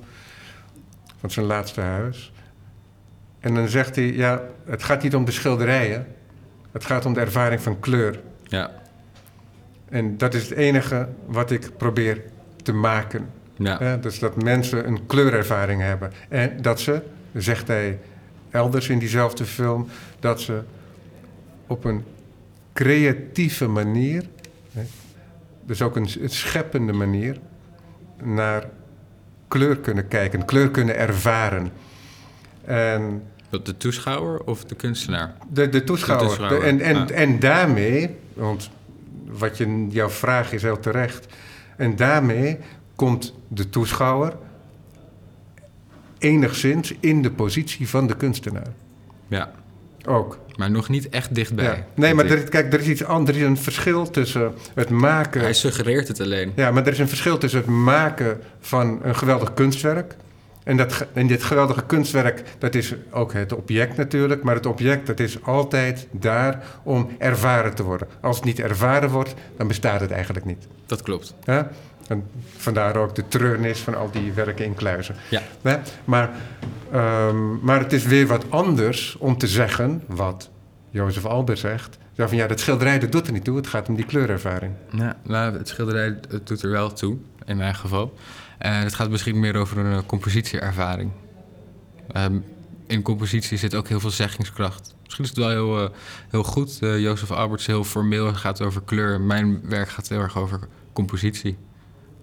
van 1.19 1.31
zijn 1.31 1.45
laatste 1.45 1.81
huis. 1.81 2.31
En 3.39 3.55
dan 3.55 3.67
zegt 3.67 3.95
hij, 3.95 4.13
ja, 4.13 4.41
het 4.65 4.83
gaat 4.83 5.03
niet 5.03 5.15
om 5.15 5.25
de 5.25 5.31
schilderijen. 5.31 6.07
Het 6.71 6.85
gaat 6.85 7.05
om 7.05 7.13
de 7.13 7.19
ervaring 7.19 7.61
van 7.61 7.79
kleur. 7.79 8.19
ja, 8.43 8.71
En 9.89 10.17
dat 10.17 10.33
is 10.33 10.49
het 10.49 10.57
enige 10.57 11.07
wat 11.25 11.51
ik 11.51 11.69
probeer 11.77 12.21
te 12.63 12.73
maken. 12.73 13.29
ja. 13.57 13.97
Dus 13.97 14.19
dat 14.19 14.43
mensen 14.43 14.87
een 14.87 15.05
kleurervaring 15.05 15.81
hebben. 15.81 16.11
En 16.29 16.61
dat 16.61 16.79
ze, 16.79 17.01
zegt 17.33 17.67
hij 17.67 17.99
elders 18.51 18.89
in 18.89 18.99
diezelfde 18.99 19.45
film, 19.45 19.87
dat 20.19 20.41
ze 20.41 20.61
op 21.67 21.83
een 21.85 22.03
creatieve 22.73 23.67
manier, 23.67 24.23
hè, 24.71 24.81
dus 25.65 25.81
ook 25.81 25.95
een, 25.95 26.07
een 26.21 26.29
scheppende 26.29 26.93
manier, 26.93 27.37
naar 28.23 28.63
kleur 29.47 29.77
kunnen 29.77 30.07
kijken, 30.07 30.45
kleur 30.45 30.71
kunnen 30.71 30.97
ervaren. 30.97 31.71
En 32.65 33.23
Wat, 33.49 33.65
De 33.65 33.77
toeschouwer 33.77 34.43
of 34.43 34.63
de 34.65 34.75
kunstenaar? 34.75 35.33
de, 35.49 35.69
de 35.69 35.83
toeschouwer. 35.83 36.27
De 36.27 36.35
toeschouwer, 36.35 36.59
De- 36.77 36.83
en, 36.83 36.95
en, 36.95 36.95
ja. 36.95 37.09
en 37.09 37.39
daarmee, 37.39 38.15
want 38.33 38.69
wat 39.27 39.57
je, 39.57 39.87
jouw 39.89 40.09
vraag 40.09 40.53
is 40.53 40.61
heel 40.61 40.79
terecht. 40.79 41.25
En 41.77 41.95
daarmee 41.95 42.57
komt 42.95 43.33
de 43.47 43.69
toeschouwer 43.69 44.33
enigszins 46.17 46.93
in 46.99 47.21
de 47.21 47.31
positie 47.31 47.89
van 47.89 48.07
de 48.07 48.15
kunstenaar. 48.15 48.67
Ja, 49.27 49.51
Ook. 50.05 50.39
maar 50.55 50.71
nog 50.71 50.89
niet 50.89 51.09
echt 51.09 51.35
dichtbij. 51.35 51.65
Ja. 51.65 51.85
Nee, 51.93 52.13
maar 52.13 52.25
er, 52.25 52.43
kijk, 52.43 52.73
er 52.73 52.79
is 52.79 52.87
iets 52.87 53.03
anders. 53.03 53.37
Er 53.37 53.43
is 53.43 53.49
een 53.49 53.57
verschil 53.57 54.09
tussen 54.09 54.53
het 54.73 54.89
maken. 54.89 55.41
Hij 55.41 55.53
suggereert 55.53 56.07
het 56.07 56.21
alleen. 56.21 56.51
Ja, 56.55 56.71
maar 56.71 56.85
er 56.85 56.91
is 56.91 56.99
een 56.99 57.07
verschil 57.07 57.37
tussen 57.37 57.59
het 57.59 57.69
maken 57.69 58.41
van 58.59 58.99
een 59.03 59.15
geweldig 59.15 59.53
kunstwerk. 59.53 60.15
En, 60.67 60.77
dat, 60.77 61.05
en 61.13 61.27
dit 61.27 61.43
geweldige 61.43 61.85
kunstwerk, 61.85 62.43
dat 62.57 62.75
is 62.75 62.93
ook 63.11 63.33
het 63.33 63.53
object 63.53 63.97
natuurlijk. 63.97 64.43
Maar 64.43 64.55
het 64.55 64.65
object, 64.65 65.07
dat 65.07 65.19
is 65.19 65.43
altijd 65.43 66.07
daar 66.11 66.63
om 66.83 67.09
ervaren 67.17 67.75
te 67.75 67.83
worden. 67.83 68.07
Als 68.21 68.35
het 68.35 68.45
niet 68.45 68.59
ervaren 68.59 69.09
wordt, 69.09 69.33
dan 69.57 69.67
bestaat 69.67 69.99
het 69.99 70.11
eigenlijk 70.11 70.45
niet. 70.45 70.67
Dat 70.85 71.01
klopt. 71.01 71.33
Hè? 71.43 71.61
En 72.07 72.23
vandaar 72.57 72.95
ook 72.95 73.15
de 73.15 73.27
treurnis 73.27 73.79
van 73.79 73.95
al 73.95 74.11
die 74.11 74.33
werken 74.33 74.65
in 74.65 74.75
kluizen. 74.75 75.15
Ja. 75.29 75.41
Maar, 76.05 76.29
ehm, 76.91 77.65
maar 77.65 77.79
het 77.79 77.93
is 77.93 78.05
weer 78.05 78.27
wat 78.27 78.45
anders 78.49 79.15
om 79.19 79.37
te 79.37 79.47
zeggen, 79.47 80.03
wat 80.07 80.49
Jozef 80.89 81.25
Albert 81.25 81.59
zegt... 81.59 81.97
Ja, 82.13 82.27
van 82.27 82.37
ja, 82.37 82.47
dat 82.47 82.59
schilderij 82.59 82.99
dat 82.99 83.11
doet 83.11 83.27
er 83.27 83.33
niet 83.33 83.43
toe, 83.43 83.57
het 83.57 83.67
gaat 83.67 83.89
om 83.89 83.95
die 83.95 84.05
kleurervaring. 84.05 84.73
Ja, 84.91 85.15
nou, 85.23 85.57
het 85.57 85.67
schilderij 85.67 86.19
het 86.29 86.47
doet 86.47 86.61
er 86.61 86.69
wel 86.69 86.93
toe, 86.93 87.17
in 87.45 87.57
mijn 87.57 87.75
geval. 87.75 88.13
Het 88.57 88.93
gaat 88.95 89.09
misschien 89.09 89.39
meer 89.39 89.55
over 89.55 89.77
een 89.77 89.91
eh, 89.97 90.05
compositieervaring. 90.05 91.11
Ehm, 92.11 92.39
in 92.87 93.01
compositie 93.01 93.57
zit 93.57 93.75
ook 93.75 93.87
heel 93.87 93.99
veel 93.99 94.09
zeggingskracht. 94.09 94.95
Misschien 95.03 95.23
is 95.23 95.29
het 95.29 95.39
wel 95.39 95.49
heel, 95.49 95.83
eh, 95.83 95.89
heel 96.29 96.43
goed. 96.43 96.77
Eh 96.81 96.99
Jozef 96.99 97.31
Alberts 97.31 97.61
is 97.61 97.67
heel 97.67 97.83
formeel, 97.83 98.25
het 98.25 98.37
gaat 98.37 98.61
over 98.61 98.81
kleur. 98.81 99.21
Mijn 99.21 99.69
werk 99.69 99.89
gaat 99.89 100.07
heel 100.07 100.19
erg 100.19 100.37
over 100.37 100.59
compositie. 100.93 101.57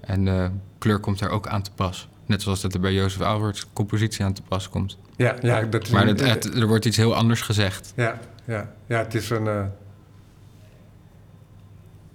En 0.00 0.28
eh, 0.28 0.46
kleur 0.78 0.98
komt 0.98 1.18
daar 1.18 1.30
ook 1.30 1.46
aan 1.46 1.62
te 1.62 1.70
pas. 1.74 2.08
Net 2.26 2.42
zoals 2.42 2.60
dat 2.60 2.74
er 2.74 2.80
bij 2.80 2.92
Jozef 2.92 3.20
Alberts 3.20 3.66
compositie 3.72 4.24
aan 4.24 4.32
te 4.32 4.42
pas 4.42 4.68
komt. 4.68 4.98
Ja, 5.16 5.36
ja, 5.40 5.60
dat 5.62 5.82
is 5.86 5.90
Maar 5.90 6.06
het, 6.06 6.20
het- 6.20 6.44
er 6.54 6.66
wordt 6.66 6.84
iets 6.84 6.96
heel 6.96 7.14
anders 7.14 7.40
gezegd. 7.40 7.92
Ja, 7.96 8.20
ja, 8.44 8.72
ja 8.86 8.98
het 8.98 9.14
is 9.14 9.30
een, 9.30 9.46
eh, 9.46 9.64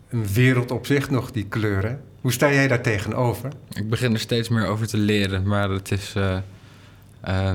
een 0.10 0.28
wereld 0.28 0.72
op 0.72 0.86
zich 0.86 1.10
nog, 1.10 1.32
die 1.32 1.46
kleuren. 1.46 2.02
Hoe 2.22 2.32
sta 2.32 2.52
jij 2.52 2.68
daar 2.68 2.82
tegenover? 2.82 3.50
Ik 3.74 3.90
begin 3.90 4.14
er 4.14 4.20
steeds 4.20 4.50
meer 4.50 4.66
over 4.68 4.88
te 4.88 4.98
leren, 4.98 5.48
maar 5.48 5.70
het 5.70 5.92
is, 5.92 6.14
eh, 6.16 6.36
eh, 7.22 7.50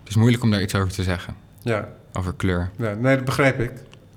het 0.00 0.08
is 0.08 0.14
moeilijk 0.16 0.42
om 0.42 0.50
daar 0.50 0.62
iets 0.62 0.74
over 0.74 0.92
te 0.92 1.02
zeggen. 1.02 1.34
Ja, 1.62 1.88
Over 2.12 2.34
kleur. 2.34 2.70
ja, 2.78 2.94
nee, 2.94 3.16
dat 3.16 3.24
begrijp 3.24 3.60
ik. 3.60 3.72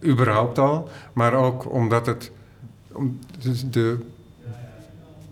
Überhaupt 0.06 0.58
al. 0.60 0.90
Maar 1.14 1.34
ook 1.34 1.72
omdat 1.74 2.06
het... 2.06 2.32
Om, 2.92 3.20
dus 3.40 3.64
de 3.70 3.98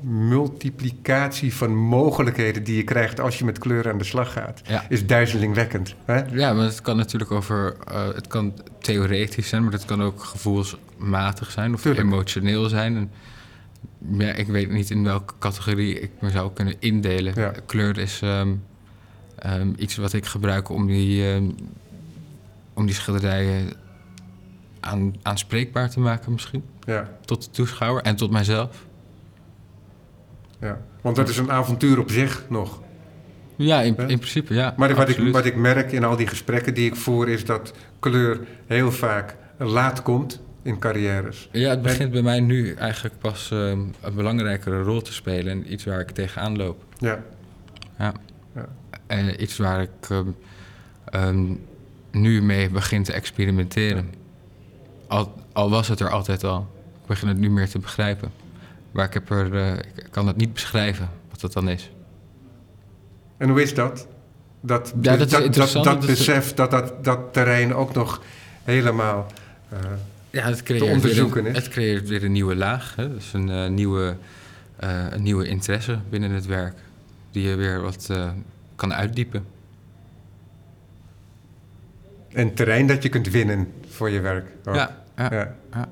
multiplicatie 0.03 1.53
van 1.53 1.75
mogelijkheden 1.75 2.63
die 2.63 2.75
je 2.75 2.83
krijgt 2.83 3.19
als 3.19 3.37
je 3.39 3.45
met 3.45 3.59
kleuren 3.59 3.91
aan 3.91 3.97
de 3.97 4.03
slag 4.03 4.33
gaat, 4.33 4.61
Ja. 4.67 4.85
is 4.89 5.05
duizelingwekkend. 5.05 5.95
Hè? 6.05 6.21
Ja, 6.31 6.53
maar 6.53 6.65
het 6.65 6.81
kan 6.81 6.97
natuurlijk 6.97 7.31
over. 7.31 7.75
eh, 7.87 8.07
het 8.13 8.27
kan 8.27 8.53
theoretisch 8.79 9.47
zijn, 9.49 9.63
maar 9.63 9.71
het 9.71 9.85
kan 9.85 10.01
ook 10.03 10.23
gevoelsmatig 10.23 11.51
zijn 11.51 11.73
of 11.73 11.81
Tuurlijk. 11.81 12.05
emotioneel 12.07 12.69
zijn. 12.69 12.95
En, 12.95 13.11
ja, 14.17 14.33
ik 14.33 14.47
weet 14.47 14.71
niet 14.71 14.89
in 14.89 15.03
welke 15.03 15.33
categorie 15.39 15.99
ik 15.99 16.11
me 16.19 16.29
zou 16.29 16.51
kunnen 16.53 16.75
indelen. 16.79 17.33
Ja. 17.35 17.53
Kleur 17.65 17.97
is 17.97 18.21
ehm, 18.21 18.53
ehm, 19.35 19.73
iets 19.77 19.95
wat 19.95 20.13
ik 20.13 20.25
gebruik 20.25 20.69
om 20.69 20.87
die, 20.87 21.33
ehm, 21.33 21.49
om 22.73 22.85
die 22.85 22.95
schilderijen 22.95 23.73
aan, 24.79 25.15
aanspreekbaar 25.21 25.89
te 25.89 25.99
maken 25.99 26.31
misschien. 26.31 26.63
Ja, 26.85 27.09
Tot 27.25 27.43
de 27.43 27.49
toeschouwer 27.49 28.03
en 28.03 28.15
tot 28.15 28.31
mijzelf. 28.31 28.85
ja. 30.59 30.81
Want 31.01 31.15
dat 31.15 31.29
is 31.29 31.37
een 31.37 31.51
avontuur 31.51 31.99
op 31.99 32.09
zich 32.11 32.45
nog. 32.49 32.81
Ja, 33.55 33.81
in, 33.81 33.97
in 33.97 34.17
principe, 34.19 34.53
ja. 34.53 34.73
Maar 34.77 34.95
wat 34.95 35.09
ik, 35.09 35.31
wat 35.31 35.45
ik 35.45 35.55
merk 35.55 35.91
in 35.91 36.03
al 36.03 36.15
die 36.15 36.27
gesprekken 36.27 36.73
die 36.73 36.85
ik 36.85 36.95
voer, 36.95 37.29
is 37.29 37.45
dat 37.45 37.73
kleur 37.99 38.39
heel 38.65 38.91
vaak 38.91 39.35
laat 39.57 40.01
komt 40.01 40.41
in 40.63 40.79
carrières. 40.79 41.49
Ja, 41.51 41.69
het 41.69 41.81
begint 41.81 42.11
bij 42.11 42.21
mij 42.21 42.39
nu 42.39 42.73
eigenlijk 42.73 43.19
pas 43.19 43.51
ehm, 43.51 43.79
een 44.01 44.13
belangrijkere 44.15 44.81
rol 44.81 45.01
te 45.01 45.13
spelen. 45.13 45.51
En 45.51 45.73
iets 45.73 45.83
waar 45.83 45.99
ik 45.99 46.11
tegenaan 46.11 46.57
loop. 46.57 46.83
Ja, 46.97 47.23
Ja. 47.97 48.13
Ja. 48.55 48.65
En 49.07 49.41
iets 49.41 49.57
waar 49.57 49.81
ik 49.81 50.09
ehm, 50.09 50.27
ehm, 51.05 51.45
nu 52.11 52.41
mee 52.41 52.69
begin 52.69 53.03
te 53.03 53.13
experimenteren. 53.13 54.13
Al, 55.07 55.33
al 55.53 55.69
was 55.69 55.87
het 55.87 55.99
er 55.99 56.09
altijd 56.09 56.43
al. 56.43 56.67
Ik 57.01 57.07
begin 57.07 57.27
het 57.27 57.37
nu 57.37 57.49
meer 57.49 57.69
te 57.69 57.79
begrijpen. 57.79 58.31
Maar 58.91 59.05
ik, 59.05 59.13
heb 59.13 59.29
er, 59.29 59.55
eh, 59.55 59.73
ik 59.73 60.07
kan 60.11 60.27
het 60.27 60.35
niet 60.35 60.53
beschrijven 60.53 61.09
wat 61.29 61.39
dat 61.41 61.53
dan 61.53 61.69
is. 61.69 61.91
En 63.37 63.49
hoe 63.49 63.61
is 63.61 63.73
dat? 63.73 64.07
Dat, 64.61 64.93
Ja, 65.01 65.17
dat 65.17 65.29
dat, 65.29 65.53
dat, 65.83 66.05
besef 66.05 66.53
dat, 66.53 66.71
dat 66.71 67.03
dat 67.03 67.33
terrein 67.33 67.73
ook 67.75 67.93
nog 67.93 68.21
helemaal. 68.63 69.27
eh, 69.69 69.77
Ja, 70.31 70.43
het 70.49 70.63
creëert, 70.63 70.83
Te 70.83 70.89
onderzoeken, 70.89 71.45
een, 71.45 71.53
het 71.53 71.67
creëert 71.67 72.07
weer 72.07 72.23
een 72.23 72.31
nieuwe 72.31 72.55
laag. 72.55 72.95
Hè? 72.95 73.13
Dus 73.13 73.33
een, 73.33 73.49
eh, 73.49 73.67
nieuwe, 73.69 74.15
eh, 74.75 75.05
een 75.09 75.23
nieuwe 75.23 75.47
interesse 75.47 75.99
binnen 76.09 76.31
het 76.31 76.45
werk. 76.45 76.77
Die 77.31 77.47
je 77.47 77.55
weer 77.55 77.81
wat 77.81 78.07
eh, 78.11 78.31
kan 78.75 78.93
uitdiepen. 78.93 79.45
een 82.31 82.53
terrein 82.53 82.87
dat 82.87 83.03
je 83.03 83.09
kunt 83.09 83.29
winnen 83.29 83.71
voor 83.87 84.09
je 84.09 84.19
werk. 84.19 84.45
ook. 84.65 84.75
Ja, 84.75 85.03
ja, 85.15 85.27
Ja. 85.33 85.55
ja. 85.71 85.89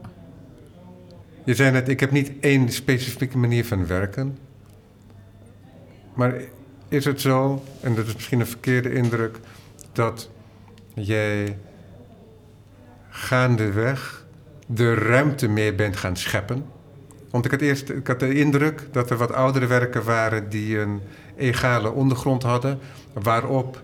Je 1.43 1.55
zei 1.55 1.71
net, 1.71 1.89
ik 1.89 1.99
heb 1.99 2.11
niet 2.11 2.31
één 2.39 2.71
specifieke 2.71 3.37
manier 3.37 3.65
van 3.65 3.87
werken. 3.87 4.37
Maar 6.13 6.33
is 6.87 7.05
het 7.05 7.21
zo, 7.21 7.63
en 7.81 7.95
dat 7.95 8.07
is 8.07 8.13
misschien 8.13 8.39
een 8.39 8.47
verkeerde 8.47 8.93
indruk, 8.93 9.37
dat 9.91 10.29
jij 10.93 11.57
gaandeweg 13.09 14.18
de 14.71 14.93
ruimte 14.93 15.47
meer 15.47 15.75
bent 15.75 15.97
gaan 15.97 16.15
scheppen? 16.15 16.65
Want 17.29 17.45
ik 17.45 17.51
had 17.51 17.61
eerst 17.61 17.89
ik 17.89 18.07
had 18.07 18.19
de 18.19 18.33
indruk 18.33 18.87
dat 18.91 19.09
er 19.09 19.17
wat 19.17 19.31
oudere 19.33 19.67
werken 19.67 20.03
waren 20.03 20.49
die 20.49 20.79
een 20.79 21.01
egale 21.35 21.91
ondergrond 21.91 22.43
hadden, 22.43 22.79
waarop 23.13 23.83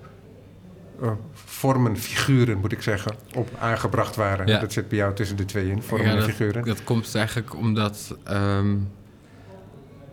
eh, 1.01 1.11
vormen, 1.33 1.97
figuren 1.97 2.57
moet 2.57 2.71
ik 2.71 2.81
zeggen, 2.81 3.15
op 3.33 3.49
aangebracht 3.59 4.15
waren. 4.15 4.47
Ja. 4.47 4.59
Dat 4.59 4.73
zit 4.73 4.87
bij 4.87 4.97
jou 4.97 5.13
tussen 5.13 5.37
de 5.37 5.45
twee 5.45 5.69
in, 5.69 5.81
vormen 5.81 6.07
Ja, 6.07 6.15
en 6.15 6.23
figuren. 6.23 6.65
dat 6.65 6.83
komt 6.83 7.15
eigenlijk 7.15 7.55
omdat 7.55 8.15
ehm, 8.23 8.75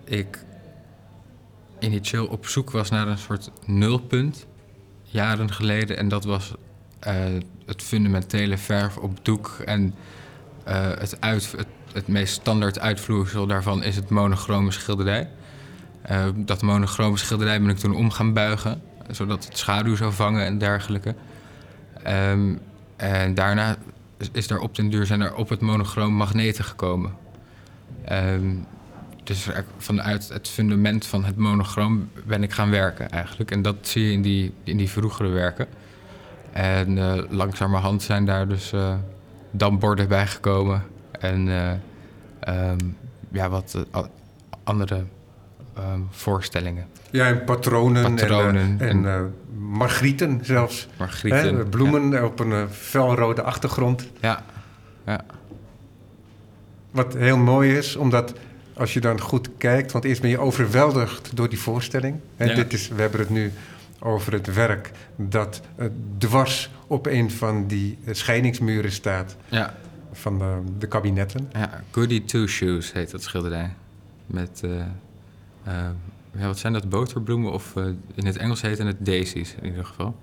ik 0.05 0.45
initieel 1.79 2.27
op 2.27 2.47
zoek 2.47 2.71
was 2.71 2.91
naar 2.91 3.09
een 3.09 3.19
soort 3.19 3.51
nulpunt, 3.67 4.47
jaren 5.03 5.53
geleden. 5.53 5.97
En 5.97 6.09
dat 6.09 6.25
was 6.25 6.55
eh, 6.99 7.15
het 7.67 7.83
fundamentele 7.83 8.59
verf 8.59 8.97
op 8.97 9.25
doek. 9.25 9.57
En 9.65 9.95
het, 10.65 11.17
uit, 11.21 11.55
het, 11.93 12.09
meest 12.09 12.35
standaard 12.35 12.79
uitvloeisel 12.79 13.47
daarvan 13.47 13.83
is 13.83 13.97
het 13.97 14.09
monochrome 14.09 14.71
schilderij. 14.71 15.29
Eh, 16.03 16.27
dat 16.35 16.63
monochrome 16.63 17.17
schilderij 17.17 17.61
ben 17.61 17.71
ik 17.71 17.79
toen 17.79 17.95
om 17.95 18.11
gaan 18.11 18.33
buigen, 18.33 18.83
zodat 19.11 19.45
het 19.45 19.59
schaduw 19.59 19.97
zou 19.97 20.13
vangen 20.13 20.45
en 20.47 20.59
dergelijke. 20.59 21.15
Ehm, 22.03 22.55
en 22.97 23.35
daarna 23.35 23.77
is- 24.33 24.51
er 24.51 24.59
op 24.59 24.75
den 24.75 24.91
duur 24.91 25.07
zijn 25.07 25.21
er 25.21 25.35
op 25.35 25.49
het 25.49 25.61
monochroom 25.61 26.13
magneten 26.13 26.65
gekomen. 26.65 27.13
Ehm, 28.05 28.55
dus 29.25 29.49
vanuit 29.79 30.29
het 30.29 30.49
fundament 30.49 31.07
van 31.07 31.25
het 31.25 31.37
monochroom 31.37 32.09
ben 32.27 32.43
ik 32.43 32.53
gaan 32.53 32.71
werken 32.71 33.11
eigenlijk. 33.11 33.51
En 33.51 33.63
dat 33.63 33.77
zie 33.81 34.05
je 34.05 34.13
in 34.13 34.23
die, 34.23 34.55
in 34.65 34.77
die 34.77 34.91
vroegere 34.91 35.29
werken. 35.29 35.67
En 36.53 36.99
eh, 36.99 37.23
langzamerhand 37.31 38.03
zijn 38.03 38.25
daar 38.25 38.49
dus 38.49 38.73
eh 38.73 38.95
damborden 39.53 40.09
bijgekomen. 40.09 40.83
En 41.21 41.49
eh, 41.49 41.71
ehm, 42.41 42.79
ja, 43.33 43.49
wat 43.49 43.77
eh, 43.93 44.03
andere 44.65 45.05
ehm, 45.77 46.01
voorstellingen. 46.11 46.87
Ja, 47.11 47.27
en 47.27 47.45
patronen, 47.45 48.15
Patronen 48.15 48.57
en, 48.63 48.81
eh, 48.81 48.89
en, 48.89 49.07
en- 49.07 49.35
margrieten 49.59 50.41
zelfs. 50.43 50.89
Margrieten. 50.99 51.57
Hè, 51.57 51.65
bloemen 51.65 52.25
op 52.25 52.41
een 52.41 52.53
eh, 52.53 52.63
felrode 52.71 53.43
achtergrond. 53.43 54.09
Ja, 54.21 54.43
ja. 55.07 55.25
Wat 56.91 57.15
heel 57.15 57.37
mooi 57.37 57.77
is, 57.77 57.97
omdat 57.97 58.33
als 58.75 58.93
je 58.95 59.01
dan 59.01 59.21
goed 59.21 59.49
kijkt... 59.59 59.93
want 59.93 60.05
eerst 60.05 60.21
ben 60.21 60.31
je 60.31 60.39
overweldigd 60.39 61.37
door 61.37 61.49
die 61.49 61.59
voorstelling. 61.59 62.17
Hè, 62.37 62.45
Ja. 62.45 62.55
dit 62.55 62.73
is, 62.73 62.89
we 62.89 63.01
hebben 63.01 63.21
het 63.21 63.31
nu 63.31 63.53
over 64.03 64.33
het 64.33 64.55
werk 64.55 64.91
dat 65.17 65.61
eh, 65.77 65.87
dwars 66.19 66.71
op 66.87 67.07
een 67.07 67.31
van 67.31 67.67
die 67.67 67.99
eh, 68.05 68.15
scheidingsmuren 68.15 68.93
staat... 68.93 69.37
ja. 69.49 69.75
van 70.13 70.39
de, 70.39 70.59
de 70.79 70.87
kabinetten. 70.87 71.51
Ja, 71.53 71.83
Goody 71.91 72.25
Two 72.25 72.47
Shoes 72.47 72.93
heet 72.93 73.11
dat 73.11 73.23
schilderij. 73.23 73.75
Met, 74.27 74.61
eh, 74.65 74.71
ja, 76.37 76.47
wat 76.47 76.59
zijn 76.59 76.73
dat, 76.73 76.89
boterbloemen? 76.89 77.53
Of 77.53 77.75
in 78.15 78.27
het 78.27 78.37
Engels 78.37 78.61
heet 78.61 78.79
het 78.79 78.97
daisies 79.07 79.55
in 79.61 79.69
ieder 79.69 79.85
geval. 79.85 80.17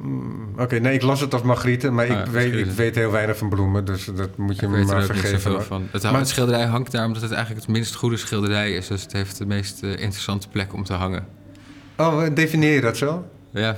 Mm, 0.00 0.48
Oké, 0.58 0.78
nee, 0.78 0.94
ik 0.94 1.02
las 1.02 1.20
het 1.20 1.32
als 1.32 1.42
margrieten, 1.42 1.94
maar 1.94 2.10
Ah, 2.10 2.18
ik, 2.20 2.26
weet, 2.26 2.54
ik 2.54 2.66
weet 2.72 2.94
heel 2.94 3.10
weinig 3.10 3.36
van 3.36 3.48
bloemen... 3.48 3.84
dus 3.84 4.04
dat 4.04 4.36
moet 4.36 4.56
je 4.60 4.66
Ik 4.66 4.72
me 4.72 4.84
maar 4.84 5.02
vergeven. 5.04 5.62
van. 5.62 5.88
Het, 5.90 6.02
Maar- 6.02 6.14
het 6.14 6.28
schilderij 6.28 6.64
hangt 6.66 6.92
daar 6.92 7.06
omdat 7.06 7.22
het 7.22 7.32
eigenlijk 7.32 7.66
het 7.66 7.74
minst 7.74 7.94
goede 7.94 8.16
schilderij 8.16 8.72
is. 8.72 8.86
Dus 8.86 9.02
het 9.02 9.12
heeft 9.12 9.38
de 9.38 9.46
meest 9.46 9.82
interessante 9.82 10.48
plek 10.48 10.72
om 10.74 10.84
te 10.84 10.92
hangen. 10.92 11.26
Oh, 11.96 12.34
definieer 12.34 12.72
je 12.74 12.80
dat 12.80 12.96
zo? 12.96 13.24
Ja, 13.50 13.76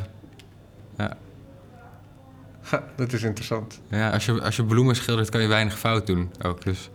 Ha, 2.67 2.83
dat 2.97 3.13
is 3.13 3.23
interessant. 3.23 3.81
ja 3.89 4.11
als, 4.11 4.25
je, 4.25 4.43
als 4.43 4.57
je 4.57 4.65
bloemen 4.65 4.97
schildert 4.97 5.29
kan 5.31 5.41
je 5.43 5.49
weinig 5.49 5.79
fout 5.79 6.07
doen 6.07 6.31
ook. 6.43 6.65
Dus 6.65 6.91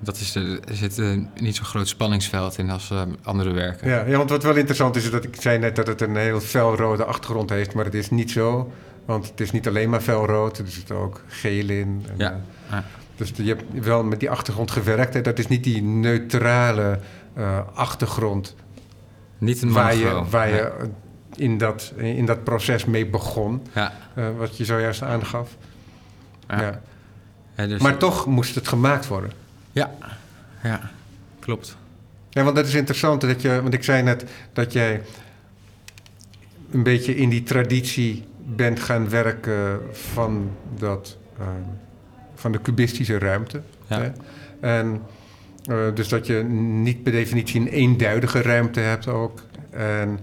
dat 0.00 0.16
is, 0.16 0.36
eh, 0.36 0.42
er 0.52 0.76
zit 0.76 0.98
eh, 0.98 1.18
niet 1.36 1.56
zo'n 1.56 1.64
groot 1.64 1.88
spanningsveld 1.88 2.58
in 2.58 2.70
als 2.70 2.90
eh, 2.90 3.02
andere 3.22 3.50
werken. 3.52 3.88
Ja, 3.88 4.04
ja, 4.06 4.16
want 4.16 4.30
wat 4.30 4.42
wel 4.42 4.56
interessant 4.56 4.96
is, 4.96 5.04
is 5.04 5.10
dat 5.10 5.24
ik 5.24 5.36
zei 5.40 5.58
net 5.58 5.76
dat 5.76 5.86
het 5.86 6.00
een 6.00 6.16
heel 6.16 6.40
felrode 6.40 7.04
achtergrond 7.04 7.50
heeft, 7.50 7.74
maar 7.74 7.84
het 7.84 7.94
is 7.94 8.10
niet 8.10 8.30
zo. 8.30 8.72
Want 9.04 9.28
het 9.28 9.40
is 9.40 9.50
niet 9.50 9.68
alleen 9.68 9.90
maar 9.90 10.00
felrood, 10.00 10.58
er 10.58 10.68
zit 10.68 10.90
ook 10.90 11.22
geel 11.26 11.68
in. 11.68 12.04
En, 12.08 12.14
Ja, 12.16 12.30
eh, 12.30 12.36
ja. 12.70 12.84
dus 13.16 13.32
je 13.34 13.42
hebt 13.44 13.84
wel 13.84 14.04
met 14.04 14.20
die 14.20 14.30
achtergrond 14.30 14.70
gewerkt. 14.70 15.14
Hè. 15.14 15.20
Dat 15.20 15.38
is 15.38 15.48
niet 15.48 15.64
die 15.64 15.82
neutrale 15.82 16.98
achtergrond 17.74 18.54
Niet 19.42 19.62
een 19.62 19.72
waar 19.72 19.94
je, 19.94 20.04
monochroom. 20.04 20.30
waar 20.30 20.46
Nee. 20.50 20.56
je 20.60 20.72
in, 21.36 21.58
dat, 21.58 21.92
in 21.96 22.26
dat 22.26 22.44
proces 22.44 22.84
mee 22.84 23.06
begon, 23.06 23.62
Ja, 23.74 23.92
eh, 24.14 24.24
wat 24.36 24.56
je 24.56 24.64
zojuist 24.64 25.02
aangaf. 25.02 25.56
ja. 26.48 26.60
Ja. 26.60 26.80
Ja, 27.56 27.66
dus- 27.66 27.80
Maar 27.82 27.96
toch 27.96 28.26
moest 28.26 28.54
het 28.54 28.68
gemaakt 28.68 29.06
worden. 29.08 29.32
Ja, 29.72 29.90
ja, 30.62 30.90
klopt. 31.40 31.76
Ja, 32.30 32.42
want 32.42 32.56
dat 32.56 32.66
is 32.66 32.74
interessant. 32.74 33.20
Dat 33.20 33.42
je, 33.42 33.62
want 33.62 33.74
ik 33.74 33.84
zei 33.84 34.02
net 34.02 34.24
dat 34.52 34.72
jij 34.72 35.02
een 36.70 36.82
beetje 36.82 37.16
in 37.16 37.28
die 37.28 37.42
traditie 37.42 38.24
bent 38.44 38.80
gaan 38.80 39.08
werken 39.08 39.80
van, 39.92 40.50
dat, 40.78 41.16
eh, 41.38 41.46
van 42.34 42.52
de 42.52 42.60
cubistische 42.62 43.18
ruimte. 43.18 43.62
Ja. 43.86 44.00
Hè? 44.00 44.10
En 44.78 45.02
eh, 45.64 45.76
dus 45.94 46.08
dat 46.08 46.26
je 46.26 46.42
niet 46.44 47.02
per 47.02 47.12
definitie 47.12 47.60
een 47.60 47.68
eenduidige 47.68 48.42
ruimte 48.42 48.80
hebt 48.80 49.08
ook. 49.08 49.42
En, 49.70 50.18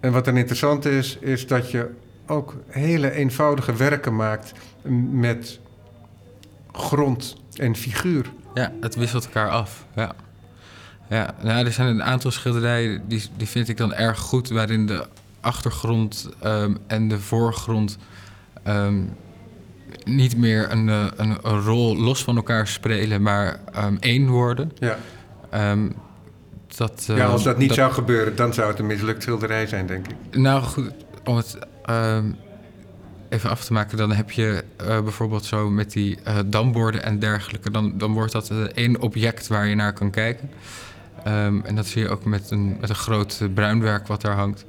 en 0.00 0.12
wat 0.12 0.24
dan 0.24 0.36
interessant 0.36 0.84
is, 0.84 1.18
is 1.20 1.46
dat 1.46 1.70
je 1.70 1.90
ook 2.26 2.56
hele 2.68 3.10
eenvoudige 3.10 3.74
werken 3.74 4.16
maakt 4.16 4.52
met 5.10 5.60
grond 6.72 7.36
en 7.54 7.76
figuur. 7.76 8.32
Ja, 8.54 8.72
het 8.80 8.94
wisselt 8.94 9.24
elkaar 9.24 9.50
af. 9.50 9.86
Ja. 9.94 10.14
Ja, 11.08 11.34
nou, 11.42 11.66
er 11.66 11.72
zijn 11.72 11.88
een 11.88 12.02
aantal 12.02 12.30
schilderijen 12.30 13.02
die, 13.08 13.22
die 13.36 13.46
vind 13.46 13.68
ik 13.68 13.76
dan 13.76 13.94
erg 13.94 14.18
goed, 14.18 14.48
waarin 14.48 14.86
de 14.86 15.06
achtergrond 15.40 16.28
ehm, 16.40 16.74
en 16.86 17.08
de 17.08 17.20
voorgrond 17.20 17.98
ehm, 18.62 19.02
niet 20.04 20.36
meer 20.36 20.70
een, 20.70 20.88
eh, 20.88 21.06
een, 21.16 21.36
een 21.42 21.60
rol 21.60 21.96
los 21.96 22.24
van 22.24 22.36
elkaar 22.36 22.68
spelen, 22.68 23.22
maar 23.22 23.60
ehm, 23.72 23.96
één 24.00 24.28
worden. 24.28 24.72
Ja. 24.78 24.98
Ehm, 25.50 25.88
dat, 26.76 27.04
Ja, 27.06 27.16
eh, 27.16 27.30
als 27.30 27.42
dat 27.42 27.58
niet 27.58 27.72
zou 27.72 27.92
gebeuren, 27.92 28.36
dan 28.36 28.54
zou 28.54 28.68
het 28.68 28.78
een 28.78 28.86
mislukt 28.86 29.22
schilderij 29.22 29.66
zijn, 29.66 29.86
denk 29.86 30.06
ik. 30.06 30.36
Nou 30.36 30.62
goed, 30.62 30.90
om 31.24 31.36
het 31.36 31.58
ehm, 31.84 32.30
even 33.28 33.50
af 33.50 33.64
te 33.64 33.72
maken, 33.72 33.96
dan 33.96 34.12
heb 34.12 34.30
je 34.30 34.64
eh, 34.76 35.00
bijvoorbeeld 35.00 35.44
zo 35.44 35.70
met 35.70 35.92
die 35.92 36.18
eh, 36.24 36.38
damborden 36.46 37.02
en 37.02 37.18
dergelijke. 37.18 37.70
Dan, 37.70 37.98
dan 37.98 38.12
wordt 38.12 38.32
dat 38.32 38.50
één 38.74 39.00
object 39.00 39.46
waar 39.46 39.66
je 39.66 39.74
naar 39.74 39.92
kan 39.92 40.10
kijken. 40.10 40.50
En 41.64 41.74
dat 41.74 41.86
zie 41.86 42.02
je 42.02 42.08
ook 42.08 42.24
met 42.24 42.50
een, 42.50 42.76
met 42.80 42.88
een 42.88 42.94
groot 42.94 43.40
bruinwerk 43.54 44.06
wat 44.06 44.20
daar 44.20 44.36
hangt. 44.36 44.64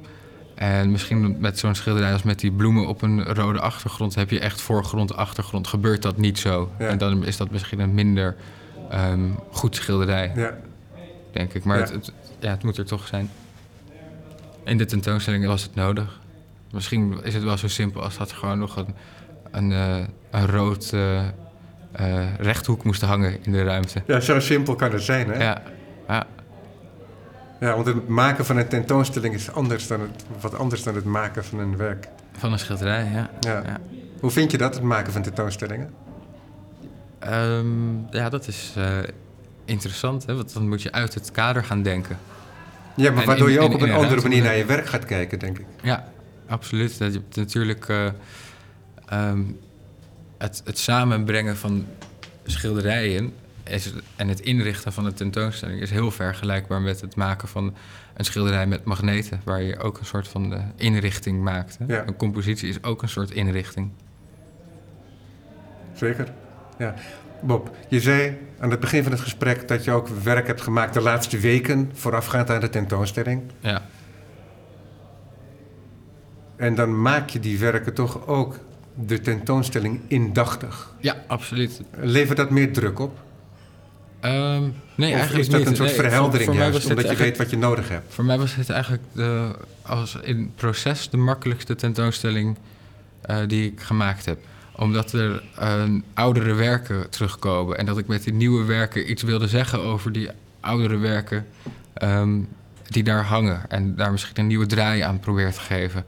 En 0.56 0.90
misschien 0.90 1.36
met 1.40 1.58
zo'n 1.58 1.74
schilderij 1.74 2.12
als 2.12 2.22
met 2.22 2.40
die 2.40 2.50
bloemen 2.50 2.86
op 2.86 3.02
een 3.02 3.24
rode 3.24 3.60
achtergrond... 3.60 4.14
heb 4.14 4.30
je 4.30 4.40
echt 4.40 4.60
voorgrond, 4.60 5.16
achtergrond. 5.16 5.66
Gebeurt 5.66 6.02
dat 6.02 6.16
niet 6.16 6.38
zo. 6.38 6.70
Ja. 6.78 6.86
En 6.88 6.98
dan 6.98 7.24
is 7.24 7.36
dat 7.36 7.50
misschien 7.50 7.80
een 7.80 7.94
minder 7.94 8.36
ehm, 8.90 9.30
goed 9.50 9.74
schilderij, 9.76 10.32
Ja, 10.34 10.58
denk 11.32 11.54
ik. 11.54 11.64
Maar 11.64 11.78
Ja. 11.78 11.82
Het, 11.82 11.92
het, 11.92 12.12
ja, 12.38 12.50
het 12.50 12.62
moet 12.62 12.78
er 12.78 12.84
toch 12.84 13.06
zijn. 13.06 13.30
In 14.64 14.78
de 14.78 14.84
tentoonstelling 14.84 15.46
was 15.46 15.62
het 15.62 15.74
nodig. 15.74 16.20
Misschien 16.72 17.18
is 17.22 17.34
het 17.34 17.42
wel 17.42 17.56
zo 17.56 17.68
simpel 17.68 18.02
als 18.02 18.16
dat 18.16 18.32
gewoon 18.32 18.58
nog 18.58 18.76
een, 18.76 18.94
een, 19.50 19.72
eh, 19.72 19.96
een 20.30 20.46
rood 20.46 20.90
eh, 20.92 21.18
eh, 21.92 22.34
rechthoek 22.38 22.84
moest 22.84 23.02
hangen 23.02 23.38
in 23.42 23.52
de 23.52 23.62
ruimte. 23.62 24.02
ja 24.06 24.20
zo 24.20 24.40
simpel 24.40 24.74
kan 24.74 24.92
het 24.92 25.02
zijn, 25.02 25.28
hè? 25.28 25.42
Ja, 25.42 25.62
ja. 26.08 26.26
Ja, 27.60 27.74
want 27.74 27.86
het 27.86 28.08
maken 28.08 28.44
van 28.46 28.56
een 28.56 28.68
tentoonstelling 28.68 29.34
is 29.34 29.52
anders 29.52 29.86
dan 29.86 30.00
het, 30.00 30.24
wat 30.40 30.54
anders 30.54 30.82
dan 30.82 30.94
het 30.94 31.04
maken 31.04 31.44
van 31.44 31.58
een 31.58 31.76
werk. 31.76 32.08
van 32.38 32.52
een 32.52 32.58
schilderij, 32.58 33.04
ja. 33.12 33.30
Ja. 33.40 33.62
Ja. 33.66 33.80
Hoe 34.20 34.30
vind 34.30 34.50
je 34.50 34.58
dat, 34.58 34.74
het 34.74 34.82
maken 34.82 35.12
van 35.12 35.22
tentoonstellingen? 35.22 35.90
Ehm, 37.18 37.66
ja, 38.10 38.28
dat 38.28 38.46
is 38.48 38.72
eh, 38.76 38.98
interessant, 39.64 40.26
hè? 40.26 40.34
want 40.34 40.52
dan 40.52 40.68
moet 40.68 40.82
je 40.82 40.92
uit 40.92 41.14
het 41.14 41.30
kader 41.30 41.64
gaan 41.64 41.82
denken. 41.82 42.18
Ja, 42.96 43.10
maar 43.10 43.20
En 43.20 43.26
waardoor 43.26 43.48
in- 43.48 43.52
je 43.54 43.60
ook 43.60 43.68
in- 43.70 43.74
op 43.74 43.80
een 43.82 43.92
andere 43.92 44.20
manier 44.22 44.42
naar 44.42 44.56
je 44.56 44.64
werk 44.64 44.86
gaat 44.86 45.04
kijken, 45.04 45.38
denk 45.38 45.58
ik. 45.58 45.66
Ja, 45.82 46.08
absoluut. 46.48 46.98
Dat 46.98 47.12
je 47.14 47.20
natuurlijk 47.34 47.88
eh, 47.88 48.06
ehm, 49.06 49.42
het, 50.38 50.62
het 50.64 50.78
samenbrengen 50.78 51.56
van 51.56 51.86
schilderijen 52.44 53.32
is, 53.68 53.92
en 54.16 54.28
het 54.28 54.40
inrichten 54.40 54.92
van 54.92 55.06
een 55.06 55.14
tentoonstelling 55.14 55.80
is 55.80 55.90
heel 55.90 56.10
vergelijkbaar 56.10 56.80
met 56.80 57.00
het 57.00 57.16
maken 57.16 57.48
van 57.48 57.74
een 58.14 58.24
schilderij 58.24 58.66
met 58.66 58.84
magneten, 58.84 59.40
waar 59.44 59.62
je 59.62 59.78
ook 59.78 59.98
een 59.98 60.06
soort 60.06 60.28
van 60.28 60.54
eh, 60.54 60.62
inrichting 60.76 61.42
maakt. 61.42 61.78
Hè? 61.78 61.94
Ja. 61.94 62.06
Een 62.06 62.16
compositie 62.16 62.68
is 62.68 62.82
ook 62.82 63.02
een 63.02 63.08
soort 63.08 63.30
inrichting. 63.30 63.90
Zeker. 65.94 66.32
Ja. 66.78 66.94
Bob, 67.42 67.76
je 67.88 68.00
zei 68.00 68.38
aan 68.58 68.70
het 68.70 68.80
begin 68.80 69.02
van 69.02 69.12
het 69.12 69.20
gesprek 69.20 69.68
dat 69.68 69.84
je 69.84 69.90
ook 69.90 70.08
werk 70.08 70.46
hebt 70.46 70.60
gemaakt 70.60 70.94
de 70.94 71.00
laatste 71.00 71.38
weken 71.38 71.90
voorafgaand 71.94 72.50
aan 72.50 72.60
de 72.60 72.68
tentoonstelling. 72.68 73.42
Ja. 73.60 73.82
En 76.56 76.74
dan 76.74 77.02
maak 77.02 77.28
je 77.28 77.40
die 77.40 77.58
werken 77.58 77.94
toch 77.94 78.26
ook 78.26 78.58
de 78.94 79.20
tentoonstelling 79.20 80.00
indachtig. 80.06 80.94
ja, 81.00 81.16
absoluut. 81.26 81.80
Levert 81.96 82.36
dat 82.36 82.50
meer 82.50 82.72
druk 82.72 82.98
op? 82.98 83.24
Ehm, 84.26 84.62
nee, 84.94 85.12
of 85.12 85.18
eigenlijk 85.18 85.44
is 85.44 85.48
dat 85.48 85.58
niet. 85.58 85.68
een 85.68 85.76
soort 85.76 85.88
Nee, 85.88 85.98
verheldering 85.98 86.48
voor 86.48 86.58
juist, 86.58 86.88
omdat 86.88 87.10
je 87.10 87.16
weet 87.16 87.36
wat 87.36 87.50
je 87.50 87.56
nodig 87.56 87.88
hebt? 87.88 88.14
Voor 88.14 88.24
mij 88.24 88.38
was 88.38 88.54
het 88.54 88.70
eigenlijk 88.70 89.02
de, 89.12 89.50
als 89.82 90.18
in 90.22 90.38
het 90.38 90.56
proces 90.56 91.10
de 91.10 91.16
makkelijkste 91.16 91.74
tentoonstelling 91.74 92.56
eh, 93.20 93.38
die 93.46 93.72
ik 93.72 93.80
gemaakt 93.80 94.24
heb. 94.24 94.38
Omdat 94.76 95.12
er 95.12 95.42
eh, 95.58 95.82
oudere 96.14 96.54
werken 96.54 97.10
terugkomen. 97.10 97.78
En 97.78 97.86
dat 97.86 97.98
ik 97.98 98.06
met 98.06 98.24
die 98.24 98.32
nieuwe 98.32 98.64
werken 98.64 99.10
iets 99.10 99.22
wilde 99.22 99.48
zeggen 99.48 99.80
over 99.80 100.12
die 100.12 100.28
oudere 100.60 100.96
werken 100.96 101.46
ehm, 101.94 102.38
die 102.88 103.02
daar 103.02 103.24
hangen. 103.24 103.70
En 103.70 103.96
daar 103.96 104.10
misschien 104.10 104.38
een 104.38 104.46
nieuwe 104.46 104.66
draai 104.66 105.00
aan 105.00 105.20
probeer 105.20 105.52
te 105.52 105.60
geven. 105.60 106.04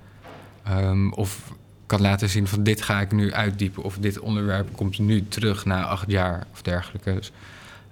Ehm, 0.65 1.09
of 1.09 1.53
kan 1.87 2.01
laten 2.01 2.29
zien 2.29 2.47
van 2.47 2.63
dit 2.63 2.83
ga 2.83 3.01
ik 3.01 3.13
nu 3.13 3.33
uitdiepen. 3.33 3.83
Of 3.83 3.99
dit 3.99 4.19
onderwerp 4.19 4.69
komt 4.77 4.99
nu 4.99 5.29
terug 5.29 5.65
na 5.65 5.85
acht 5.85 6.11
jaar 6.11 6.47
of 6.53 6.63
dergelijke. 6.63 7.15
Dus 7.15 7.33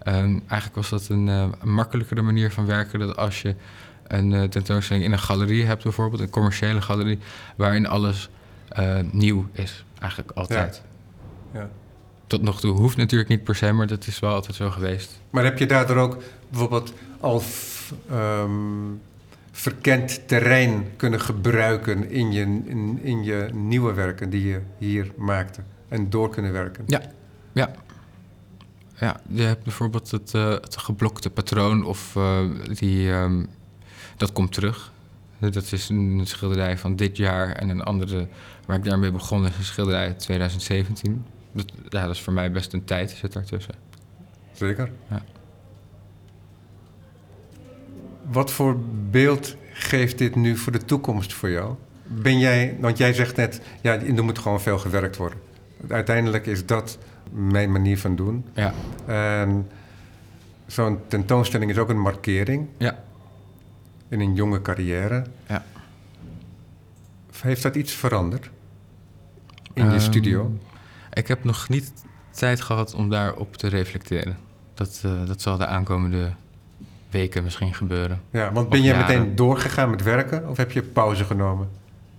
Ehm, 0.07 0.39
eigenlijk 0.47 0.75
was 0.75 0.89
dat 0.89 1.09
een, 1.09 1.29
eh, 1.29 1.49
een 1.61 1.73
makkelijkere 1.73 2.23
manier 2.23 2.51
van 2.51 2.67
werken. 2.67 2.99
Dat 2.99 3.17
als 3.17 3.43
je 3.43 3.55
een 4.07 4.33
eh, 4.33 4.43
tentoonstelling 4.43 5.05
in 5.05 5.13
een 5.13 5.19
galerie 5.19 5.65
hebt, 5.65 5.83
bijvoorbeeld, 5.83 6.21
een 6.23 6.31
commerciële 6.31 6.83
galerie, 6.83 7.19
waarin 7.57 7.87
alles 7.87 8.29
eh, 8.69 8.99
nieuw 9.11 9.47
is, 9.53 9.85
eigenlijk 10.01 10.31
altijd. 10.31 10.83
Ja. 11.53 11.69
Tot 12.27 12.43
nog 12.43 12.61
toe 12.61 12.77
hoeft 12.77 12.97
natuurlijk 12.97 13.31
niet 13.31 13.45
per 13.45 13.55
se, 13.55 13.73
maar 13.73 13.87
dat 13.87 14.07
is 14.07 14.19
wel 14.19 14.33
altijd 14.33 14.57
zo 14.57 14.71
geweest. 14.71 15.21
Maar 15.31 15.45
heb 15.45 15.59
je 15.59 15.67
daardoor 15.67 15.97
ook 15.97 16.23
bijvoorbeeld 16.49 16.93
al 17.21 17.43
ehm, 18.11 18.51
verkend 19.51 20.29
terrein 20.29 20.85
kunnen 20.97 21.21
gebruiken 21.21 22.11
in 22.11 22.33
je, 22.33 22.41
in, 22.43 22.99
in 23.03 23.25
je 23.25 23.49
nieuwe 23.53 23.93
werken 23.93 24.31
die 24.31 24.47
je 24.47 24.61
hier 24.79 25.13
maakte 25.17 25.61
en 25.89 26.11
door 26.11 26.31
kunnen 26.31 26.53
werken? 26.53 26.85
Ja, 26.87 27.01
ja. 27.53 27.71
Ja, 29.01 29.21
je 29.29 29.43
hebt 29.43 29.63
bijvoorbeeld 29.63 30.11
het, 30.11 30.35
eh, 30.35 30.51
het 30.51 30.77
geblokte 30.77 31.31
patroon 31.31 31.85
of 31.85 32.17
eh, 32.17 32.41
die, 32.73 33.11
ehm, 33.11 33.45
dat 34.17 34.33
komt 34.33 34.53
terug. 34.53 34.93
Dat 35.39 35.73
is 35.73 35.89
een 35.89 36.23
schilderij 36.25 36.79
van 36.79 36.97
dit 36.97 37.17
jaar 37.17 37.53
en 37.53 37.69
een 37.69 37.83
andere 37.83 38.29
waar 38.67 38.77
ik 38.77 38.85
daarmee 38.85 39.11
begon 39.11 39.47
is 39.47 39.57
een 39.59 39.65
schilderij 39.65 40.07
uit 40.07 40.19
2017. 40.19 41.25
Dat, 41.53 41.73
ja, 41.89 42.07
dat 42.07 42.15
is 42.15 42.23
voor 42.23 42.33
mij 42.33 42.53
best 42.53 42.73
een 42.73 42.85
tijd 42.85 43.11
zit 43.11 43.33
daartussen. 43.33 43.75
Zeker. 44.53 44.93
Ja. 45.11 45.23
Wat 48.31 48.51
voor 48.51 48.81
beeld 49.11 49.57
geeft 49.73 50.19
dit 50.19 50.35
nu 50.35 50.57
voor 50.57 50.73
de 50.73 50.85
toekomst 50.85 51.33
voor 51.33 51.51
jou? 51.51 51.75
Ben 52.07 52.39
jij, 52.39 52.77
want 52.81 52.99
jij 52.99 53.13
zegt 53.13 53.37
net, 53.37 53.61
ja, 53.81 54.01
er 54.01 54.25
moet 54.25 54.39
gewoon 54.39 54.61
veel 54.61 54.79
gewerkt 54.79 55.17
worden. 55.17 55.39
Uiteindelijk 55.89 56.47
is 56.47 56.67
dat 56.67 56.99
mijn 57.31 57.73
manier 57.73 57.99
van 57.99 58.17
doen. 58.17 58.45
Ja, 58.55 58.73
En 59.07 59.69
zo'n 60.67 60.99
tentoonstelling 61.09 61.71
is 61.71 61.79
ook 61.79 61.89
een 61.89 62.01
markering 62.01 62.69
ja, 62.79 63.03
in 64.09 64.21
een 64.21 64.35
jonge 64.35 64.63
carrière. 64.63 65.25
ja. 65.47 65.65
Heeft 67.41 67.63
dat 67.63 67.75
iets 67.77 67.93
veranderd 67.93 68.51
in 69.73 69.85
je 69.85 69.91
Ehm, 69.91 70.01
studio? 70.01 70.53
Ik 71.13 71.29
heb 71.29 71.45
nog 71.45 71.69
niet 71.69 71.93
tijd 72.31 72.61
gehad 72.61 72.95
om 72.95 73.11
daarop 73.11 73.57
te 73.57 73.69
reflecteren. 73.69 74.37
Dat, 74.75 75.01
eh, 75.05 75.27
dat 75.27 75.43
zal 75.43 75.57
de 75.57 75.67
aankomende 75.67 76.31
weken 77.11 77.45
misschien 77.45 77.75
gebeuren. 77.75 78.21
Ja, 78.31 78.53
want 78.53 78.69
ben 78.69 78.83
jij 78.83 78.97
meteen 78.97 79.35
doorgegaan 79.35 79.91
met 79.91 80.03
werken 80.03 80.49
of 80.49 80.57
heb 80.57 80.71
je 80.73 80.83
pauze 80.83 81.25
genomen? 81.25 81.69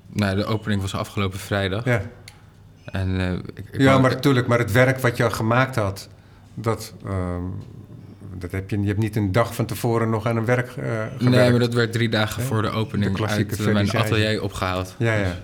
Nou, 0.08 0.36
de 0.36 0.46
opening 0.46 0.82
was 0.82 0.96
afgelopen 0.96 1.40
vrijdag. 1.40 1.86
Ja, 1.86 2.02
En, 2.92 3.20
eh, 3.20 3.34
ik, 3.34 3.66
ik 3.72 3.82
ja 3.82 3.98
maar 3.98 4.12
natuurlijk, 4.12 4.48
maar 4.48 4.60
het 4.60 4.72
werk 4.72 5.00
wat 5.00 5.18
je 5.18 5.24
al 5.24 5.32
gemaakt 5.32 5.76
had, 5.76 6.10
dat, 6.54 6.94
ehm, 7.06 7.44
dat 8.38 8.52
heb 8.52 8.70
je, 8.70 8.80
je 8.82 8.88
hebt 8.88 9.00
niet 9.00 9.16
een 9.16 9.32
dag 9.32 9.56
van 9.56 9.66
tevoren 9.66 10.10
nog 10.10 10.26
aan 10.26 10.38
een 10.38 10.46
werk 10.46 10.70
gewerkt. 10.70 11.22
Nee, 11.22 11.50
maar 11.50 11.60
dat 11.60 11.74
werd 11.74 11.92
drie 11.92 12.10
dagen 12.10 12.44
voor 12.44 12.62
de 12.62 12.70
opening 12.70 13.18
De 13.18 13.28
uit 13.28 13.60
eh, 13.60 13.74
mijn 13.74 13.92
atelier 13.92 14.42
opgehaald. 14.42 14.96
Ja, 14.98 15.14
ja. 15.14 15.36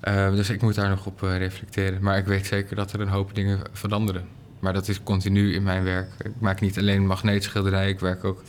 Eh, 0.00 0.30
dus 0.30 0.50
ik 0.50 0.62
moet 0.62 0.74
daar 0.74 0.88
nog 0.88 1.06
op 1.06 1.20
reflecteren. 1.20 2.02
Maar 2.02 2.18
ik 2.18 2.24
weet 2.24 2.46
zeker 2.46 2.76
dat 2.76 2.92
er 2.92 3.00
een 3.00 3.08
hoop 3.08 3.34
dingen 3.34 3.60
veranderen. 3.72 4.24
Maar 4.60 4.72
dat 4.72 4.88
is 4.88 5.02
continu 5.02 5.54
in 5.54 5.62
mijn 5.62 5.84
werk. 5.84 6.08
Ik 6.24 6.32
maak 6.38 6.60
niet 6.60 6.78
alleen 6.78 7.06
magneetschilderijen. 7.06 7.88
Ik 7.88 8.00
werk 8.00 8.24
ook 8.24 8.42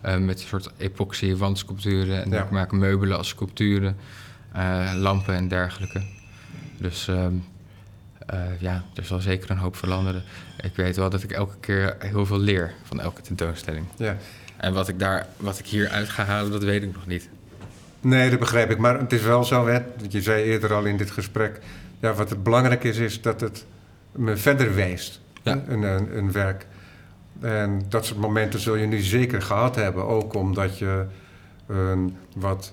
met 0.00 0.40
een 0.40 0.46
soort 0.46 0.70
epoxy 0.76 1.36
wandsculpturen. 1.36 2.22
En 2.22 2.30
Ja. 2.30 2.42
ik 2.42 2.50
maak 2.50 2.72
meubelen 2.72 3.16
als 3.16 3.28
sculpturen. 3.28 3.96
lampen 4.94 5.34
en 5.34 5.48
dergelijke. 5.48 6.02
Dus 6.78 7.08
ehm, 7.08 7.32
eh, 8.26 8.38
ja, 8.60 8.84
er 8.94 9.04
zal 9.04 9.20
zeker 9.20 9.50
een 9.50 9.58
hoop 9.58 9.76
veranderen. 9.76 10.22
Ik 10.62 10.76
weet 10.76 10.96
wel 10.96 11.10
dat 11.10 11.22
ik 11.22 11.32
elke 11.32 11.56
keer 11.60 11.96
heel 11.98 12.26
veel 12.26 12.38
leer 12.38 12.72
van 12.82 13.00
elke 13.00 13.20
tentoonstelling. 13.22 13.86
ja. 13.96 14.16
En 14.56 14.72
wat 14.72 14.88
ik, 14.88 14.98
daar, 14.98 15.26
wat 15.36 15.58
ik 15.58 15.66
hier 15.66 15.88
uit 15.88 16.08
ga 16.08 16.24
halen, 16.24 16.50
dat 16.52 16.62
weet 16.62 16.82
ik 16.82 16.92
nog 16.94 17.06
niet. 17.06 17.28
Nee, 18.00 18.30
dat 18.30 18.38
begrijp 18.38 18.70
ik. 18.70 18.78
Maar 18.78 18.98
het 18.98 19.12
is 19.12 19.22
wel 19.22 19.44
zo, 19.44 19.66
hè, 19.66 19.78
je 20.08 20.22
zei 20.22 20.42
eerder 20.44 20.74
al 20.74 20.84
in 20.84 20.96
dit 20.96 21.10
gesprek... 21.10 21.60
Ja, 22.00 22.12
wat 22.14 22.30
het 22.30 22.42
belangrijk 22.42 22.84
is, 22.84 22.96
is 22.96 23.22
dat 23.22 23.40
het 23.40 23.64
me 24.12 24.36
verder 24.36 24.74
wijst, 24.74 25.20
Ja. 25.42 25.62
een, 25.68 25.82
een, 25.82 26.16
een 26.16 26.32
werk. 26.32 26.66
En 27.40 27.82
dat 27.88 28.06
soort 28.06 28.18
momenten 28.20 28.60
zul 28.60 28.74
je 28.76 28.86
nu 28.86 29.00
zeker 29.00 29.42
gehad 29.42 29.74
hebben. 29.76 30.04
Ook 30.06 30.34
omdat 30.34 30.78
je 30.78 31.04
een 31.66 32.16
wat 32.34 32.72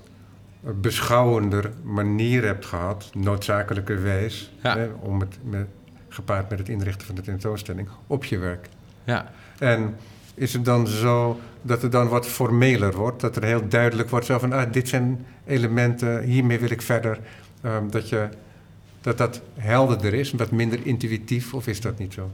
beschouwender 0.81 1.71
manier 1.83 2.45
hebt 2.45 2.65
gehad, 2.65 3.09
noodzakelijkerwijs... 3.13 4.51
Ja. 4.61 4.77
Hè, 4.77 4.87
om 4.99 5.19
het 5.19 5.37
met, 5.43 5.67
gepaard 6.09 6.49
met 6.49 6.59
het 6.59 6.69
inrichten 6.69 7.07
van 7.07 7.15
de 7.15 7.21
tentoonstelling, 7.21 7.87
op 8.07 8.25
je 8.25 8.37
werk. 8.37 8.69
Ja, 9.03 9.31
En 9.59 9.95
is 10.35 10.53
het 10.53 10.65
dan 10.65 10.87
zo 10.87 11.39
dat 11.61 11.81
het 11.81 11.91
dan 11.91 12.07
wat 12.07 12.27
formeler 12.27 12.93
wordt? 12.93 13.21
Dat 13.21 13.35
er 13.35 13.43
heel 13.43 13.67
duidelijk 13.67 14.09
wordt 14.09 14.25
zo 14.25 14.39
van, 14.39 14.53
ah, 14.53 14.71
dit 14.71 14.89
zijn 14.89 15.25
elementen, 15.45 16.23
hiermee 16.23 16.59
wil 16.59 16.71
ik 16.71 16.81
verder. 16.81 17.19
Ehm, 17.61 17.89
dat, 17.89 18.09
je, 18.09 18.29
dat 19.01 19.17
dat 19.17 19.41
helderder 19.55 20.13
is, 20.13 20.31
wat 20.31 20.51
minder 20.51 20.79
intuïtief, 20.85 21.53
of 21.53 21.67
is 21.67 21.81
dat 21.81 21.97
niet 21.97 22.13
zo? 22.13 22.31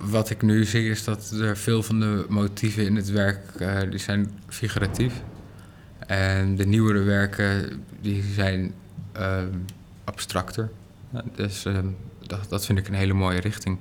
Wat 0.00 0.30
ik 0.30 0.42
nu 0.42 0.64
zie 0.64 0.90
is 0.90 1.04
dat 1.04 1.30
er 1.30 1.56
veel 1.56 1.82
van 1.82 2.00
de 2.00 2.26
motieven 2.28 2.86
in 2.86 2.96
het 2.96 3.10
werk 3.10 3.40
eh, 3.58 3.80
die 3.90 3.98
zijn 3.98 4.30
figuratief. 4.48 5.22
En 6.06 6.56
de 6.56 6.66
nieuwere 6.66 7.02
werken 7.02 7.82
die 8.00 8.22
zijn 8.22 8.74
ehm, 9.12 9.48
abstracter. 10.04 10.70
Ja, 11.10 11.22
dus 11.34 11.64
ehm, 11.64 11.86
dat, 12.26 12.48
dat 12.48 12.66
vind 12.66 12.78
ik 12.78 12.88
een 12.88 12.94
hele 12.94 13.12
mooie 13.12 13.40
richting. 13.40 13.78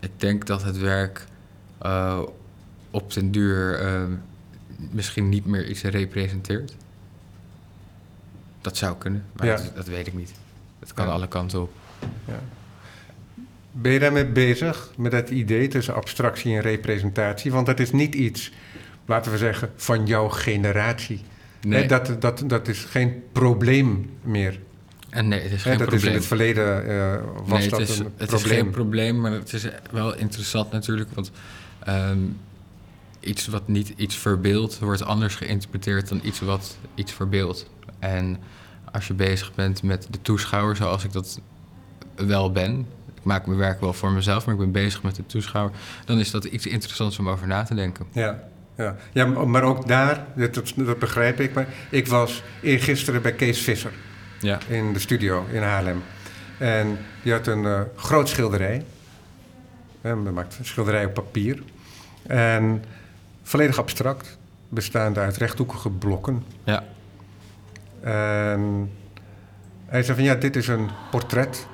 Ik 0.00 0.10
denk 0.16 0.46
dat 0.46 0.62
het 0.62 0.78
werk 0.78 1.24
eh, 1.78 2.20
op 2.90 3.12
den 3.12 3.30
duur 3.30 3.74
ehm, 3.78 4.12
misschien 4.90 5.28
niet 5.28 5.46
meer 5.46 5.68
iets 5.68 5.82
representeert. 5.82 6.76
Dat 8.60 8.76
zou 8.76 8.96
kunnen, 8.98 9.24
maar 9.32 9.46
Ja. 9.46 9.56
dat, 9.56 9.76
dat 9.76 9.86
weet 9.86 10.06
ik 10.06 10.14
niet. 10.14 10.32
Het 10.78 10.94
kan 10.94 11.06
Ja. 11.06 11.12
alle 11.12 11.28
kanten 11.28 11.60
op. 11.62 11.72
Ja. 12.26 12.40
Ben 13.72 13.92
je 13.92 13.98
daarmee 13.98 14.26
bezig, 14.26 14.90
met 14.96 15.10
dat 15.12 15.30
idee 15.30 15.68
tussen 15.68 15.94
abstractie 15.94 16.54
en 16.54 16.60
representatie? 16.60 17.52
Want 17.52 17.66
dat 17.66 17.80
is 17.80 17.90
niet 17.92 18.14
iets, 18.14 18.52
laten 19.06 19.32
we 19.32 19.38
zeggen, 19.38 19.70
van 19.76 20.06
jouw 20.06 20.28
generatie. 20.28 21.20
Nee, 21.60 21.86
dat, 21.86 22.16
dat, 22.18 22.42
dat 22.46 22.68
is 22.68 22.84
geen 22.84 23.22
probleem 23.32 24.10
meer. 24.22 24.60
en 25.10 25.28
nee, 25.28 25.40
het 25.40 25.52
is 25.52 25.62
geen 25.62 25.78
dat 25.78 25.92
is 25.92 25.92
in 25.92 25.98
probleem. 25.98 26.14
het 26.14 26.26
verleden 26.26 26.86
eh, 26.88 27.22
was 27.44 27.58
nee, 27.58 27.68
dat 27.68 27.78
het 27.80 27.88
is, 27.88 27.98
een 27.98 28.04
het 28.16 28.32
is 28.32 28.40
probleem. 28.40 28.62
geen 28.62 28.70
probleem, 28.70 29.20
maar 29.20 29.32
het 29.32 29.52
is 29.52 29.66
wel 29.90 30.16
interessant 30.16 30.72
natuurlijk. 30.72 31.10
Want 31.14 31.30
ehm, 31.84 32.18
iets 33.20 33.46
wat 33.46 33.68
niet 33.68 33.92
iets 33.96 34.16
verbeeldt, 34.16 34.78
wordt 34.78 35.02
anders 35.02 35.34
geïnterpreteerd 35.34 36.08
dan 36.08 36.20
iets 36.22 36.40
wat 36.40 36.76
iets 36.94 37.12
verbeeldt. 37.12 37.70
En 37.98 38.38
als 38.92 39.06
je 39.06 39.14
bezig 39.14 39.54
bent 39.54 39.82
met 39.82 40.06
de 40.10 40.18
toeschouwer, 40.22 40.76
zoals 40.76 41.04
ik 41.04 41.12
dat 41.12 41.40
wel 42.14 42.52
ben. 42.52 42.86
Ik 43.14 43.22
maak 43.28 43.46
mijn 43.46 43.58
werk 43.58 43.80
wel 43.80 43.92
voor 43.92 44.10
mezelf, 44.12 44.44
maar 44.44 44.54
ik 44.54 44.60
ben 44.60 44.72
bezig 44.72 45.02
met 45.02 45.16
de 45.16 45.26
toeschouwer. 45.26 45.72
Dan 46.04 46.18
is 46.18 46.30
dat 46.30 46.44
iets 46.44 46.66
interessants 46.66 47.18
om 47.18 47.28
over 47.28 47.46
na 47.46 47.62
te 47.62 47.74
denken. 47.74 48.06
Ja, 48.12 48.42
ja. 48.76 48.96
ja, 49.12 49.24
maar 49.26 49.62
ook 49.62 49.88
daar, 49.88 50.24
dat, 50.34 50.54
dat- 50.54 50.72
dat 50.76 50.98
begrijp 50.98 51.40
ik. 51.40 51.54
Maar 51.54 51.66
ik 51.90 52.06
was 52.06 52.42
eergisteren 52.62 53.22
bij 53.22 53.32
Kees 53.32 53.60
Visser 53.62 53.92
Ja, 54.40 54.58
in 54.68 54.92
de 54.92 54.98
studio 54.98 55.46
in 55.50 55.62
Haarlem. 55.62 56.02
En 56.58 56.98
die 57.22 57.32
had 57.32 57.46
een 57.46 57.64
eh, 57.64 57.80
groot 57.96 58.28
schilderij. 58.28 58.84
Hij 60.00 60.14
maakt 60.14 60.58
een 60.58 60.64
schilderij 60.64 61.04
op 61.04 61.14
papier. 61.14 61.62
En 62.26 62.84
volledig 63.42 63.78
abstract, 63.78 64.38
bestaande 64.68 65.20
uit 65.20 65.36
rechthoekige 65.36 65.90
blokken. 65.90 66.44
ja, 66.64 66.84
En 68.00 68.90
hij 69.86 70.02
zei 70.02 70.16
van 70.16 70.24
ja, 70.26 70.34
dit 70.34 70.56
is 70.56 70.68
een 70.68 70.90
portret 71.10 71.66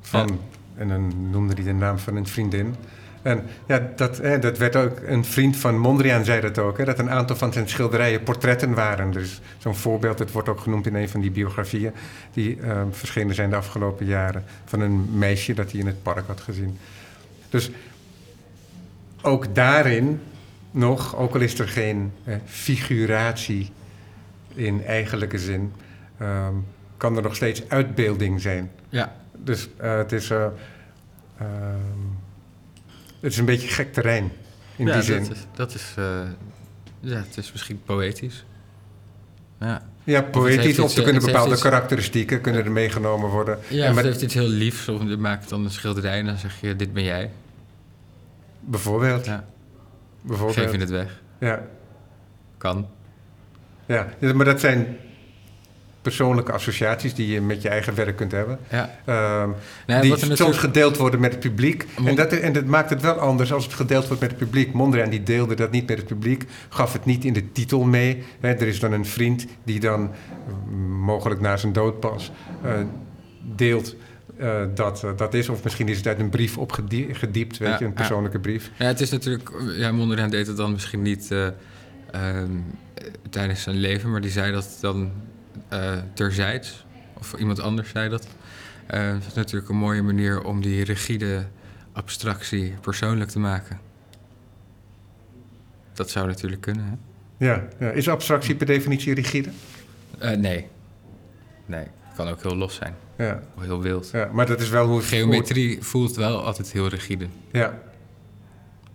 van, 0.00 0.40
en 0.76 0.88
dan 0.88 1.30
noemde 1.30 1.54
hij 1.54 1.64
de 1.64 1.72
naam 1.72 1.98
van 1.98 2.16
een 2.16 2.26
vriendin. 2.26 2.74
En 3.22 3.42
ja, 3.66 3.88
dat, 3.96 4.16
hè, 4.16 4.38
dat 4.38 4.58
werd 4.58 4.76
ook, 4.76 5.00
een 5.06 5.24
vriend 5.24 5.56
van 5.56 5.78
Mondriaan 5.78 6.24
zei 6.24 6.40
dat 6.40 6.58
ook, 6.58 6.78
hè, 6.78 6.84
dat 6.84 6.98
een 6.98 7.10
aantal 7.10 7.36
van 7.36 7.52
zijn 7.52 7.68
schilderijen 7.68 8.22
portretten 8.22 8.74
waren. 8.74 9.10
Dus 9.10 9.40
zo'n 9.58 9.74
voorbeeld, 9.74 10.18
het 10.18 10.32
wordt 10.32 10.48
ook 10.48 10.60
genoemd 10.60 10.86
in 10.86 10.94
een 10.94 11.08
van 11.08 11.20
die 11.20 11.30
biografieën 11.30 11.92
die 12.32 12.60
eh, 12.60 12.82
verschenen 12.90 13.34
zijn 13.34 13.50
de 13.50 13.56
afgelopen 13.56 14.06
jaren, 14.06 14.44
van 14.64 14.80
een 14.80 15.18
meisje 15.18 15.54
dat 15.54 15.70
hij 15.70 15.80
in 15.80 15.86
het 15.86 16.02
park 16.02 16.26
had 16.26 16.40
gezien. 16.40 16.78
Dus 17.50 17.70
ook 19.22 19.54
daarin 19.54 20.20
nog, 20.70 21.16
ook 21.16 21.34
al 21.34 21.40
is 21.40 21.58
er 21.58 21.68
geen 21.68 22.12
eh, 22.24 22.34
figuratie 22.44 23.70
in 24.54 24.84
eigenlijke 24.84 25.38
zin, 25.38 25.72
ehm, 26.18 26.54
kan 26.96 27.16
er 27.16 27.22
nog 27.22 27.36
steeds 27.36 27.68
uitbeelding 27.68 28.40
zijn. 28.40 28.70
ja, 28.88 29.16
Dus 29.32 29.68
eh, 29.76 29.96
het, 29.96 30.12
is, 30.12 30.30
eh, 30.30 30.46
ehm, 31.38 31.46
het 33.20 33.32
is 33.32 33.38
een 33.38 33.44
beetje 33.44 33.68
gek 33.68 33.92
terrein 33.92 34.32
in 34.76 34.86
ja, 34.86 34.92
die 34.92 35.02
zin. 35.02 35.22
Dat 35.22 35.30
is, 35.36 35.46
dat 35.54 35.74
is, 35.74 35.94
eh, 35.96 36.20
ja, 37.00 37.16
het 37.16 37.36
is 37.36 37.52
misschien 37.52 37.82
poëtisch. 37.84 38.44
Ja. 39.60 39.82
Ja, 40.04 40.22
poëtisch, 40.22 40.66
iets, 40.66 40.78
of 40.78 40.90
er 40.92 40.98
eh, 40.98 41.04
kunnen 41.04 41.14
heeft 41.22 41.26
bepaalde 41.32 41.52
iets- 41.52 41.62
karakteristieken 41.62 42.40
kunnen 42.40 42.64
er 42.64 42.70
meegenomen 42.70 43.30
worden. 43.30 43.58
Ja, 43.68 43.82
En 43.84 43.88
of 43.88 43.94
met- 43.94 44.04
het 44.04 44.12
heeft 44.12 44.24
iets 44.24 44.34
heel 44.34 44.48
liefs. 44.48 44.88
Of 44.88 45.02
je 45.02 45.16
maakt 45.16 45.48
dan 45.48 45.64
een 45.64 45.70
schilderij 45.70 46.18
en 46.18 46.26
dan 46.26 46.36
zeg 46.38 46.60
je, 46.60 46.76
dit 46.76 46.92
ben 46.92 47.02
jij. 47.04 47.30
bijvoorbeeld. 48.60 49.24
Ja. 49.24 49.44
bijvoorbeeld. 50.20 50.58
Geef 50.58 50.72
je 50.72 50.78
het 50.78 50.90
weg. 50.90 51.20
Ja, 51.38 51.62
Kan. 52.58 52.86
Ja, 53.86 54.08
maar 54.34 54.44
dat 54.44 54.60
zijn 54.60 54.96
persoonlijke 56.02 56.52
associaties 56.52 57.14
die 57.14 57.28
je 57.28 57.40
met 57.40 57.62
je 57.62 57.68
eigen 57.68 57.94
werk 57.94 58.16
kunt 58.16 58.32
hebben. 58.32 58.58
Ja. 58.70 58.98
Ehm, 59.04 59.50
die 60.00 60.10
soms 60.10 60.28
natuurlijk- 60.28 60.58
gedeeld 60.58 60.96
worden 60.96 61.20
met 61.20 61.30
het 61.30 61.40
publiek. 61.40 61.86
En 62.04 62.14
dat, 62.14 62.32
en 62.32 62.52
dat 62.52 62.64
maakt 62.64 62.90
het 62.90 63.02
wel 63.02 63.14
anders 63.14 63.52
als 63.52 63.64
het 63.64 63.74
gedeeld 63.74 64.06
wordt 64.06 64.22
met 64.22 64.30
het 64.30 64.38
publiek. 64.38 64.72
Mondriaan 64.72 65.10
die 65.10 65.22
deelde 65.22 65.54
dat 65.54 65.70
niet 65.70 65.88
met 65.88 65.98
het 65.98 66.06
publiek, 66.06 66.44
gaf 66.68 66.92
het 66.92 67.04
niet 67.04 67.24
in 67.24 67.32
de 67.32 67.52
titel 67.52 67.84
mee. 67.84 68.24
Er 68.40 68.62
is 68.62 68.80
dan 68.80 68.92
een 68.92 69.06
vriend 69.06 69.46
die 69.64 69.80
dan, 69.80 70.10
eh, 70.46 70.74
mogelijk 70.88 71.40
na 71.40 71.56
zijn 71.56 71.72
dood 71.72 72.00
pas, 72.00 72.30
eh, 72.62 72.72
deelt 73.56 73.96
eh, 74.38 74.60
dat 74.74 75.06
dat 75.16 75.34
is. 75.34 75.48
Of 75.48 75.64
misschien 75.64 75.88
is 75.88 75.96
het 75.96 76.06
uit 76.06 76.18
een 76.18 76.30
brief 76.30 76.58
opgediept, 76.58 77.58
weet 77.58 77.68
Ja, 77.68 77.76
je, 77.78 77.84
een 77.84 77.90
ja. 77.90 77.96
persoonlijke 77.96 78.38
brief. 78.38 78.70
Ja, 78.78 78.84
het 78.86 79.00
is 79.00 79.10
natuurlijk... 79.10 79.50
Ja, 79.76 79.92
Mondriaan 79.92 80.30
deed 80.30 80.46
het 80.46 80.56
dan 80.56 80.72
misschien 80.72 81.02
niet 81.02 81.30
eh, 81.30 81.46
ehm, 82.10 82.50
tijdens 83.30 83.62
zijn 83.62 83.76
leven... 83.76 84.10
maar 84.10 84.20
die 84.20 84.30
zei 84.30 84.52
dat 84.52 84.78
dan 84.80 85.10
eh 85.68 85.92
terzijds. 86.14 86.86
Of 87.18 87.34
iemand 87.38 87.60
anders 87.60 87.90
zei 87.90 88.08
dat. 88.08 88.26
Eh, 88.86 89.12
dat 89.12 89.26
is 89.26 89.34
natuurlijk 89.34 89.68
een 89.68 89.76
mooie 89.76 90.02
manier 90.02 90.42
om 90.44 90.60
die 90.62 90.84
rigide 90.84 91.46
abstractie 91.92 92.74
persoonlijk 92.80 93.30
te 93.30 93.38
maken. 93.38 93.80
Dat 95.92 96.10
zou 96.10 96.26
natuurlijk 96.26 96.60
kunnen, 96.60 96.84
hè? 96.84 96.92
Ja, 97.46 97.68
ja. 97.78 97.90
Is 97.90 98.08
abstractie 98.08 98.54
per 98.54 98.66
definitie 98.66 99.14
rigide? 99.14 99.50
Eh, 100.18 100.36
nee. 100.36 100.68
Nee, 101.66 101.84
het 102.02 102.16
kan 102.16 102.28
ook 102.28 102.42
heel 102.42 102.56
los 102.56 102.74
zijn. 102.74 102.94
Ja, 103.18 103.42
Of 103.56 103.62
heel 103.62 103.80
wild. 103.82 104.10
ja, 104.12 104.30
maar 104.32 104.46
dat 104.46 104.60
is 104.60 104.68
wel 104.68 104.86
hoe 104.86 104.96
het... 104.96 105.06
Geometrie 105.06 105.82
voelt 105.82 106.16
wel 106.16 106.44
altijd 106.44 106.72
heel 106.72 106.88
rigide. 106.88 107.26
ja, 107.52 107.78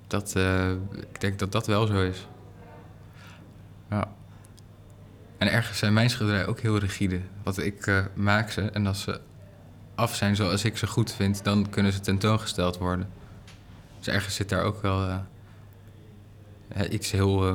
Dat, 0.07 0.35
eh, 0.35 0.71
ik 1.11 1.21
denk 1.21 1.39
dat 1.39 1.51
dat 1.51 1.67
wel 1.67 1.85
zo 1.87 2.01
is. 2.03 2.27
Ja. 3.89 4.11
En 5.43 5.51
ergens 5.51 5.77
zijn 5.77 5.93
mijn 5.93 6.09
schilderijen 6.09 6.47
ook 6.47 6.59
heel 6.59 6.77
rigide. 6.77 7.19
Want 7.43 7.65
ik 7.65 7.87
eh, 7.87 7.97
maak 8.13 8.51
ze 8.51 8.61
en 8.61 8.87
als 8.87 9.01
ze 9.01 9.19
af 9.95 10.15
zijn 10.15 10.35
zoals 10.35 10.63
ik 10.63 10.77
ze 10.77 10.87
goed 10.87 11.13
vind, 11.13 11.43
dan 11.43 11.69
kunnen 11.69 11.93
ze 11.93 11.99
tentoongesteld 11.99 12.77
worden. 12.77 13.09
Dus 13.97 14.07
ergens 14.07 14.35
zit 14.35 14.49
daar 14.49 14.63
ook 14.63 14.81
wel 14.81 15.07
eh, 16.67 16.91
iets 16.91 17.11
heel. 17.11 17.45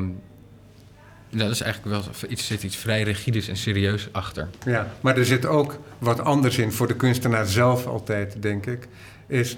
ja, 1.28 1.38
dat 1.38 1.50
is 1.50 1.60
eigenlijk 1.60 2.02
wel 2.02 2.30
iets, 2.30 2.46
zit 2.46 2.62
iets 2.62 2.76
vrij 2.76 3.02
rigides 3.02 3.48
en 3.48 3.56
serieus 3.56 4.08
achter. 4.12 4.48
Ja, 4.64 4.92
maar 5.00 5.16
er 5.16 5.26
zit 5.26 5.46
ook 5.46 5.78
wat 5.98 6.20
anders 6.20 6.58
in 6.58 6.72
voor 6.72 6.86
de 6.88 6.96
kunstenaar 6.96 7.46
zelf 7.46 7.86
altijd, 7.86 8.42
denk 8.42 8.66
ik. 8.66 8.88
Is 9.26 9.56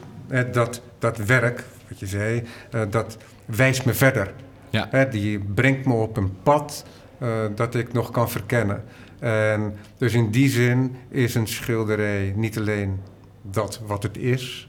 dat, 0.52 0.82
dat 0.98 1.16
werk, 1.16 1.64
wat 1.88 1.98
je 1.98 2.06
zei, 2.06 2.42
eh, 2.70 2.82
dat 2.90 3.16
wijst 3.44 3.84
me 3.84 3.94
verder. 3.94 4.32
Ja. 4.70 4.88
Hè, 4.90 5.08
die 5.08 5.38
brengt 5.38 5.86
me 5.86 5.94
op 5.94 6.16
een 6.16 6.42
pad 6.42 6.84
dat 7.54 7.74
ik 7.74 7.92
nog 7.92 8.10
kan 8.10 8.30
verkennen. 8.30 8.84
En 9.18 9.74
dus 9.98 10.12
in 10.14 10.30
die 10.30 10.48
zin 10.48 10.96
is 11.08 11.34
een 11.34 11.46
schilderij 11.46 12.32
niet 12.36 12.58
alleen 12.58 13.00
dat 13.42 13.80
wat 13.86 14.02
het 14.02 14.16
is, 14.16 14.68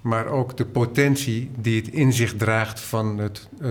maar 0.00 0.26
ook 0.26 0.56
de 0.56 0.66
potentie 0.66 1.50
die 1.56 1.80
het 1.80 1.88
in 1.92 2.12
zich 2.12 2.36
draagt 2.36 2.80
van 2.80 3.18
het 3.18 3.48
eh, 3.60 3.70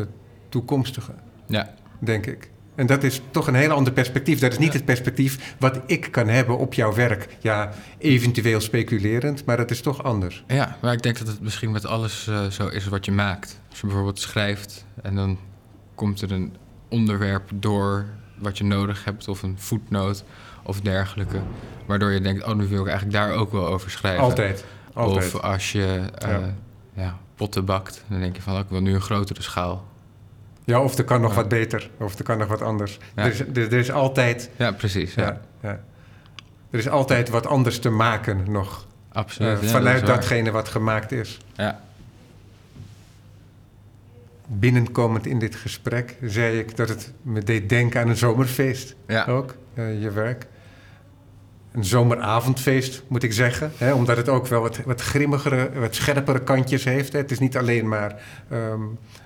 toekomstige 0.49 1.11
Ja, 1.47 1.73
denk 1.99 2.25
ik. 2.25 2.49
En 2.75 2.85
dat 2.85 3.03
is 3.03 3.21
toch 3.31 3.47
een 3.47 3.55
heel 3.55 3.71
ander 3.71 3.93
perspectief. 3.93 4.39
Dat 4.39 4.51
is 4.51 4.57
niet 4.57 4.67
Ja. 4.71 4.73
het 4.77 4.85
perspectief 4.85 5.55
wat 5.59 5.79
ik 5.85 6.07
kan 6.11 6.27
hebben 6.27 6.57
op 6.57 6.73
jouw 6.73 6.93
werk. 6.93 7.27
Ja, 7.39 7.71
eventueel 7.97 8.61
speculerend, 8.61 9.45
maar 9.45 9.57
dat 9.57 9.71
is 9.71 9.81
toch 9.81 10.03
anders. 10.03 10.43
Ja, 10.47 10.77
maar 10.81 10.93
ik 10.93 11.01
denk 11.01 11.17
dat 11.17 11.27
het 11.27 11.41
misschien 11.41 11.71
met 11.71 11.85
alles 11.85 12.27
eh, 12.27 12.45
zo 12.47 12.67
is 12.67 12.87
wat 12.87 13.05
je 13.05 13.11
maakt. 13.11 13.59
Als 13.69 13.79
je 13.79 13.85
bijvoorbeeld 13.85 14.19
schrijft 14.19 14.85
en 15.01 15.15
dan 15.15 15.37
komt 15.95 16.21
er 16.21 16.31
een 16.31 16.53
onderwerp 16.89 17.49
door 17.53 18.05
wat 18.37 18.57
je 18.57 18.63
nodig 18.63 19.05
hebt, 19.05 19.27
of 19.27 19.43
een 19.43 19.55
voetnoot 19.59 20.23
of 20.63 20.81
dergelijke, 20.81 21.39
waardoor 21.85 22.11
je 22.11 22.21
denkt, 22.21 22.43
oh, 22.43 22.53
nu 22.55 22.67
wil 22.67 22.81
ik 22.81 22.87
eigenlijk 22.87 23.17
daar 23.17 23.33
ook 23.33 23.51
wel 23.51 23.67
over 23.67 23.91
schrijven. 23.91 24.23
Altijd. 24.23 24.65
Altijd. 24.93 25.33
Of 25.35 25.41
als 25.41 25.71
je 25.71 26.01
eh, 26.17 26.29
Ja. 26.29 26.39
ja. 26.93 27.17
potten 27.35 27.65
bakt, 27.65 28.03
dan 28.07 28.19
denk 28.19 28.35
je 28.35 28.41
van, 28.41 28.53
oh, 28.53 28.59
ik 28.59 28.69
wil 28.69 28.81
nu 28.81 28.93
een 28.93 29.01
grotere 29.01 29.41
schaal. 29.41 29.87
Ja, 30.63 30.79
of 30.81 30.97
er 30.97 31.03
kan 31.03 31.21
nog 31.21 31.29
Ja. 31.29 31.35
wat 31.35 31.47
beter, 31.49 31.89
of 31.99 32.17
er 32.17 32.23
kan 32.23 32.37
nog 32.37 32.47
wat 32.47 32.61
anders. 32.61 32.97
Ja. 33.15 33.23
Er, 33.23 33.31
is, 33.31 33.39
er, 33.39 33.57
er 33.57 33.73
is 33.73 33.91
altijd... 33.91 34.49
Ja, 34.57 34.71
precies. 34.71 35.13
Ja, 35.13 35.41
Er 36.71 36.79
is 36.79 36.89
altijd 36.89 37.29
wat 37.29 37.47
anders 37.47 37.79
te 37.79 37.89
maken 37.89 38.51
nog. 38.51 38.85
absoluut. 39.11 39.59
eh, 39.61 39.67
vanuit 39.67 39.99
dat 39.99 40.15
datgene 40.15 40.51
wat 40.51 40.67
gemaakt 40.69 41.11
is. 41.11 41.37
Ja, 41.53 41.81
Binnenkomend 44.51 45.25
in 45.25 45.39
dit 45.39 45.55
gesprek 45.55 46.17
zei 46.23 46.59
ik 46.59 46.75
dat 46.75 46.89
het 46.89 47.13
me 47.21 47.43
deed 47.43 47.69
denken 47.69 48.01
aan 48.01 48.09
een 48.09 48.17
zomerfeest. 48.17 48.95
ja. 49.07 49.25
ook, 49.25 49.55
eh, 49.73 50.01
je 50.01 50.11
werk. 50.11 50.47
Een 51.71 51.85
zomeravondfeest, 51.85 53.03
moet 53.07 53.23
ik 53.23 53.33
zeggen. 53.33 53.71
Hè, 53.77 53.93
omdat 53.93 54.17
het 54.17 54.29
ook 54.29 54.47
wel 54.47 54.61
wat, 54.61 54.77
wat 54.85 55.01
grimmigere, 55.01 55.71
wat 55.79 55.95
scherpere 55.95 56.43
kantjes 56.43 56.83
heeft. 56.83 57.13
Hè. 57.13 57.19
Het 57.19 57.31
is 57.31 57.39
niet 57.39 57.57
alleen 57.57 57.87
maar... 57.87 58.21
ehm, 58.49 58.81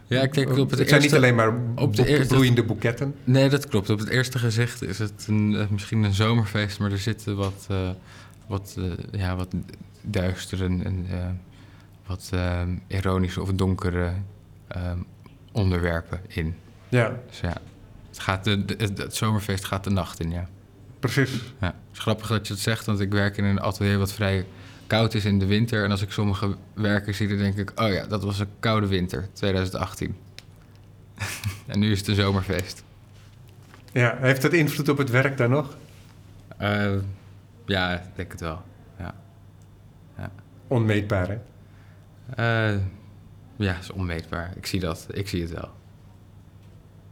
ja 0.07 0.21
ik 0.21 0.33
denk 0.33 0.57
op 0.57 0.69
het, 0.69 0.79
het 0.79 0.89
zijn 0.89 1.01
niet 1.01 1.11
eerste- 1.11 1.15
alleen 1.15 1.35
maar 1.35 1.53
op 1.75 1.95
de 1.95 2.07
eerste- 2.07 2.33
bloeiende 2.33 2.63
boeketten. 2.63 3.15
Nee, 3.23 3.49
dat 3.49 3.67
klopt. 3.67 3.89
Op 3.89 3.99
het 3.99 4.09
eerste 4.09 4.39
gezicht 4.39 4.81
is 4.83 4.99
het 4.99 5.25
een, 5.27 5.55
eh, 5.55 5.67
misschien 5.69 6.03
een 6.03 6.13
zomerfeest, 6.13 6.79
maar 6.79 6.91
er 6.91 6.97
zitten 6.97 7.35
wat, 7.35 7.65
eh, 7.69 7.89
wat, 8.47 8.75
eh, 8.77 9.19
ja, 9.19 9.35
wat 9.35 9.55
duistere 10.01 10.65
en 10.65 11.05
wat 12.07 12.29
ironische 12.87 13.41
of 13.41 13.51
donkere 13.53 14.11
eh, 14.67 14.91
onderwerpen 15.53 16.19
in. 16.27 16.55
Ja, 16.89 17.19
Dus 17.27 17.39
ja, 17.39 17.53
het, 18.09 18.19
gaat 18.19 18.43
de, 18.43 18.63
het, 18.77 18.97
het 18.97 19.15
zomerfeest 19.15 19.65
gaat 19.65 19.83
de 19.83 19.89
nacht 19.89 20.19
in, 20.19 20.31
ja. 20.31 20.47
precies. 20.99 21.31
ja. 21.59 21.67
Het 21.67 21.75
is 21.93 21.99
grappig 21.99 22.27
dat 22.27 22.47
je 22.47 22.53
het 22.53 22.61
zegt, 22.61 22.85
want 22.85 22.99
ik 22.99 23.11
werk 23.11 23.37
in 23.37 23.43
een 23.43 23.61
atelier 23.61 23.97
wat 23.97 24.13
vrij 24.13 24.45
koud 24.87 25.13
is 25.13 25.25
in 25.25 25.39
de 25.39 25.45
winter. 25.45 25.83
En 25.83 25.91
als 25.91 26.01
ik 26.01 26.11
sommige 26.11 26.55
werken 26.73 27.15
zie, 27.15 27.27
dan 27.27 27.37
denk 27.37 27.57
ik... 27.57 27.71
oh 27.81 27.93
ja, 27.93 28.05
dat 28.05 28.23
was 28.23 28.39
een 28.39 28.47
koude 28.59 28.87
winter, 28.87 29.27
2018. 29.33 30.15
en 31.67 31.79
nu 31.79 31.91
is 31.91 31.99
het 31.99 32.07
een 32.07 32.15
zomerfeest. 32.15 32.83
Ja, 33.91 34.17
heeft 34.19 34.41
dat 34.41 34.53
invloed 34.53 34.89
op 34.89 34.97
het 34.97 35.09
werk 35.09 35.37
dan 35.37 35.49
nog? 35.49 35.77
Eh, 36.57 36.91
ja, 37.65 37.93
ik 37.93 38.15
denk 38.15 38.31
het 38.31 38.41
wel. 38.41 38.61
Ja, 38.97 39.13
Onmeetbaar, 40.67 41.27
hè? 41.27 41.37
Eh, 42.35 42.79
ja 43.55 43.77
is 43.79 43.91
onmeetbaar. 43.91 44.51
Ik 44.55 44.65
zie 44.65 44.79
dat. 44.79 45.05
Ik 45.11 45.27
zie 45.27 45.41
het 45.41 45.51
wel. 45.51 45.71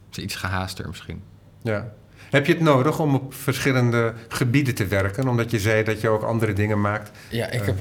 Het 0.08 0.16
is 0.18 0.24
iets 0.24 0.34
gehaaster 0.36 0.88
misschien. 0.88 1.22
Ja. 1.62 1.92
Heb 2.30 2.46
je 2.46 2.52
het 2.52 2.62
nodig 2.62 2.98
om 3.00 3.14
op 3.14 3.34
verschillende 3.34 4.14
gebieden 4.28 4.74
te 4.74 4.86
werken? 4.86 5.28
Omdat 5.28 5.50
je 5.50 5.58
zei 5.60 5.82
dat 5.84 6.00
je 6.00 6.08
ook 6.08 6.22
andere 6.22 6.52
dingen 6.52 6.80
maakt. 6.80 7.10
Ja, 7.30 7.46
ik 7.50 7.60
Eh. 7.60 7.66
heb 7.66 7.78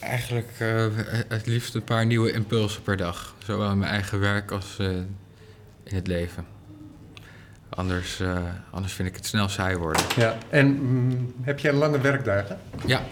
eigenlijk 0.00 0.48
eh, 0.58 0.86
het 1.28 1.46
liefst 1.46 1.74
een 1.74 1.84
paar 1.84 2.06
nieuwe 2.06 2.32
impulsen 2.32 2.82
per 2.82 2.96
dag. 2.96 3.34
Zowel 3.44 3.70
in 3.70 3.78
mijn 3.78 3.90
eigen 3.90 4.20
werk 4.20 4.50
als 4.50 4.76
eh, 4.78 4.86
in 5.82 5.94
het 5.94 6.06
leven. 6.06 6.46
Anders, 7.68 8.20
eh, 8.20 8.38
anders 8.70 8.92
vind 8.92 9.08
ik 9.08 9.16
het 9.16 9.26
snel 9.26 9.48
saai 9.48 9.76
worden. 9.76 10.02
Ja. 10.16 10.36
En 10.48 10.66
mm, 10.66 11.34
heb 11.42 11.58
jij 11.58 11.72
lange 11.72 12.00
werkdagen? 12.00 12.58
Ja. 12.86 13.02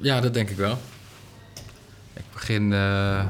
Ja, 0.00 0.20
dat 0.20 0.34
denk 0.34 0.50
ik 0.50 0.56
wel. 0.56 0.78
Ik 2.12 2.24
begin 2.32 2.72
eh, 2.72 3.24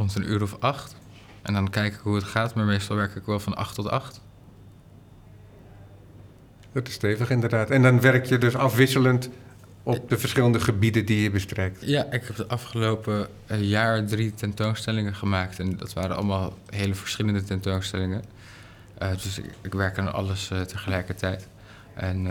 rond 0.00 0.14
een 0.14 0.30
uur 0.30 0.42
of 0.42 0.56
acht. 0.60 0.96
En 1.42 1.54
dan 1.54 1.70
kijk 1.70 1.94
ik 1.94 2.00
hoe 2.00 2.14
het 2.14 2.24
gaat. 2.24 2.54
Maar 2.54 2.64
meestal 2.64 2.96
werk 2.96 3.14
ik 3.14 3.24
wel 3.24 3.40
van 3.40 3.54
acht 3.54 3.74
tot 3.74 3.88
acht. 3.88 4.20
Dat 6.72 6.88
is 6.88 6.94
stevig 6.94 7.30
inderdaad. 7.30 7.70
En 7.70 7.82
dan 7.82 8.00
werk 8.00 8.26
je 8.26 8.38
dus 8.38 8.56
afwisselend 8.56 9.28
op 9.82 10.08
de 10.08 10.18
verschillende 10.18 10.60
gebieden 10.60 11.06
die 11.06 11.22
je 11.22 11.30
bestrijkt. 11.30 11.86
Ja, 11.86 12.04
ik 12.04 12.24
heb 12.24 12.36
de 12.36 12.46
afgelopen 12.46 13.28
eh, 13.46 13.62
jaar 13.62 14.06
drie 14.06 14.34
tentoonstellingen 14.34 15.14
gemaakt. 15.14 15.58
En 15.58 15.76
dat 15.76 15.92
waren 15.92 16.16
allemaal 16.16 16.58
hele 16.70 16.94
verschillende 16.94 17.42
tentoonstellingen. 17.42 18.22
Eh, 18.98 19.10
dus 19.10 19.38
ik, 19.38 19.50
ik 19.60 19.74
werk 19.74 19.98
aan 19.98 20.12
alles 20.12 20.50
eh, 20.50 20.60
tegelijkertijd. 20.60 21.48
En 21.94 22.28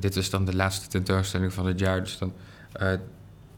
dit 0.00 0.16
is 0.16 0.30
dan 0.30 0.44
de 0.44 0.56
laatste 0.56 0.88
tentoonstelling 0.88 1.52
van 1.52 1.66
het 1.66 1.78
jaar. 1.78 2.00
Dus 2.00 2.18
dan 2.18 2.32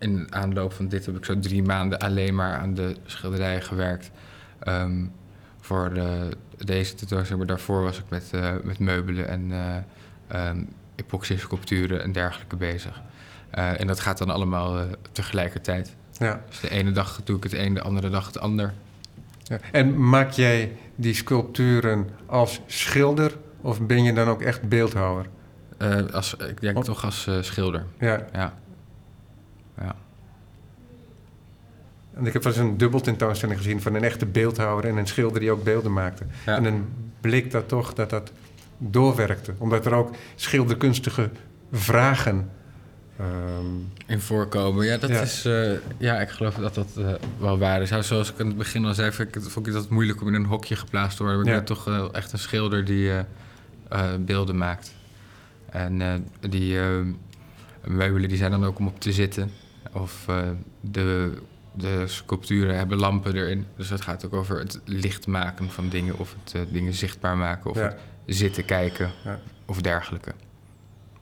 in 0.03 0.27
aanloop 0.31 0.73
van 0.73 0.89
dit 0.89 1.07
heb 1.07 1.17
ik 1.17 1.25
zo 1.25 1.39
drie 1.39 1.63
maanden 1.63 1.99
alleen 1.99 2.35
maar 2.35 2.59
aan 2.59 2.75
de 2.75 2.97
schilderijen 3.07 3.63
gewerkt. 3.63 4.11
Ehm, 4.59 5.05
voor 5.61 5.95
de, 5.95 6.29
deze 6.57 6.95
tentoonstelling. 6.95 7.47
Maar 7.47 7.57
daarvoor 7.57 7.83
was 7.83 7.99
ik 7.99 8.05
met, 8.09 8.31
eh, 8.33 8.53
met 8.63 8.79
meubelen 8.79 9.29
en 9.29 9.53
eh 9.53 9.77
ehm, 10.29 10.63
epoxy-sculpturen 10.95 12.03
en 12.03 12.13
dergelijke 12.13 12.57
bezig. 12.57 13.03
Eh, 13.51 13.81
en 13.81 13.87
dat 13.87 14.01
gaat 14.01 14.19
dan 14.19 14.31
allemaal 14.31 14.79
eh, 14.79 14.85
tegelijkertijd. 15.13 15.95
Ja. 16.19 16.41
Dus 16.49 16.61
de 16.61 16.71
ene 16.71 16.93
dag 16.93 17.21
doe 17.25 17.37
ik 17.37 17.43
het 17.43 17.53
een, 17.53 17.75
de 17.75 17.83
andere 17.83 18.11
dag 18.11 18.27
het 18.27 18.39
ander. 18.39 18.73
ja. 19.43 19.59
En 19.73 20.09
maak 20.09 20.31
jij 20.31 20.77
die 20.95 21.15
sculpturen 21.15 22.09
als 22.27 22.61
schilder 22.67 23.37
of 23.61 23.81
ben 23.81 24.03
je 24.03 24.13
dan 24.13 24.29
ook 24.29 24.43
echt 24.43 24.69
beeldhouwer? 24.69 25.27
Eh, 25.83 26.15
als, 26.15 26.35
ik 26.35 26.61
denk 26.61 26.85
toch 26.85 27.05
als 27.05 27.27
eh, 27.27 27.35
schilder. 27.41 27.85
Ja. 27.99 28.27
ja. 28.33 28.55
En 32.15 32.27
ik 32.27 32.33
heb 32.33 32.43
wel 32.43 32.53
eens 32.53 32.63
een 32.63 32.77
dubbel 32.77 33.01
tentoonstelling 33.01 33.59
gezien 33.59 33.81
van 33.83 33.95
een 33.95 34.05
echte 34.05 34.27
beeldhouwer 34.27 34.85
en 34.85 34.97
een 34.97 35.07
schilder 35.07 35.41
die 35.41 35.51
ook 35.51 35.65
beelden 35.65 35.93
maakte. 35.93 36.25
Ja. 36.47 36.57
En 36.57 36.63
dan 36.63 36.85
bleek 37.21 37.51
dat 37.51 37.69
toch 37.69 37.95
dat 37.95 38.11
dat 38.11 38.33
doorwerkte. 38.79 39.53
Omdat 39.59 39.87
er 39.87 39.95
ook 39.95 40.11
schilderkunstige 40.35 41.31
vragen. 41.73 42.51
ehm, 43.19 43.67
In 44.07 44.21
voorkomen. 44.21 44.87
Ja, 44.87 44.97
dat 44.97 45.11
Ja. 45.11 45.21
is. 45.21 45.45
eh, 45.45 45.73
ja, 45.99 46.21
ik 46.21 46.29
geloof 46.29 46.55
dat 46.55 46.75
dat 46.75 46.89
eh, 46.99 47.13
wel 47.39 47.59
waar 47.59 47.83
is. 47.83 47.89
Zoals 48.07 48.33
ik 48.33 48.41
aan 48.41 48.47
het 48.47 48.57
begin 48.57 48.85
al 48.85 48.95
zei, 48.95 49.13
vond 49.13 49.29
ik, 49.29 49.35
het- 49.35 49.49
vond 49.49 49.67
ik 49.67 49.73
dat 49.73 49.89
moeilijk 49.89 50.21
om 50.21 50.29
in 50.29 50.35
een 50.35 50.45
hokje 50.45 50.77
geplaatst 50.77 51.17
te 51.17 51.23
worden. 51.23 51.41
Maar 51.43 51.51
ik 51.53 51.57
ben 51.59 51.67
toch 51.77 51.85
wel 51.85 52.13
echt 52.15 52.33
een 52.33 52.39
schilder 52.39 52.85
die 52.85 53.11
beelden 54.21 54.57
maakt. 54.59 54.95
En 55.71 56.25
die 56.49 56.79
meubelen 57.85 58.29
die 58.29 58.39
zijn 58.39 58.51
dan 58.51 58.65
ook 58.65 58.79
om 58.79 58.87
op 58.87 59.01
te 59.01 59.13
zitten. 59.13 59.51
Of 59.93 60.27
de, 60.81 61.33
de 61.75 62.03
sculpturen 62.07 62.77
hebben 62.77 62.99
lampen 62.99 63.35
erin. 63.37 63.67
Dus 63.77 63.89
het 63.91 64.01
gaat 64.01 64.25
ook 64.27 64.33
over 64.35 64.59
het 64.59 64.81
licht 64.85 65.27
maken 65.27 65.71
van 65.71 65.89
dingen. 65.89 66.19
Of 66.19 66.35
het 66.45 66.55
eh, 66.55 66.61
dingen 66.73 66.95
zichtbaar 66.95 67.37
maken. 67.37 67.71
Of 67.71 67.77
Ja. 67.77 67.83
het 67.83 67.97
zitten 68.27 68.65
kijken. 68.65 69.11
Ja. 69.25 69.39
Of 69.67 69.81
dergelijke. 69.81 70.33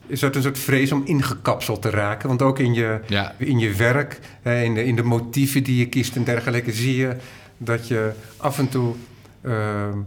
is 0.06 0.20
dat 0.20 0.36
een 0.36 0.42
soort 0.42 0.58
vrees 0.58 0.92
om 0.92 1.02
ingekapseld 1.04 1.82
te 1.82 1.90
raken? 1.90 2.28
Want 2.28 2.42
ook 2.42 2.58
in 2.58 2.74
je, 2.74 3.00
Ja, 3.06 3.34
in 3.36 3.58
je 3.58 3.74
werk, 3.74 4.18
hè, 4.42 4.62
in, 4.62 4.74
de, 4.74 4.84
in 4.84 4.96
de 4.96 5.02
motieven 5.02 5.62
die 5.62 5.78
je 5.78 5.88
kiest 5.88 6.16
en 6.16 6.24
dergelijke, 6.24 6.72
zie 6.72 6.96
je 6.96 7.16
dat 7.56 7.88
je 7.88 8.12
af 8.36 8.58
en 8.58 8.68
toe 8.68 8.94
ehm, 9.42 9.98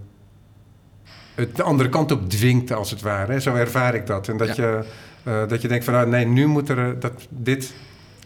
het 1.35 1.55
de 1.55 1.63
andere 1.63 1.89
kant 1.89 2.11
op 2.11 2.29
dwingt, 2.29 2.71
als 2.71 2.91
het 2.91 3.01
ware. 3.01 3.31
Hè. 3.31 3.39
Zo 3.39 3.55
ervaar 3.55 3.95
ik 3.95 4.07
dat. 4.07 4.27
En 4.27 4.37
dat, 4.37 4.55
je, 4.55 4.83
eh, 5.23 5.47
dat 5.47 5.61
je 5.61 5.67
denkt 5.67 5.85
van, 5.85 5.93
nou, 5.93 6.07
nee, 6.07 6.25
nu 6.25 6.45
moet 6.45 6.69
er 6.69 6.89
eh, 6.89 6.99
dat, 6.99 7.27
dit 7.29 7.73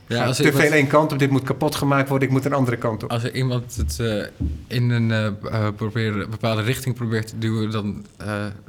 ja 0.08 0.26
als 0.26 0.38
te 0.38 0.52
veel 0.52 0.72
één 0.72 0.88
kant 0.88 1.12
op, 1.12 1.20
dit 1.20 1.30
moet 1.30 1.44
kapot 1.44 1.76
gemaakt 1.76 2.10
worden, 2.10 2.28
ik 2.28 2.34
moet 2.34 2.46
een 2.46 2.54
andere 2.54 2.78
kant 2.78 3.04
op. 3.04 3.10
Als 3.10 3.24
er 3.24 3.36
iemand 3.36 3.76
het 3.76 4.00
eh, 4.00 4.24
in 4.68 4.90
een 4.90 5.12
eh, 5.12 5.26
eh, 5.26 5.74
probeer- 5.76 6.30
bepaalde 6.30 6.62
richting 6.62 6.96
probeert 6.96 7.28
te 7.28 7.38
duwen, 7.38 7.72
dan, 7.72 8.06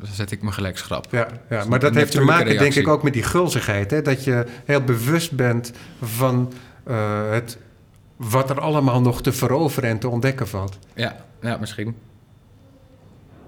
zet 0.02 0.30
ik 0.30 0.42
me 0.42 0.52
gelijk 0.52 0.78
schrap. 0.78 1.06
Ja, 1.10 1.26
ja. 1.50 1.64
maar 1.64 1.78
dat 1.78 1.94
heeft 1.94 2.12
te 2.12 2.20
maken, 2.20 2.58
denk 2.58 2.74
ik, 2.74 2.88
ook 2.88 3.02
met 3.02 3.12
die 3.12 3.22
gulzigheid. 3.22 3.90
Hè? 3.90 4.02
Dat 4.02 4.24
je 4.24 4.46
heel 4.64 4.80
bewust 4.80 5.32
bent 5.32 5.72
van 6.02 6.52
het, 7.30 7.58
wat 8.16 8.50
er 8.50 8.60
allemaal 8.60 9.00
nog 9.00 9.22
te 9.22 9.32
veroveren 9.32 9.90
en 9.90 9.98
te 9.98 10.08
ontdekken 10.08 10.48
valt. 10.48 10.78
Ja, 10.94 11.16
ja 11.42 11.56
misschien. 11.56 11.96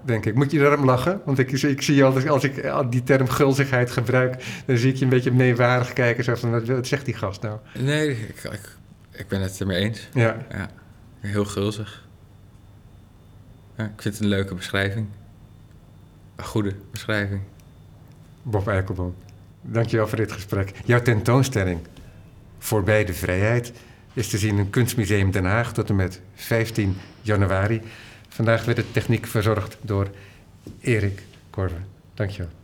Denk 0.05 0.27
ik. 0.27 0.35
Moet 0.35 0.51
je 0.51 0.59
daarom 0.59 0.85
lachen? 0.85 1.21
Want 1.25 1.39
ik, 1.39 1.53
ik 1.53 1.83
zie 1.83 2.05
altijd, 2.05 2.29
als 2.29 2.45
ik 2.45 2.73
die 2.91 3.03
term 3.03 3.29
gulzigheid 3.29 3.91
gebruik, 3.91 4.63
dan 4.67 4.77
zie 4.77 4.91
ik 4.91 4.97
je 4.97 5.05
een 5.05 5.11
beetje 5.11 5.33
meewarig 5.33 5.93
kijken. 5.93 6.25
Zo 6.25 6.35
van, 6.35 6.51
wat, 6.51 6.67
wat 6.67 6.87
zegt 6.87 7.05
die 7.05 7.15
gast 7.15 7.43
nou? 7.43 7.59
Nee, 7.79 8.11
ik, 8.11 8.43
ik, 8.43 8.77
ik 9.11 9.29
ben 9.29 9.41
het 9.41 9.61
ermee 9.61 9.79
eens. 9.79 10.09
Ja, 10.15 10.37
Ja, 10.51 10.71
heel 11.21 11.45
gulzig. 11.45 12.09
Ja, 13.77 13.85
ik 13.85 14.03
vind 14.03 14.15
het 14.15 14.23
een 14.23 14.29
leuke 14.29 14.55
beschrijving. 14.55 15.07
Een 16.37 16.45
goede 16.45 16.75
beschrijving. 16.91 17.41
Bob 18.43 18.69
Eikelboom. 18.69 19.15
Dankjewel 19.63 20.09
voor 20.09 20.17
dit 20.19 20.33
gesprek. 20.33 20.73
Jouw 20.85 21.03
tentoonstelling, 21.03 21.81
Voorbij 22.59 23.05
de 23.05 23.13
Vrijheid, 23.13 23.73
is 24.13 24.29
te 24.29 24.39
zien 24.39 24.59
in 24.59 24.71
Kunstmuseum 24.71 25.31
Den 25.31 25.45
Haag 25.45 25.73
tot 25.73 25.89
en 25.89 25.97
met 25.97 26.21
15 26.35 26.97
januari. 27.23 27.83
Vandaag 28.41 28.65
werd 28.65 28.77
de 28.77 28.91
techniek 28.91 29.27
verzorgd 29.27 29.77
door 29.81 30.11
Erik 30.81 31.23
Korver. 31.51 31.83
Dankjewel. 32.15 32.60